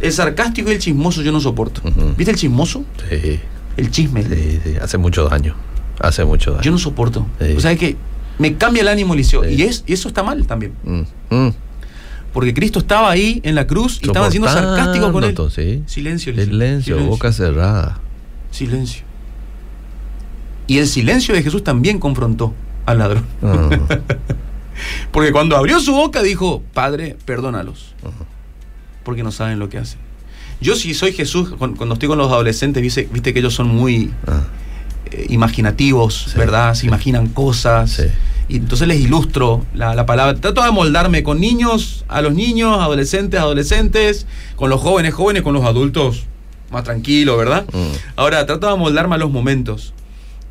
El 0.00 0.12
sarcástico 0.12 0.70
y 0.70 0.74
el 0.74 0.80
chismoso 0.80 1.22
yo 1.22 1.32
no 1.32 1.40
soporto. 1.40 1.80
Ujú. 1.82 2.12
¿Viste 2.14 2.32
el 2.32 2.36
chismoso? 2.36 2.84
Sí, 3.08 3.40
El 3.78 3.90
chisme. 3.90 4.22
sí, 4.22 4.60
sí, 4.62 4.74
hace 4.82 4.98
mucho 4.98 5.26
daño. 5.30 5.54
Hace 5.98 6.26
mucho 6.26 6.50
daño. 6.50 6.62
Yo 6.62 6.72
no 6.72 6.78
soporto. 6.78 7.26
Sí. 7.40 7.54
O 7.56 7.60
sea 7.60 7.74
que 7.76 7.96
me 8.38 8.54
cambia 8.56 8.82
el 8.82 8.88
ánimo, 8.88 9.14
Eliseo. 9.14 9.48
Y, 9.48 9.62
es, 9.62 9.82
y 9.86 9.94
eso 9.94 10.08
está 10.08 10.22
mal 10.22 10.46
también. 10.46 10.74
Mm, 10.84 11.34
mm. 11.34 11.54
Porque 12.34 12.52
Cristo 12.52 12.80
estaba 12.80 13.08
ahí 13.10 13.40
en 13.44 13.54
la 13.54 13.66
cruz 13.66 14.00
y 14.02 14.06
estaban 14.08 14.30
siendo 14.30 14.48
sarcásticos 14.48 15.10
con 15.10 15.24
él. 15.24 15.34
Silencio, 15.86 16.32
Eliseo. 16.32 16.50
Silencio, 16.52 16.98
boca 17.06 17.32
cerrada. 17.32 17.98
Silencio. 18.50 19.04
Y 20.66 20.78
el 20.78 20.86
silencio 20.86 21.34
de 21.34 21.42
Jesús 21.42 21.62
también 21.62 21.98
confrontó 21.98 22.54
al 22.86 22.98
ladrón. 22.98 23.24
Porque 25.12 25.32
cuando 25.32 25.56
abrió 25.56 25.80
su 25.80 25.92
boca 25.92 26.22
dijo, 26.22 26.62
Padre, 26.72 27.16
perdónalos. 27.24 27.94
Porque 29.04 29.22
no 29.22 29.32
saben 29.32 29.58
lo 29.58 29.68
que 29.68 29.78
hacen. 29.78 29.98
Yo 30.60 30.74
si 30.76 30.94
soy 30.94 31.12
Jesús, 31.12 31.50
cuando 31.58 31.92
estoy 31.94 32.08
con 32.08 32.18
los 32.18 32.30
adolescentes, 32.30 32.82
viste, 32.82 33.08
viste 33.12 33.32
que 33.32 33.40
ellos 33.40 33.54
son 33.54 33.68
muy 33.68 34.12
ah, 34.26 34.44
eh, 35.10 35.26
imaginativos, 35.28 36.28
Sí, 36.32 36.38
¿verdad? 36.38 36.74
Se 36.74 36.82
sí. 36.82 36.86
imaginan 36.86 37.28
cosas. 37.28 37.90
Sí. 37.92 38.04
Y 38.48 38.56
entonces 38.56 38.86
les 38.86 39.00
ilustro 39.00 39.64
la, 39.74 39.94
la 39.94 40.06
palabra. 40.06 40.34
Trato 40.38 40.62
de 40.62 40.70
moldarme 40.70 41.22
con 41.22 41.40
niños, 41.40 42.04
a 42.08 42.20
los 42.22 42.34
niños, 42.34 42.78
adolescentes, 42.78 43.40
adolescentes, 43.40 44.26
con 44.56 44.70
los 44.70 44.80
jóvenes, 44.80 45.14
jóvenes, 45.14 45.42
con 45.42 45.54
los 45.54 45.64
adultos, 45.64 46.24
más 46.70 46.84
tranquilo, 46.84 47.36
¿verdad? 47.36 47.64
Mm. 47.72 47.92
Ahora, 48.16 48.44
trato 48.44 48.68
de 48.70 48.76
moldarme 48.76 49.14
a 49.14 49.18
los 49.18 49.30
momentos. 49.30 49.93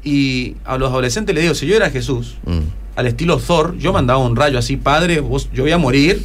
Y 0.04 0.56
a 0.66 0.78
los 0.78 0.89
adolescentes 0.89 1.34
les 1.34 1.43
digo, 1.43 1.56
si 1.56 1.66
yo 1.66 1.76
era 1.76 1.89
Jesús, 1.89 2.36
mm. 2.45 2.60
al 2.97 3.08
estilo 3.08 3.38
Thor, 3.38 3.78
yo 3.78 3.93
mandaba 3.93 4.20
un 4.20 4.36
rayo 4.36 4.60
así, 4.60 4.76
padre, 4.76 5.22
vos, 5.22 5.49
yo 5.54 5.64
voy 5.64 5.72
a 5.72 5.78
morir, 5.78 6.22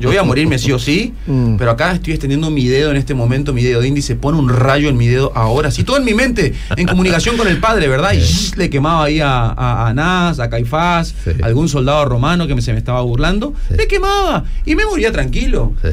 yo 0.00 0.08
voy 0.08 0.16
a 0.16 0.24
morirme 0.24 0.58
sí 0.58 0.72
o 0.72 0.78
sí, 0.80 1.14
Mm. 1.28 1.54
pero 1.56 1.70
acá 1.70 1.92
estoy 1.92 2.14
extendiendo 2.14 2.50
mi 2.50 2.66
dedo 2.66 2.90
en 2.90 2.96
este 2.96 3.14
momento, 3.14 3.52
mi 3.52 3.62
dedo 3.62 3.80
de 3.80 3.86
índice, 3.86 4.16
pone 4.16 4.38
un 4.38 4.48
rayo 4.48 4.88
en 4.88 4.96
mi 4.96 5.06
dedo 5.06 5.30
ahora, 5.36 5.70
sí, 5.70 5.84
todo 5.84 5.98
en 5.98 6.04
mi 6.04 6.14
mente, 6.14 6.52
en 6.76 6.86
comunicación 6.88 7.36
con 7.36 7.46
el 7.46 7.58
padre, 7.58 7.86
¿verdad? 7.86 8.12
Y 8.12 8.20
Sí. 8.20 8.50
le 8.56 8.68
quemaba 8.70 9.04
ahí 9.04 9.20
a, 9.20 9.30
a, 9.46 9.52
a 9.84 9.88
Anás, 9.88 10.40
a 10.40 10.50
Caifás, 10.50 11.14
Sí. 11.22 11.30
a 11.40 11.46
algún 11.46 11.68
soldado 11.68 12.04
romano 12.06 12.48
que 12.48 12.56
me, 12.56 12.60
se 12.62 12.72
me 12.72 12.78
estaba 12.78 13.00
burlando, 13.02 13.54
le 13.70 13.86
quemaba 13.86 14.44
y 14.66 14.74
me 14.74 14.84
moría 14.84 15.12
tranquilo. 15.12 15.72
Sí, 15.80 15.90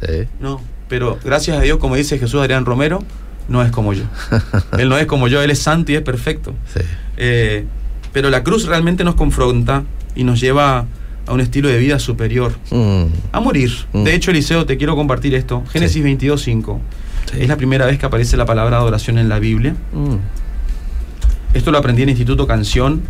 sí. 0.00 0.12
No, 0.40 0.62
pero 0.88 1.18
gracias 1.22 1.58
a 1.58 1.60
Dios, 1.60 1.76
como 1.78 1.94
dice 1.96 2.18
Jesús 2.18 2.40
Adrián 2.40 2.64
Romero, 2.64 3.02
no 3.48 3.62
es 3.62 3.70
como 3.70 3.92
yo. 3.92 4.04
Él 4.78 4.88
no 4.88 4.96
es 4.98 5.06
como 5.06 5.28
yo, 5.28 5.42
Él 5.42 5.50
es 5.50 5.58
santo 5.60 5.92
y 5.92 5.96
es 5.96 6.02
perfecto. 6.02 6.54
Sí. 6.72 6.80
Eh, 7.16 7.64
pero 8.12 8.30
la 8.30 8.42
cruz 8.44 8.66
realmente 8.66 9.04
nos 9.04 9.14
confronta 9.16 9.82
y 10.14 10.24
nos 10.24 10.40
lleva 10.40 10.86
a 11.26 11.32
un 11.32 11.40
estilo 11.40 11.68
de 11.68 11.78
vida 11.78 11.98
superior, 11.98 12.54
Mm. 12.70 13.04
a 13.32 13.40
morir. 13.40 13.72
Mm. 13.92 14.04
De 14.04 14.14
hecho, 14.14 14.30
Eliseo, 14.30 14.66
te 14.66 14.76
quiero 14.76 14.94
compartir 14.94 15.34
esto. 15.34 15.62
Génesis 15.72 15.94
Sí. 15.96 16.02
22, 16.02 16.42
5. 16.42 16.80
Sí. 17.32 17.38
Es 17.40 17.48
la 17.48 17.56
primera 17.56 17.86
vez 17.86 17.98
que 17.98 18.06
aparece 18.06 18.36
la 18.36 18.44
palabra 18.46 18.76
adoración 18.76 19.18
en 19.18 19.28
la 19.28 19.38
Biblia. 19.38 19.74
Mm. 19.92 20.16
Esto 21.54 21.70
lo 21.70 21.78
aprendí 21.78 22.02
en 22.02 22.08
Instituto 22.10 22.46
Canción, 22.46 23.02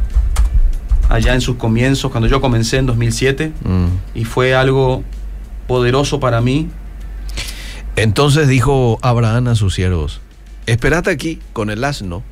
allá 1.09 1.35
en 1.35 1.41
sus 1.41 1.57
comienzos, 1.57 2.11
cuando 2.11 2.29
yo 2.29 2.41
comencé 2.41 2.77
en 2.79 2.87
2007, 2.87 3.53
Mm. 3.65 3.87
y 4.19 4.25
fue 4.25 4.55
algo 4.55 5.03
poderoso 5.67 6.21
para 6.21 6.41
mí. 6.41 6.69
Entonces 7.97 8.49
dijo 8.49 8.99
Abraham 9.03 9.49
a 9.49 9.55
sus 9.55 9.75
siervos, 9.75 10.21
esperad 10.67 11.07
aquí 11.09 11.39
con 11.53 11.71
el 11.71 11.85
asno, 11.85 12.23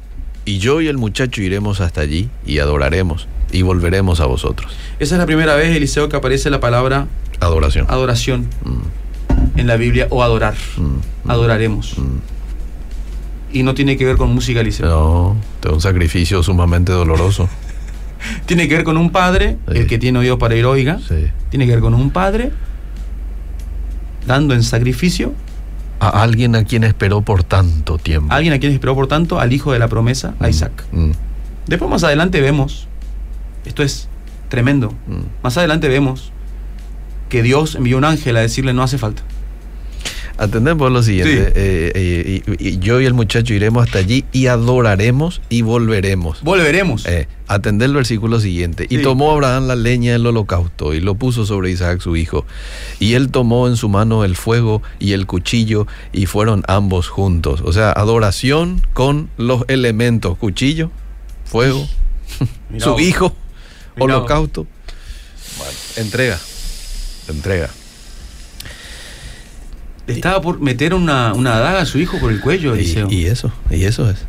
y 0.45 0.59
yo 0.59 0.81
y 0.81 0.89
el 0.89 0.99
muchacho 0.99 1.41
iremos 1.41 1.81
hasta 1.81 2.01
allí 2.01 2.29
y 2.45 2.59
adoraremos, 2.59 3.29
y 3.53 3.63
volveremos 3.63 4.21
a 4.21 4.27
vosotros. 4.27 4.73
Esa 4.99 5.15
es 5.15 5.19
la 5.21 5.27
primera 5.27 5.55
vez, 5.55 5.75
Eliseo, 5.77 6.09
que 6.09 6.17
aparece 6.17 6.51
la 6.51 6.59
palabra 6.61 7.07
Adoración. 7.41 7.87
adoración 7.89 8.49
Mm, 8.65 9.59
en 9.61 9.67
la 9.67 9.77
Biblia, 9.77 10.09
o 10.11 10.23
adorar. 10.23 10.55
mm, 10.77 11.31
Adoraremos. 11.31 11.97
mm. 11.99 12.19
Y 13.55 13.63
no 13.63 13.75
tiene 13.75 13.97
que 13.99 14.05
ver 14.07 14.17
con 14.17 14.33
música, 14.35 14.61
Eliseo. 14.61 14.87
No, 14.87 15.37
es 15.63 15.71
un 15.73 15.81
sacrificio 15.81 16.43
sumamente 16.43 16.91
doloroso. 16.91 17.49
Tiene 18.47 18.67
que 18.67 18.77
ver 18.77 18.85
con 18.85 18.97
un 18.97 19.11
padre, 19.11 19.59
Sí. 19.71 19.79
el 19.79 19.87
que 19.87 19.99
tiene 19.99 20.19
oído 20.21 20.39
para 20.39 20.55
ir 20.57 20.65
oiga. 20.65 20.99
Sí. 21.07 21.27
Tiene 21.51 21.67
que 21.67 21.73
ver 21.73 21.81
con 21.81 21.93
un 21.93 22.11
padre 22.11 22.51
dando 24.27 24.55
en 24.55 24.63
sacrificio 24.63 25.35
A 26.03 26.23
alguien 26.23 26.57
a 26.57 26.65
quien 26.65 26.83
esperó 26.85 27.21
por 27.23 27.45
tanto 27.45 27.97
tiempo. 27.99 28.33
a 28.33 28.37
alguien 28.37 28.53
a 28.55 28.59
quien 28.59 28.73
esperó, 28.73 28.95
por 28.95 29.07
tanto, 29.07 29.39
al 29.39 29.53
hijo 29.53 29.73
de 29.73 29.79
la 29.79 29.87
promesa, 29.89 30.35
a 30.41 30.47
Mm, 30.47 30.51
Isaac. 30.51 30.85
mm, 30.93 31.11
Después 31.69 31.89
más 31.91 32.03
adelante 32.03 32.41
vemos, 32.41 32.89
esto 33.65 33.83
es 33.85 34.09
tremendo, 34.49 34.89
mm. 35.07 35.43
más 35.45 35.57
adelante 35.57 35.89
vemos 35.89 36.33
que 37.29 37.43
Dios 37.43 37.77
envió 37.77 37.97
un 37.99 38.05
ángel 38.05 38.37
a 38.37 38.41
decirle 38.41 38.73
no 38.73 38.83
hace 38.83 38.99
falta. 38.99 39.23
Atendemos 40.43 40.79
por 40.79 40.91
lo 40.91 41.03
siguiente. 41.05 41.37
Sí. 41.37 41.53
eh, 41.55 41.93
eh, 41.95 42.43
y, 42.59 42.69
y 42.69 42.79
yo 42.79 43.01
y 43.01 43.07
el 43.07 43.15
muchacho 43.15 43.55
iremos 43.55 43.85
hasta 43.85 43.99
allí 43.99 44.25
y 44.33 44.49
adoraremos 44.49 45.41
y 45.49 45.63
volveremos. 45.63 46.43
Volveremos. 46.43 47.07
Eh, 47.07 47.29
atender 47.47 47.89
el 47.91 47.95
versículo 47.95 48.41
siguiente. 48.41 48.87
Y 48.91 48.99
tomó 48.99 49.31
Abraham 49.31 49.69
la 49.69 49.77
leña 49.77 50.13
del 50.13 50.27
holocausto 50.27 50.95
y 50.95 51.01
lo 51.01 51.15
puso 51.15 51.47
sobre 51.47 51.71
Isaac 51.71 52.01
su 52.01 52.17
hijo. 52.17 52.45
Y 52.99 53.15
él 53.15 53.31
tomó 53.31 53.69
en 53.69 53.77
su 53.77 53.89
mano 53.89 54.25
el 54.25 54.35
fuego 54.35 54.83
y 54.99 55.13
el 55.13 55.27
cuchillo 55.27 55.87
y 56.13 56.27
fueron 56.27 56.65
ambos 56.67 57.09
juntos. 57.09 57.63
O 57.65 57.73
sea, 57.73 57.93
adoración 57.93 58.83
con 58.95 59.31
los 59.37 59.63
elementos. 59.69 60.37
Cuchillo, 60.39 60.91
fuego, 61.45 61.87
su 62.79 62.99
hijo, 62.99 63.33
holocausto. 63.97 64.67
Bueno, 65.59 65.73
entrega. 65.99 66.41
Entrega. 67.29 67.71
Estaba 70.13 70.41
por 70.41 70.61
meter 70.61 70.95
una, 70.95 71.33
una 71.35 71.59
daga 71.59 71.81
a 71.83 71.87
su 71.87 71.99
hijo 71.99 72.19
por 72.19 72.31
el 72.33 72.41
cuello, 72.41 72.75
Eliseo. 72.75 73.09
Y, 73.11 73.23
y 73.23 73.27
eso, 73.27 73.53
y 73.71 73.85
eso 73.85 74.09
es. 74.11 74.25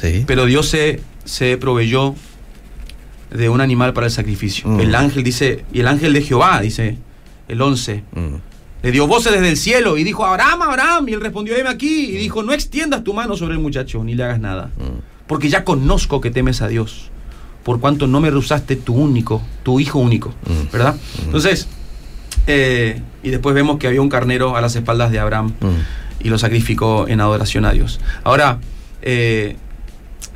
Sí. 0.00 0.24
Pero 0.26 0.44
Dios 0.46 0.68
se, 0.68 1.00
se 1.24 1.56
proveyó 1.56 2.14
de 3.30 3.48
un 3.48 3.60
animal 3.60 3.92
para 3.92 4.06
el 4.06 4.12
sacrificio. 4.12 4.68
Mm. 4.68 4.80
El 4.80 4.94
ángel 4.94 5.22
dice, 5.24 5.64
y 5.72 5.80
el 5.80 5.88
ángel 5.88 6.12
de 6.12 6.22
Jehová, 6.22 6.60
dice 6.60 6.98
el 7.48 7.60
11, 7.62 8.02
Mm. 8.14 8.34
le 8.82 8.92
dio 8.92 9.06
voces 9.06 9.32
desde 9.32 9.48
el 9.50 9.56
cielo 9.56 9.96
y 9.98 10.04
dijo, 10.04 10.24
Abraham, 10.24 10.62
Abraham, 10.62 11.08
y 11.08 11.12
él 11.14 11.20
respondió, 11.20 11.56
heme 11.56 11.68
aquí, 11.68 12.06
y 12.10 12.16
dijo, 12.16 12.42
no 12.42 12.52
extiendas 12.52 13.02
tu 13.04 13.14
mano 13.14 13.36
sobre 13.36 13.54
el 13.54 13.60
muchacho, 13.60 14.02
ni 14.04 14.14
le 14.14 14.24
hagas 14.24 14.40
nada, 14.40 14.70
Mm. 14.76 15.00
porque 15.26 15.48
ya 15.48 15.64
conozco 15.64 16.20
que 16.20 16.30
temes 16.30 16.62
a 16.62 16.68
Dios, 16.68 17.10
por 17.64 17.80
cuanto 17.80 18.06
no 18.06 18.20
me 18.20 18.30
rehusaste 18.30 18.76
tu 18.76 18.94
único, 18.94 19.42
tu 19.64 19.80
hijo 19.80 19.98
único, 19.98 20.28
Mm. 20.46 20.72
¿verdad? 20.72 20.96
Entonces, 21.24 21.68
eh, 22.46 23.00
y 23.22 23.30
después 23.30 23.54
vemos 23.54 23.78
que 23.78 23.86
había 23.86 24.00
un 24.00 24.08
carnero 24.08 24.56
a 24.56 24.60
las 24.60 24.76
espaldas 24.76 25.10
de 25.10 25.18
Abraham 25.18 25.52
Mm. 25.60 26.24
y 26.24 26.28
lo 26.28 26.38
sacrificó 26.38 27.06
en 27.08 27.20
adoración 27.20 27.64
a 27.64 27.72
Dios. 27.72 28.00
Ahora, 28.24 28.58
eh, 29.02 29.56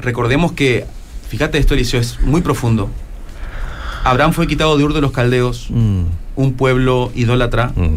recordemos 0.00 0.52
que, 0.52 0.86
fíjate 1.28 1.58
esto, 1.58 1.74
Eliseo, 1.74 2.00
es 2.00 2.20
muy 2.20 2.40
profundo. 2.40 2.90
Abraham 4.04 4.32
fue 4.32 4.46
quitado 4.46 4.76
de 4.78 4.84
Ur 4.84 4.94
de 4.94 5.00
los 5.00 5.12
Caldeos, 5.12 5.66
Mm. 5.70 6.02
un 6.36 6.52
pueblo 6.54 7.12
idólatra, 7.14 7.72
Mm. 7.76 7.96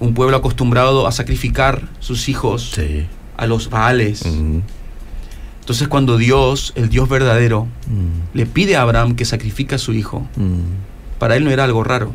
un 0.00 0.14
pueblo 0.14 0.36
acostumbrado 0.36 1.06
a 1.06 1.12
sacrificar 1.12 1.88
sus 2.00 2.28
hijos 2.28 2.72
Sí. 2.74 3.06
a 3.36 3.46
los 3.46 3.68
Baales. 3.70 4.24
Entonces 5.60 5.88
cuando 5.88 6.18
Dios, 6.18 6.72
el 6.76 6.88
Dios 6.88 7.08
verdadero, 7.08 7.66
le 8.34 8.46
pide 8.46 8.76
a 8.76 8.82
Abraham 8.82 9.14
que 9.16 9.24
sacrifique 9.24 9.74
a 9.74 9.78
su 9.78 9.92
hijo, 9.92 10.26
para 11.18 11.36
él 11.36 11.44
no 11.44 11.50
era 11.50 11.64
algo 11.64 11.82
raro. 11.84 12.12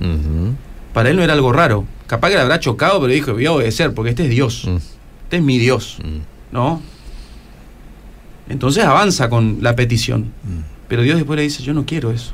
Mhm. 0.00 0.56
Para 0.92 1.10
él 1.10 1.16
no 1.16 1.22
era 1.22 1.32
algo 1.32 1.52
raro. 1.52 1.84
Capaz 2.06 2.28
que 2.28 2.34
le 2.36 2.40
habrá 2.42 2.60
chocado, 2.60 3.00
pero 3.00 3.12
dijo, 3.12 3.32
voy 3.32 3.46
a 3.46 3.52
obedecer, 3.52 3.94
porque 3.94 4.10
este 4.10 4.24
es 4.24 4.30
Dios. 4.30 4.64
Mm. 4.66 4.76
Este 5.24 5.36
es 5.38 5.42
mi 5.42 5.58
Dios. 5.58 5.98
Mm. 6.04 6.18
¿no? 6.54 6.80
Entonces 8.48 8.84
avanza 8.84 9.28
con 9.28 9.58
la 9.60 9.74
petición. 9.74 10.32
Mm. 10.44 10.58
Pero 10.88 11.02
Dios 11.02 11.16
después 11.16 11.36
le 11.36 11.42
dice, 11.42 11.62
yo 11.62 11.72
no 11.74 11.84
quiero 11.86 12.10
eso. 12.12 12.32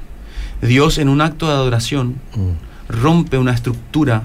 Dios 0.60 0.98
en 0.98 1.08
un 1.08 1.20
acto 1.20 1.46
de 1.46 1.52
adoración 1.52 2.16
Mm. 2.34 2.50
rompe 3.02 3.38
una 3.38 3.52
estructura 3.52 4.24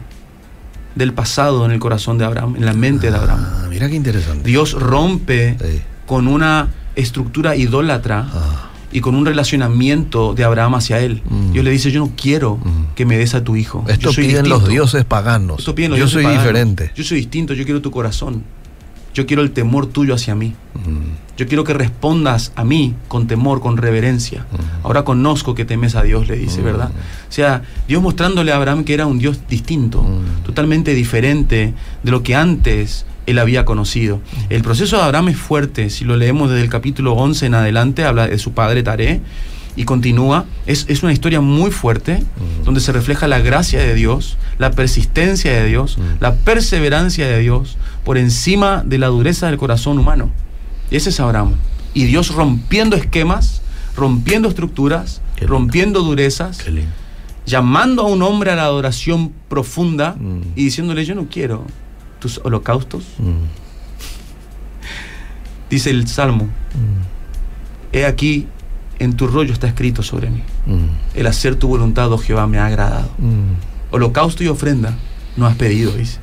del 0.95 1.13
pasado 1.13 1.65
en 1.65 1.71
el 1.71 1.79
corazón 1.79 2.17
de 2.17 2.25
Abraham, 2.25 2.55
en 2.57 2.65
la 2.65 2.73
mente 2.73 3.11
de 3.11 3.17
Abraham. 3.17 3.45
Ah, 3.45 3.67
mira 3.69 3.87
qué 3.87 3.95
interesante. 3.95 4.47
Dios 4.49 4.73
rompe 4.73 5.57
Sí. 5.59 5.81
con 6.05 6.27
una 6.27 6.69
estructura 6.95 7.55
idólatra 7.55 8.27
Ah. 8.33 8.69
Y 8.95 9.01
con 9.01 9.13
un 9.13 9.25
relacionamiento 9.25 10.33
de 10.33 10.43
Abraham 10.45 10.75
hacia 10.75 10.99
él. 11.01 11.21
Mm. 11.29 11.51
Dios 11.51 11.65
le 11.65 11.71
dice, 11.71 11.91
yo 11.91 11.99
no 11.99 12.11
quiero 12.15 12.55
Mm. 12.57 12.93
que 12.95 13.05
me 13.05 13.17
des 13.17 13.35
a 13.35 13.43
tu 13.43 13.55
hijo. 13.57 13.83
Esto 13.87 14.11
piden 14.13 14.47
los 14.47 14.67
dioses 14.69 15.03
paganos. 15.03 15.59
Esto 15.59 15.75
piden 15.75 15.91
los 15.91 15.99
Yo 15.99 16.05
dioses 16.05 16.13
soy 16.13 16.23
paganos. 16.23 16.43
diferente. 16.43 16.91
Yo 16.95 17.03
soy 17.03 17.17
distinto, 17.17 17.53
yo 17.53 17.65
quiero 17.65 17.81
tu 17.81 17.91
corazón. 17.91 18.43
Yo 19.13 19.25
quiero 19.25 19.41
el 19.43 19.51
temor 19.51 19.87
tuyo 19.87 20.13
hacia 20.13 20.33
mí. 20.35 20.53
Mm. 20.75 21.35
Yo 21.37 21.47
quiero 21.47 21.63
que 21.65 21.73
respondas 21.73 22.53
a 22.55 22.63
mí 22.63 22.93
con 23.09 23.27
temor, 23.27 23.59
con 23.59 23.75
reverencia. 23.77 24.45
Ahora 24.83 25.03
conozco 25.03 25.53
que 25.55 25.65
temes 25.65 25.95
a 25.95 26.03
Dios, 26.03 26.27
le 26.29 26.37
dice. 26.37 26.61
¿verdad? 26.61 26.89
O 27.29 27.31
sea, 27.31 27.63
Dios 27.89 28.01
mostrándole 28.01 28.53
a 28.53 28.55
Abraham 28.55 28.85
que 28.85 28.93
era 28.93 29.05
un 29.05 29.19
Dios 29.19 29.39
distinto, 29.49 30.05
totalmente 30.45 30.93
diferente 30.93 31.73
de 32.03 32.11
lo 32.11 32.23
que 32.23 32.35
antes 32.35 33.05
él 33.25 33.39
había 33.39 33.65
conocido. 33.65 34.21
El 34.49 34.61
proceso 34.61 34.97
de 34.97 35.03
Abraham 35.03 35.29
es 35.29 35.37
fuerte, 35.37 35.89
si 35.89 36.05
lo 36.05 36.15
leemos 36.17 36.49
desde 36.49 36.63
el 36.63 36.69
capítulo 36.69 37.13
11 37.13 37.45
en 37.47 37.53
adelante, 37.55 38.05
habla 38.05 38.27
de 38.27 38.37
su 38.37 38.51
padre 38.53 38.83
Taré 38.83 39.21
y 39.75 39.83
continúa. 39.83 40.45
Es, 40.65 40.85
es 40.87 41.03
una 41.03 41.11
historia 41.11 41.41
muy 41.41 41.71
fuerte, 41.71 42.23
donde 42.63 42.79
se 42.79 42.91
refleja 42.91 43.27
la 43.27 43.39
gracia 43.39 43.79
de 43.79 43.93
Dios, 43.95 44.37
la 44.57 44.71
persistencia 44.71 45.51
de 45.53 45.65
Dios, 45.67 45.97
la 46.19 46.35
perseverancia 46.35 47.27
de 47.27 47.39
Dios 47.39 47.77
por 48.03 48.17
encima 48.17 48.83
de 48.85 48.97
la 48.99 49.07
dureza 49.07 49.47
del 49.47 49.57
corazón 49.57 49.97
humano. 49.99 50.29
Ese 50.91 51.09
es 51.09 51.19
Abraham. 51.19 51.53
Y 51.93 52.05
Dios 52.05 52.33
rompiendo 52.33 52.95
esquemas, 52.95 53.61
rompiendo 53.97 54.47
estructuras, 54.49 55.21
rompiendo 55.41 56.01
durezas, 56.01 56.59
llamando 57.45 58.03
a 58.03 58.07
un 58.07 58.21
hombre 58.21 58.51
a 58.51 58.55
la 58.55 58.63
adoración 58.63 59.31
profunda 59.49 60.15
Mm. 60.19 60.41
y 60.55 60.63
diciéndole, 60.65 61.05
yo 61.05 61.15
no 61.15 61.27
quiero 61.29 61.65
tus 62.19 62.39
holocaustos. 62.43 63.03
Mm. 63.19 63.45
Dice 65.69 65.89
el 65.89 66.07
Salmo, 66.07 66.45
Mm. 66.45 67.95
he 67.95 68.05
aquí, 68.05 68.47
en 68.99 69.15
tu 69.15 69.27
rollo 69.27 69.51
está 69.53 69.67
escrito 69.67 70.03
sobre 70.03 70.29
mí. 70.29 70.41
Mm. 70.65 71.17
El 71.17 71.27
hacer 71.27 71.55
tu 71.55 71.67
voluntad, 71.67 72.11
oh 72.11 72.17
Jehová, 72.17 72.47
me 72.47 72.57
ha 72.59 72.65
agradado. 72.67 73.09
Holocausto 73.91 74.43
y 74.43 74.47
ofrenda 74.47 74.95
no 75.37 75.45
has 75.47 75.55
pedido, 75.55 75.91
dice. 75.93 76.19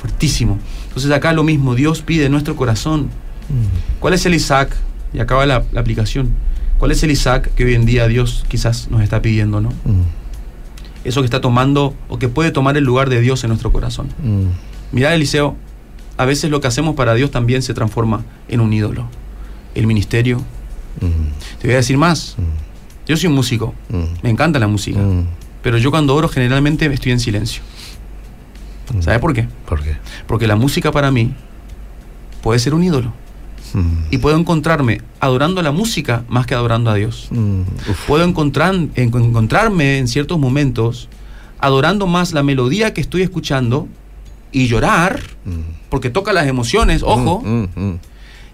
Fuertísimo. 0.00 0.58
Entonces 0.88 1.10
acá 1.10 1.32
lo 1.32 1.42
mismo, 1.44 1.74
Dios 1.74 2.02
pide 2.02 2.26
en 2.26 2.32
nuestro 2.32 2.56
corazón. 2.56 3.08
¿Cuál 4.00 4.14
es 4.14 4.24
el 4.26 4.34
Isaac? 4.34 4.74
Y 5.12 5.18
acaba 5.20 5.46
la, 5.46 5.64
la 5.72 5.80
aplicación. 5.80 6.30
¿Cuál 6.78 6.90
es 6.92 7.02
el 7.02 7.10
Isaac 7.10 7.50
que 7.54 7.64
hoy 7.64 7.74
en 7.74 7.86
día 7.86 8.06
Dios 8.08 8.44
quizás 8.48 8.88
nos 8.90 9.00
está 9.02 9.20
pidiendo, 9.22 9.60
no? 9.60 9.70
Eso 11.04 11.20
que 11.20 11.26
está 11.26 11.40
tomando 11.40 11.94
o 12.08 12.18
que 12.18 12.28
puede 12.28 12.50
tomar 12.50 12.76
el 12.76 12.84
lugar 12.84 13.08
de 13.10 13.20
Dios 13.20 13.44
en 13.44 13.48
nuestro 13.48 13.72
corazón. 13.72 14.08
Mm. 14.22 14.46
Mirá, 14.94 15.14
Eliseo, 15.14 15.56
a 16.16 16.24
veces 16.24 16.50
lo 16.50 16.60
que 16.60 16.68
hacemos 16.68 16.94
para 16.94 17.14
Dios 17.14 17.30
también 17.30 17.62
se 17.62 17.74
transforma 17.74 18.24
en 18.48 18.60
un 18.60 18.72
ídolo. 18.72 19.06
El 19.74 19.86
ministerio. 19.86 20.38
Mm. 21.00 21.58
Te 21.60 21.66
voy 21.66 21.74
a 21.74 21.78
decir 21.78 21.98
más. 21.98 22.36
Mm. 22.38 23.08
Yo 23.08 23.16
soy 23.16 23.28
un 23.28 23.34
músico. 23.34 23.74
Mm. 23.88 24.04
Me 24.22 24.30
encanta 24.30 24.58
la 24.58 24.68
música. 24.68 25.00
Pero 25.62 25.78
yo 25.78 25.90
cuando 25.90 26.14
oro 26.14 26.28
generalmente 26.28 26.86
estoy 26.92 27.12
en 27.12 27.20
silencio. 27.20 27.62
¿Sabes 29.00 29.18
por 29.18 29.32
qué? 29.32 29.48
¿Por 29.66 29.82
qué? 29.82 29.96
Porque 30.26 30.46
la 30.46 30.56
música 30.56 30.92
para 30.92 31.10
mí 31.10 31.32
puede 32.42 32.58
ser 32.60 32.74
un 32.74 32.84
ídolo. 32.84 33.12
Y 34.12 34.18
puedo 34.18 34.36
encontrarme 34.38 35.00
adorando 35.18 35.60
la 35.60 35.72
música 35.72 36.22
más 36.28 36.46
que 36.46 36.54
adorando 36.54 36.90
a 36.90 36.94
Dios. 36.94 37.28
Puedo 38.06 38.22
encontrar, 38.24 38.72
en- 38.72 38.90
encontrarme 38.94 39.98
en 39.98 40.06
ciertos 40.06 40.38
momentos 40.38 41.08
adorando 41.58 42.06
más 42.06 42.32
la 42.32 42.44
melodía 42.44 42.94
que 42.94 43.00
estoy 43.00 43.22
escuchando 43.22 43.88
y 44.54 44.68
llorar, 44.68 45.20
Mm. 45.44 45.60
porque 45.90 46.08
toca 46.08 46.32
las 46.32 46.46
emociones, 46.46 47.02
ojo, 47.02 47.42
Mm. 47.44 47.66
Mm. 47.74 47.98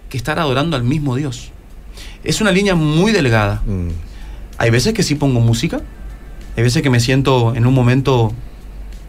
que 0.09 0.17
estar 0.17 0.37
adorando 0.39 0.75
al 0.75 0.83
mismo 0.83 1.15
Dios. 1.15 1.51
Es 2.25 2.41
una 2.41 2.51
línea 2.51 2.75
muy 2.75 3.11
delgada. 3.13 3.61
Mm. 3.65 3.89
Hay 4.57 4.69
veces 4.71 4.93
que 4.93 5.03
sí 5.03 5.15
pongo 5.15 5.39
música, 5.39 5.79
hay 6.57 6.63
veces 6.63 6.81
que 6.81 6.89
me 6.89 6.99
siento 6.99 7.55
en 7.55 7.65
un 7.65 7.73
momento 7.73 8.33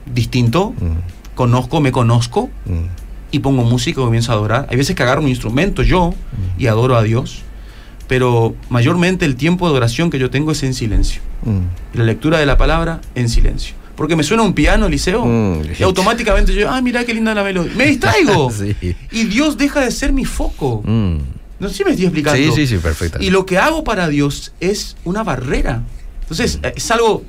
distinto, 0.07 0.71
Mm. 0.79 1.35
conozco, 1.35 1.81
me 1.81 1.93
conozco 1.93 2.51
Mm. 2.67 2.85
y 3.33 3.39
pongo 3.41 3.65
música 3.65 4.01
y 4.01 4.05
comienzo 4.05 4.33
a 4.33 4.35
adorar. 4.37 4.67
Hay 4.71 4.77
veces 4.77 4.95
que 4.95 5.03
agarro 5.03 5.23
un 5.23 5.29
instrumento 5.29 5.83
yo 5.83 6.15
y 6.59 6.67
adoro 6.67 6.97
a 6.97 7.03
Dios, 7.03 7.43
pero 8.07 8.55
mayormente 8.69 9.25
el 9.25 9.37
tiempo 9.37 9.67
de 9.67 9.71
adoración 9.73 10.11
que 10.11 10.19
yo 10.19 10.31
tengo 10.31 10.53
es 10.53 10.63
en 10.63 10.75
silencio. 10.75 11.23
Mm. 11.45 11.97
La 11.99 12.05
lectura 12.05 12.39
de 12.39 12.47
la 12.47 12.57
palabra 12.59 13.01
en 13.15 13.29
silencio. 13.29 13.75
Porque 13.97 14.17
me 14.17 14.23
suena 14.23 14.43
un 14.43 14.55
piano, 14.55 14.89
Liceo, 14.89 15.25
Mm. 15.25 15.63
y 15.79 15.83
automáticamente 15.83 16.55
yo, 16.55 16.71
ah, 16.71 16.81
mira 16.81 17.05
qué 17.05 17.13
linda 17.15 17.35
la 17.35 17.45
melodía. 17.45 17.73
Me 17.77 17.87
distraigo. 17.87 18.51
Sí. 18.59 18.75
Y 19.11 19.25
Dios 19.25 19.57
deja 19.59 19.81
de 19.81 19.91
ser 19.91 20.13
mi 20.13 20.25
foco. 20.25 20.83
Mm. 20.85 21.17
No 21.61 21.69
sé 21.69 21.75
si 21.77 21.85
me 21.85 21.91
estoy 21.91 22.07
explicando. 22.07 22.39
Sí, 22.39 22.51
sí, 22.55 22.67
sí, 22.67 22.79
perfecto. 22.79 23.19
Y 23.21 23.31
lo 23.31 23.47
que 23.47 23.59
hago 23.59 23.85
para 23.85 24.09
Dios 24.09 24.53
es 24.61 24.97
una 25.05 25.23
barrera. 25.23 25.83
Entonces, 26.23 26.59
eh, 26.63 26.73
es 26.75 26.91
algo, 26.91 27.23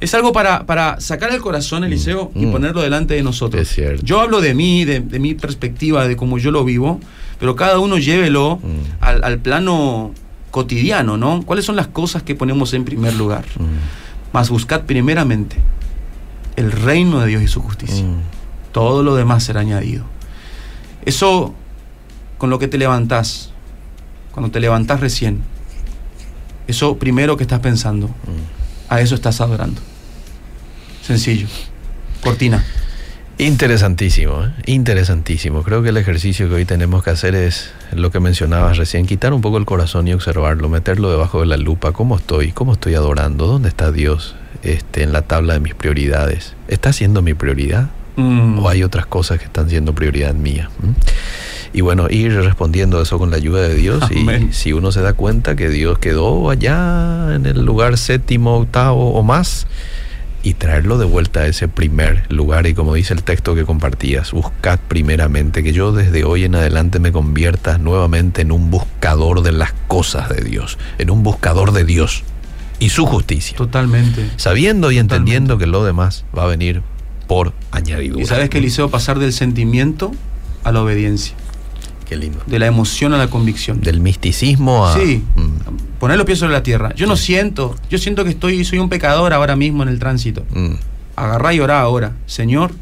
es 0.00 0.14
algo 0.14 0.32
para, 0.32 0.64
para 0.66 0.98
sacar 1.00 1.30
el 1.32 1.40
corazón, 1.40 1.84
Eliseo, 1.84 2.32
y 2.34 2.46
Mm. 2.46 2.52
ponerlo 2.52 2.80
delante 2.82 3.14
de 3.14 3.22
nosotros. 3.22 3.62
Es 3.62 3.68
cierto. 3.74 4.02
Yo 4.04 4.20
hablo 4.20 4.40
de 4.40 4.54
mí, 4.54 4.84
de, 4.84 5.00
de 5.00 5.18
mi 5.20 5.34
perspectiva, 5.34 6.08
de 6.08 6.16
cómo 6.16 6.38
yo 6.38 6.50
lo 6.50 6.64
vivo, 6.64 6.98
pero 7.38 7.54
cada 7.54 7.78
uno 7.78 7.98
llévelo 7.98 8.56
Mm. 8.56 8.68
al, 9.04 9.22
al 9.24 9.38
plano 9.38 10.12
cotidiano, 10.50 11.16
¿no? 11.16 11.42
¿Cuáles 11.44 11.64
son 11.64 11.76
las 11.76 11.86
cosas 11.88 12.22
que 12.22 12.34
ponemos 12.34 12.72
en 12.74 12.84
primer 12.84 13.14
lugar? 13.14 13.44
Mm. 13.58 14.32
Mas 14.32 14.48
buscad 14.50 14.82
primeramente 14.86 15.56
el 16.56 16.72
reino 16.72 17.20
de 17.20 17.26
Dios 17.28 17.42
y 17.42 17.48
su 17.48 17.60
justicia. 17.62 18.04
Mm. 18.04 18.20
Todo 18.72 19.02
lo 19.02 19.14
demás 19.14 19.44
será 19.44 19.60
añadido. 19.60 20.04
Eso 21.04 21.54
con 22.38 22.50
lo 22.50 22.58
que 22.58 22.68
te 22.68 22.78
levantás, 22.78 23.50
cuando 24.32 24.50
te 24.50 24.60
levantás 24.60 25.00
recién, 25.00 25.42
eso 26.66 26.96
primero 26.98 27.36
que 27.36 27.44
estás 27.44 27.60
pensando, 27.60 28.08
Mm. 28.08 28.88
a 28.88 29.00
eso 29.00 29.14
estás 29.14 29.40
adorando. 29.40 29.80
Sencillo. 31.02 31.46
cortina. 32.22 32.64
Interesantísimo, 33.38 34.44
¿eh? 34.44 34.52
interesantísimo. 34.66 35.64
Creo 35.64 35.82
que 35.82 35.88
el 35.88 35.96
ejercicio 35.96 36.48
que 36.48 36.54
hoy 36.54 36.64
tenemos 36.64 37.02
que 37.02 37.10
hacer 37.10 37.34
es 37.34 37.72
lo 37.92 38.12
que 38.12 38.20
mencionabas 38.20 38.76
recién, 38.76 39.06
quitar 39.06 39.32
un 39.32 39.40
poco 39.40 39.56
el 39.58 39.64
corazón 39.64 40.06
y 40.06 40.12
observarlo, 40.12 40.68
meterlo 40.68 41.10
debajo 41.10 41.40
de 41.40 41.46
la 41.46 41.56
lupa. 41.56 41.90
¿Cómo 41.92 42.16
estoy? 42.16 42.52
¿Cómo 42.52 42.74
estoy 42.74 42.94
adorando? 42.94 43.48
¿Dónde 43.48 43.68
está 43.68 43.90
Dios 43.90 44.36
este, 44.62 45.02
en 45.02 45.12
la 45.12 45.22
tabla 45.22 45.54
de 45.54 45.60
mis 45.60 45.74
prioridades? 45.74 46.54
¿Está 46.68 46.92
siendo 46.92 47.22
mi 47.22 47.34
prioridad? 47.34 47.90
Mm. 48.16 48.58
¿O 48.58 48.68
hay 48.68 48.82
otras 48.82 49.06
cosas 49.06 49.38
que 49.38 49.44
están 49.44 49.68
siendo 49.68 49.94
prioridad 49.94 50.34
mía? 50.34 50.70
¿Mm? 50.80 50.90
Y 51.74 51.80
bueno, 51.80 52.06
ir 52.10 52.34
respondiendo 52.34 52.98
a 52.98 53.02
eso 53.02 53.18
con 53.18 53.30
la 53.30 53.36
ayuda 53.36 53.62
de 53.62 53.74
Dios. 53.74 54.02
Amén. 54.02 54.48
Y 54.50 54.52
si 54.52 54.72
uno 54.72 54.92
se 54.92 55.00
da 55.00 55.14
cuenta 55.14 55.56
que 55.56 55.70
Dios 55.70 55.98
quedó 55.98 56.50
allá 56.50 57.34
en 57.34 57.46
el 57.46 57.64
lugar 57.64 57.96
séptimo, 57.96 58.58
octavo 58.58 59.14
o 59.14 59.22
más, 59.22 59.66
y 60.42 60.54
traerlo 60.54 60.98
de 60.98 61.04
vuelta 61.04 61.40
a 61.40 61.46
ese 61.46 61.68
primer 61.68 62.24
lugar. 62.28 62.66
Y 62.66 62.74
como 62.74 62.94
dice 62.94 63.14
el 63.14 63.22
texto 63.22 63.54
que 63.54 63.64
compartías, 63.64 64.32
buscad 64.32 64.78
primeramente 64.88 65.62
que 65.62 65.72
yo 65.72 65.92
desde 65.92 66.24
hoy 66.24 66.44
en 66.44 66.54
adelante 66.54 66.98
me 66.98 67.12
convierta 67.12 67.78
nuevamente 67.78 68.42
en 68.42 68.52
un 68.52 68.70
buscador 68.70 69.42
de 69.42 69.52
las 69.52 69.72
cosas 69.88 70.28
de 70.28 70.42
Dios, 70.42 70.78
en 70.98 71.10
un 71.10 71.22
buscador 71.22 71.72
de 71.72 71.84
Dios 71.84 72.24
y 72.84 72.88
su 72.90 73.06
justicia. 73.06 73.56
Totalmente. 73.56 74.28
Sabiendo 74.36 74.90
y 74.90 74.98
entendiendo 74.98 75.58
que 75.58 75.66
lo 75.66 75.84
demás 75.84 76.24
va 76.36 76.44
a 76.44 76.46
venir 76.46 76.82
por 77.28 77.52
añadidura. 77.70 78.22
Y 78.22 78.26
sabes 78.26 78.50
que 78.50 78.58
Eliseo 78.58 78.90
pasar 78.90 79.18
del 79.18 79.32
sentimiento 79.32 80.12
a 80.64 80.72
la 80.72 80.82
obediencia, 80.82 81.34
Qué 82.08 82.16
lindo. 82.16 82.40
de 82.46 82.58
la 82.58 82.66
emoción 82.66 83.14
a 83.14 83.18
la 83.18 83.28
convicción. 83.28 83.80
Del 83.80 84.00
misticismo 84.00 84.86
a... 84.86 84.94
Sí, 84.98 85.22
Mm, 85.36 85.98
poner 85.98 86.16
los 86.18 86.26
pies 86.26 86.38
sobre 86.40 86.52
la 86.52 86.62
tierra. 86.62 86.92
Yo 86.94 87.06
no 87.06 87.16
siento, 87.16 87.76
yo 87.90 87.98
siento 87.98 88.24
que 88.24 88.30
estoy, 88.30 88.64
soy 88.64 88.78
un 88.80 88.88
pecador 88.88 89.32
ahora 89.32 89.56
mismo 89.56 89.82
en 89.82 89.88
el 89.88 89.98
tránsito. 89.98 90.44
mm. 90.52 90.74
Agarrá 91.16 91.52
y 91.54 91.60
orá 91.60 91.80
ahora. 91.80 92.12
Señor, 92.26 92.72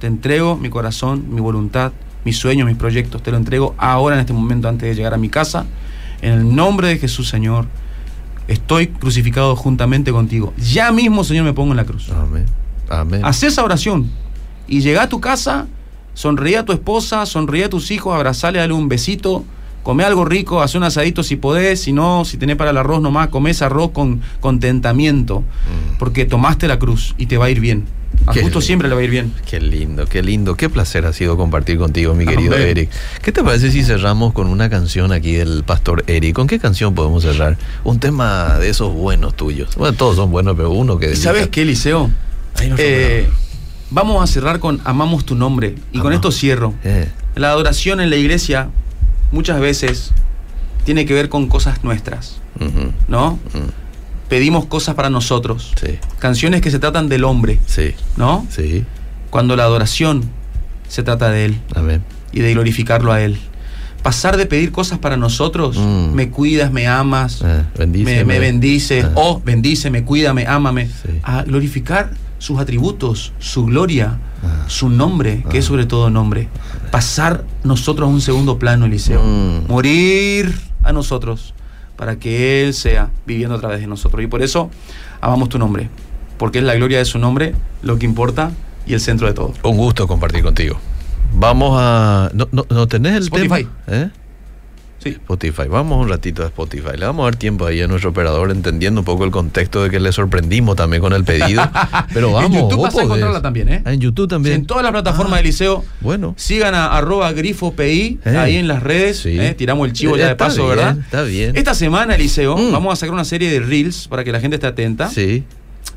te 0.00 0.06
entrego 0.06 0.56
mi 0.56 0.70
corazón, 0.70 1.26
mi 1.30 1.40
voluntad, 1.40 1.92
mis 2.24 2.36
sueños, 2.36 2.66
mis 2.66 2.76
proyectos. 2.76 3.22
Te 3.22 3.30
lo 3.30 3.36
entrego 3.36 3.74
ahora 3.78 4.16
en 4.16 4.20
este 4.20 4.32
momento 4.32 4.68
antes 4.68 4.88
de 4.88 4.94
llegar 4.94 5.14
a 5.14 5.18
mi 5.18 5.28
casa. 5.28 5.66
En 6.20 6.32
el 6.32 6.54
nombre 6.54 6.88
de 6.88 6.98
Jesús, 6.98 7.28
Señor, 7.28 7.66
estoy 8.50 8.88
crucificado 8.88 9.56
juntamente 9.56 10.12
contigo. 10.12 10.52
Ya 10.58 10.92
mismo, 10.92 11.24
Señor, 11.24 11.44
me 11.44 11.52
pongo 11.52 11.72
en 11.72 11.76
la 11.76 11.84
cruz. 11.84 12.10
Amén. 12.10 12.46
Amén. 12.88 13.20
Haz 13.24 13.42
esa 13.42 13.62
oración 13.64 14.10
y 14.66 14.80
llega 14.80 15.02
a 15.02 15.08
tu 15.08 15.20
casa, 15.20 15.66
sonríe 16.14 16.58
a 16.58 16.64
tu 16.64 16.72
esposa, 16.72 17.24
sonríe 17.26 17.64
a 17.64 17.68
tus 17.70 17.90
hijos, 17.90 18.14
abrazale, 18.14 18.58
dale 18.58 18.72
un 18.72 18.88
besito, 18.88 19.44
come 19.82 20.04
algo 20.04 20.24
rico, 20.24 20.60
haz 20.60 20.74
un 20.74 20.82
asadito 20.82 21.22
si 21.22 21.36
podés, 21.36 21.80
si 21.82 21.92
no, 21.92 22.24
si 22.24 22.36
tenés 22.36 22.56
para 22.56 22.70
el 22.70 22.76
arroz 22.76 23.00
nomás, 23.00 23.28
come 23.28 23.50
ese 23.50 23.64
arroz 23.64 23.90
con 23.92 24.20
contentamiento, 24.40 25.40
Mm. 25.40 25.98
porque 25.98 26.24
tomaste 26.26 26.66
la 26.68 26.78
cruz 26.78 27.14
y 27.18 27.26
te 27.26 27.36
va 27.38 27.46
a 27.46 27.50
ir 27.50 27.60
bien. 27.60 27.84
A 28.26 28.32
Qué 28.32 28.40
justo 28.42 28.58
lindo. 28.58 28.60
siempre 28.60 28.88
le 28.88 28.94
va 28.94 29.00
a 29.00 29.04
ir 29.04 29.10
bien. 29.10 29.32
Qué 29.48 29.60
lindo, 29.60 30.04
qué 30.06 30.22
lindo, 30.22 30.54
qué 30.56 30.68
placer 30.68 31.06
ha 31.06 31.12
sido 31.12 31.36
compartir 31.36 31.78
contigo, 31.78 32.14
mi 32.14 32.26
querido 32.26 32.54
Amén. 32.54 32.68
Eric. 32.68 32.90
¿Qué 33.22 33.32
te 33.32 33.42
parece 33.42 33.70
si 33.70 33.82
cerramos 33.82 34.32
con 34.34 34.46
una 34.48 34.68
canción 34.68 35.10
aquí 35.12 35.32
del 35.32 35.64
pastor 35.64 36.04
Eric? 36.06 36.34
¿Con 36.34 36.46
qué 36.46 36.58
canción 36.58 36.94
podemos 36.94 37.22
cerrar? 37.22 37.56
Un 37.82 37.98
tema 37.98 38.58
de 38.58 38.68
esos 38.68 38.92
buenos 38.92 39.34
tuyos. 39.34 39.74
Bueno, 39.76 39.96
todos 39.96 40.16
son 40.16 40.30
buenos, 40.30 40.54
pero 40.56 40.70
uno 40.70 40.98
que... 40.98 41.12
¿Y 41.12 41.16
¿Sabes 41.16 41.48
qué, 41.48 41.64
nos 41.64 42.78
Eh, 42.78 43.28
vamos 43.90 44.22
a 44.22 44.26
cerrar 44.26 44.60
con 44.60 44.80
Amamos 44.84 45.24
tu 45.24 45.34
nombre. 45.34 45.74
Y 45.92 45.98
con 45.98 46.12
esto 46.12 46.30
cierro. 46.30 46.74
Eh, 46.84 47.08
La 47.34 47.50
adoración 47.50 48.00
en 48.00 48.10
la 48.10 48.16
iglesia 48.16 48.68
muchas 49.32 49.60
veces 49.60 50.12
tiene 50.84 51.06
que 51.06 51.14
ver 51.14 51.28
con 51.28 51.46
cosas 51.48 51.82
nuestras, 51.84 52.36
ujú, 52.58 52.92
¿no? 53.08 53.38
Pedimos 54.30 54.64
cosas 54.66 54.94
para 54.94 55.10
nosotros. 55.10 55.72
sí, 55.78 55.98
Canciones 56.18 56.62
que 56.62 56.70
se 56.70 56.78
tratan 56.78 57.08
del 57.10 57.24
hombre, 57.24 57.58
sí, 57.66 57.94
¿no? 58.16 58.46
sí. 58.48 58.84
Cuando 59.28 59.56
la 59.56 59.64
adoración 59.64 60.24
se 60.88 61.02
trata 61.02 61.30
de 61.30 61.44
Él 61.46 61.60
Amén. 61.74 62.02
y 62.32 62.40
de 62.40 62.52
glorificarlo 62.54 63.12
a 63.12 63.20
Él. 63.20 63.36
Pasar 64.02 64.36
de 64.38 64.46
pedir 64.46 64.72
cosas 64.72 64.98
para 64.98 65.16
nosotros, 65.18 65.76
Mm. 65.76 66.14
me 66.14 66.30
cuidas, 66.30 66.72
me 66.72 66.86
amas, 66.86 67.42
Eh, 67.44 67.86
me, 67.86 68.24
me 68.24 68.38
bendices, 68.38 69.04
Ah. 69.04 69.12
o 69.14 69.42
bendíceme, 69.44 70.04
cuídame, 70.04 70.46
ámame, 70.46 70.86
Sí. 70.86 71.20
a 71.22 71.42
glorificar 71.42 72.12
sus 72.38 72.58
atributos, 72.58 73.32
su 73.40 73.66
gloria, 73.66 74.18
Ah. 74.42 74.64
su 74.68 74.88
nombre, 74.88 75.44
que 75.50 75.58
es 75.58 75.64
Ah. 75.66 75.68
sobre 75.68 75.84
todo 75.86 76.08
nombre. 76.08 76.48
Pasar 76.90 77.44
nosotros 77.62 78.08
a 78.08 78.10
un 78.10 78.20
segundo 78.22 78.58
plano, 78.58 78.86
Eliseo. 78.86 79.22
Mm. 79.22 79.66
Morir 79.68 80.54
a 80.82 80.92
nosotros 80.92 81.52
para 82.00 82.16
que 82.16 82.64
Él 82.64 82.72
sea 82.72 83.10
viviendo 83.26 83.54
a 83.54 83.60
través 83.60 83.78
de 83.80 83.86
nosotros. 83.86 84.24
Y 84.24 84.26
por 84.26 84.40
eso 84.40 84.70
amamos 85.20 85.50
tu 85.50 85.58
nombre, 85.58 85.90
porque 86.38 86.60
es 86.60 86.64
la 86.64 86.74
gloria 86.74 86.96
de 86.96 87.04
su 87.04 87.18
nombre 87.18 87.54
lo 87.82 87.98
que 87.98 88.06
importa 88.06 88.52
y 88.86 88.94
el 88.94 89.00
centro 89.00 89.26
de 89.26 89.34
todo. 89.34 89.52
Un 89.64 89.76
gusto 89.76 90.08
compartir 90.08 90.42
contigo. 90.42 90.78
Vamos 91.34 91.76
a... 91.78 92.30
¿No, 92.32 92.48
no, 92.52 92.64
no 92.70 92.88
tenés 92.88 93.16
el 93.16 93.22
Spotify. 93.24 93.48
tema? 93.48 93.70
¿Eh? 93.88 94.08
Sí. 95.02 95.10
Spotify. 95.10 95.62
Vamos 95.68 95.98
un 96.02 96.08
ratito 96.10 96.42
a 96.42 96.46
Spotify. 96.46 96.90
Le 96.98 97.06
vamos 97.06 97.22
a 97.22 97.30
dar 97.30 97.36
tiempo 97.36 97.64
ahí 97.66 97.80
a 97.80 97.86
nuestro 97.88 98.10
operador 98.10 98.50
entendiendo 98.50 99.00
un 99.00 99.04
poco 99.06 99.24
el 99.24 99.30
contexto 99.30 99.82
de 99.82 99.88
que 99.90 99.98
le 99.98 100.12
sorprendimos 100.12 100.76
también 100.76 101.00
con 101.00 101.14
el 101.14 101.24
pedido. 101.24 101.62
Pero 102.12 102.32
vamos. 102.32 102.50
en 102.54 102.60
YouTube 102.62 102.82
vas 102.82 102.94
a 102.98 103.02
encontrarla 103.02 103.28
podés. 103.38 103.42
también, 103.42 103.68
¿eh? 103.70 103.82
Ah, 103.86 103.92
en 103.94 104.00
YouTube 104.00 104.26
Sí, 104.26 104.28
también. 104.28 104.54
en 104.56 104.66
todas 104.66 104.82
las 104.82 104.92
plataformas 104.92 105.32
Ah, 105.32 105.36
de 105.36 105.40
Eliseo. 105.40 105.84
Bueno. 106.02 106.34
Sigan 106.36 106.74
a 106.74 106.88
arroba 106.88 107.32
grifo 107.32 107.72
PI 107.72 108.20
Eh, 108.24 108.36
ahí 108.36 108.56
en 108.56 108.68
las 108.68 108.82
redes. 108.82 109.18
sí. 109.20 109.38
eh, 109.40 109.54
tiramos 109.56 109.86
el 109.88 109.94
chivo 109.94 110.16
Eh, 110.16 110.18
ya 110.18 110.24
de 110.26 110.32
está 110.32 110.44
paso, 110.48 110.64
bien, 110.66 110.76
¿verdad? 110.76 110.98
está 110.98 111.22
bien. 111.22 111.56
Esta 111.56 111.74
semana, 111.74 112.14
Eliseo, 112.14 112.56
Mm. 112.58 112.70
vamos 112.72 112.92
a 112.92 112.96
sacar 112.96 113.14
una 113.14 113.24
serie 113.24 113.50
de 113.50 113.60
reels 113.60 114.06
para 114.06 114.22
que 114.22 114.32
la 114.32 114.40
gente 114.40 114.56
esté 114.56 114.66
atenta. 114.66 115.08
Sí. 115.08 115.44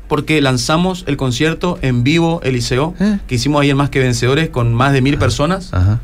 Porque 0.08 0.40
lanzamos 0.40 1.04
el 1.06 1.18
concierto 1.18 1.78
en 1.82 2.04
vivo, 2.04 2.40
Eliseo, 2.42 2.94
Eh. 3.00 3.18
que 3.26 3.34
hicimos 3.34 3.60
ahí 3.60 3.68
en 3.70 3.76
Más 3.76 3.90
que 3.90 3.98
Vencedores 4.00 4.48
con 4.48 4.72
más 4.72 4.92
de 4.94 5.02
mil 5.02 5.18
personas. 5.18 5.74
Ajá. 5.74 6.00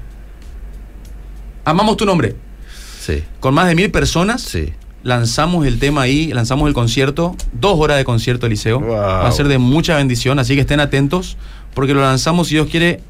Amamos 1.64 1.96
tu 1.96 2.04
nombre. 2.04 2.34
Sí. 3.00 3.24
Con 3.40 3.54
más 3.54 3.66
de 3.66 3.74
mil 3.74 3.90
personas. 3.90 4.42
Sí. 4.42 4.72
Lanzamos 5.02 5.66
el 5.66 5.78
tema 5.78 6.02
ahí, 6.02 6.30
lanzamos 6.32 6.68
el 6.68 6.74
concierto, 6.74 7.34
dos 7.52 7.76
horas 7.80 7.96
de 7.96 8.04
concierto, 8.04 8.46
Eliseo. 8.46 8.80
Wow. 8.80 8.90
Va 8.94 9.26
a 9.26 9.32
ser 9.32 9.48
de 9.48 9.56
mucha 9.56 9.96
bendición, 9.96 10.38
así 10.38 10.54
que 10.54 10.60
estén 10.60 10.78
atentos, 10.78 11.38
porque 11.72 11.94
lo 11.94 12.02
lanzamos, 12.02 12.48
si 12.48 12.56
Dios 12.56 12.68
quiere, 12.68 13.00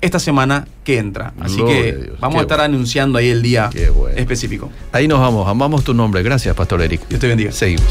esta 0.00 0.20
semana 0.20 0.68
que 0.84 0.98
entra. 0.98 1.32
Así 1.40 1.56
Gloria 1.56 1.76
que 1.82 1.92
Dios. 1.92 2.20
vamos 2.20 2.36
Qué 2.36 2.38
a 2.38 2.42
estar 2.42 2.58
bueno. 2.58 2.74
anunciando 2.74 3.18
ahí 3.18 3.28
el 3.28 3.42
día 3.42 3.70
bueno. 3.96 4.16
específico. 4.16 4.70
Ahí 4.92 5.08
nos 5.08 5.18
vamos. 5.18 5.48
Amamos 5.48 5.82
tu 5.82 5.94
nombre. 5.94 6.22
Gracias, 6.22 6.54
Pastor 6.54 6.80
Eric. 6.82 7.08
Dios 7.08 7.20
te 7.20 7.26
bendiga. 7.26 7.50
Seguimos. 7.50 7.86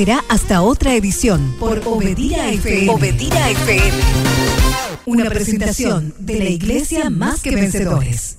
Será 0.00 0.24
hasta 0.30 0.62
otra 0.62 0.94
edición 0.94 1.54
por 1.58 1.82
Obedira 1.84 2.50
FM. 2.52 2.90
FM. 2.90 3.82
Una 5.04 5.28
presentación 5.28 6.14
de 6.18 6.38
la 6.38 6.48
Iglesia 6.48 7.10
Más 7.10 7.42
que 7.42 7.54
Vencedores. 7.54 8.29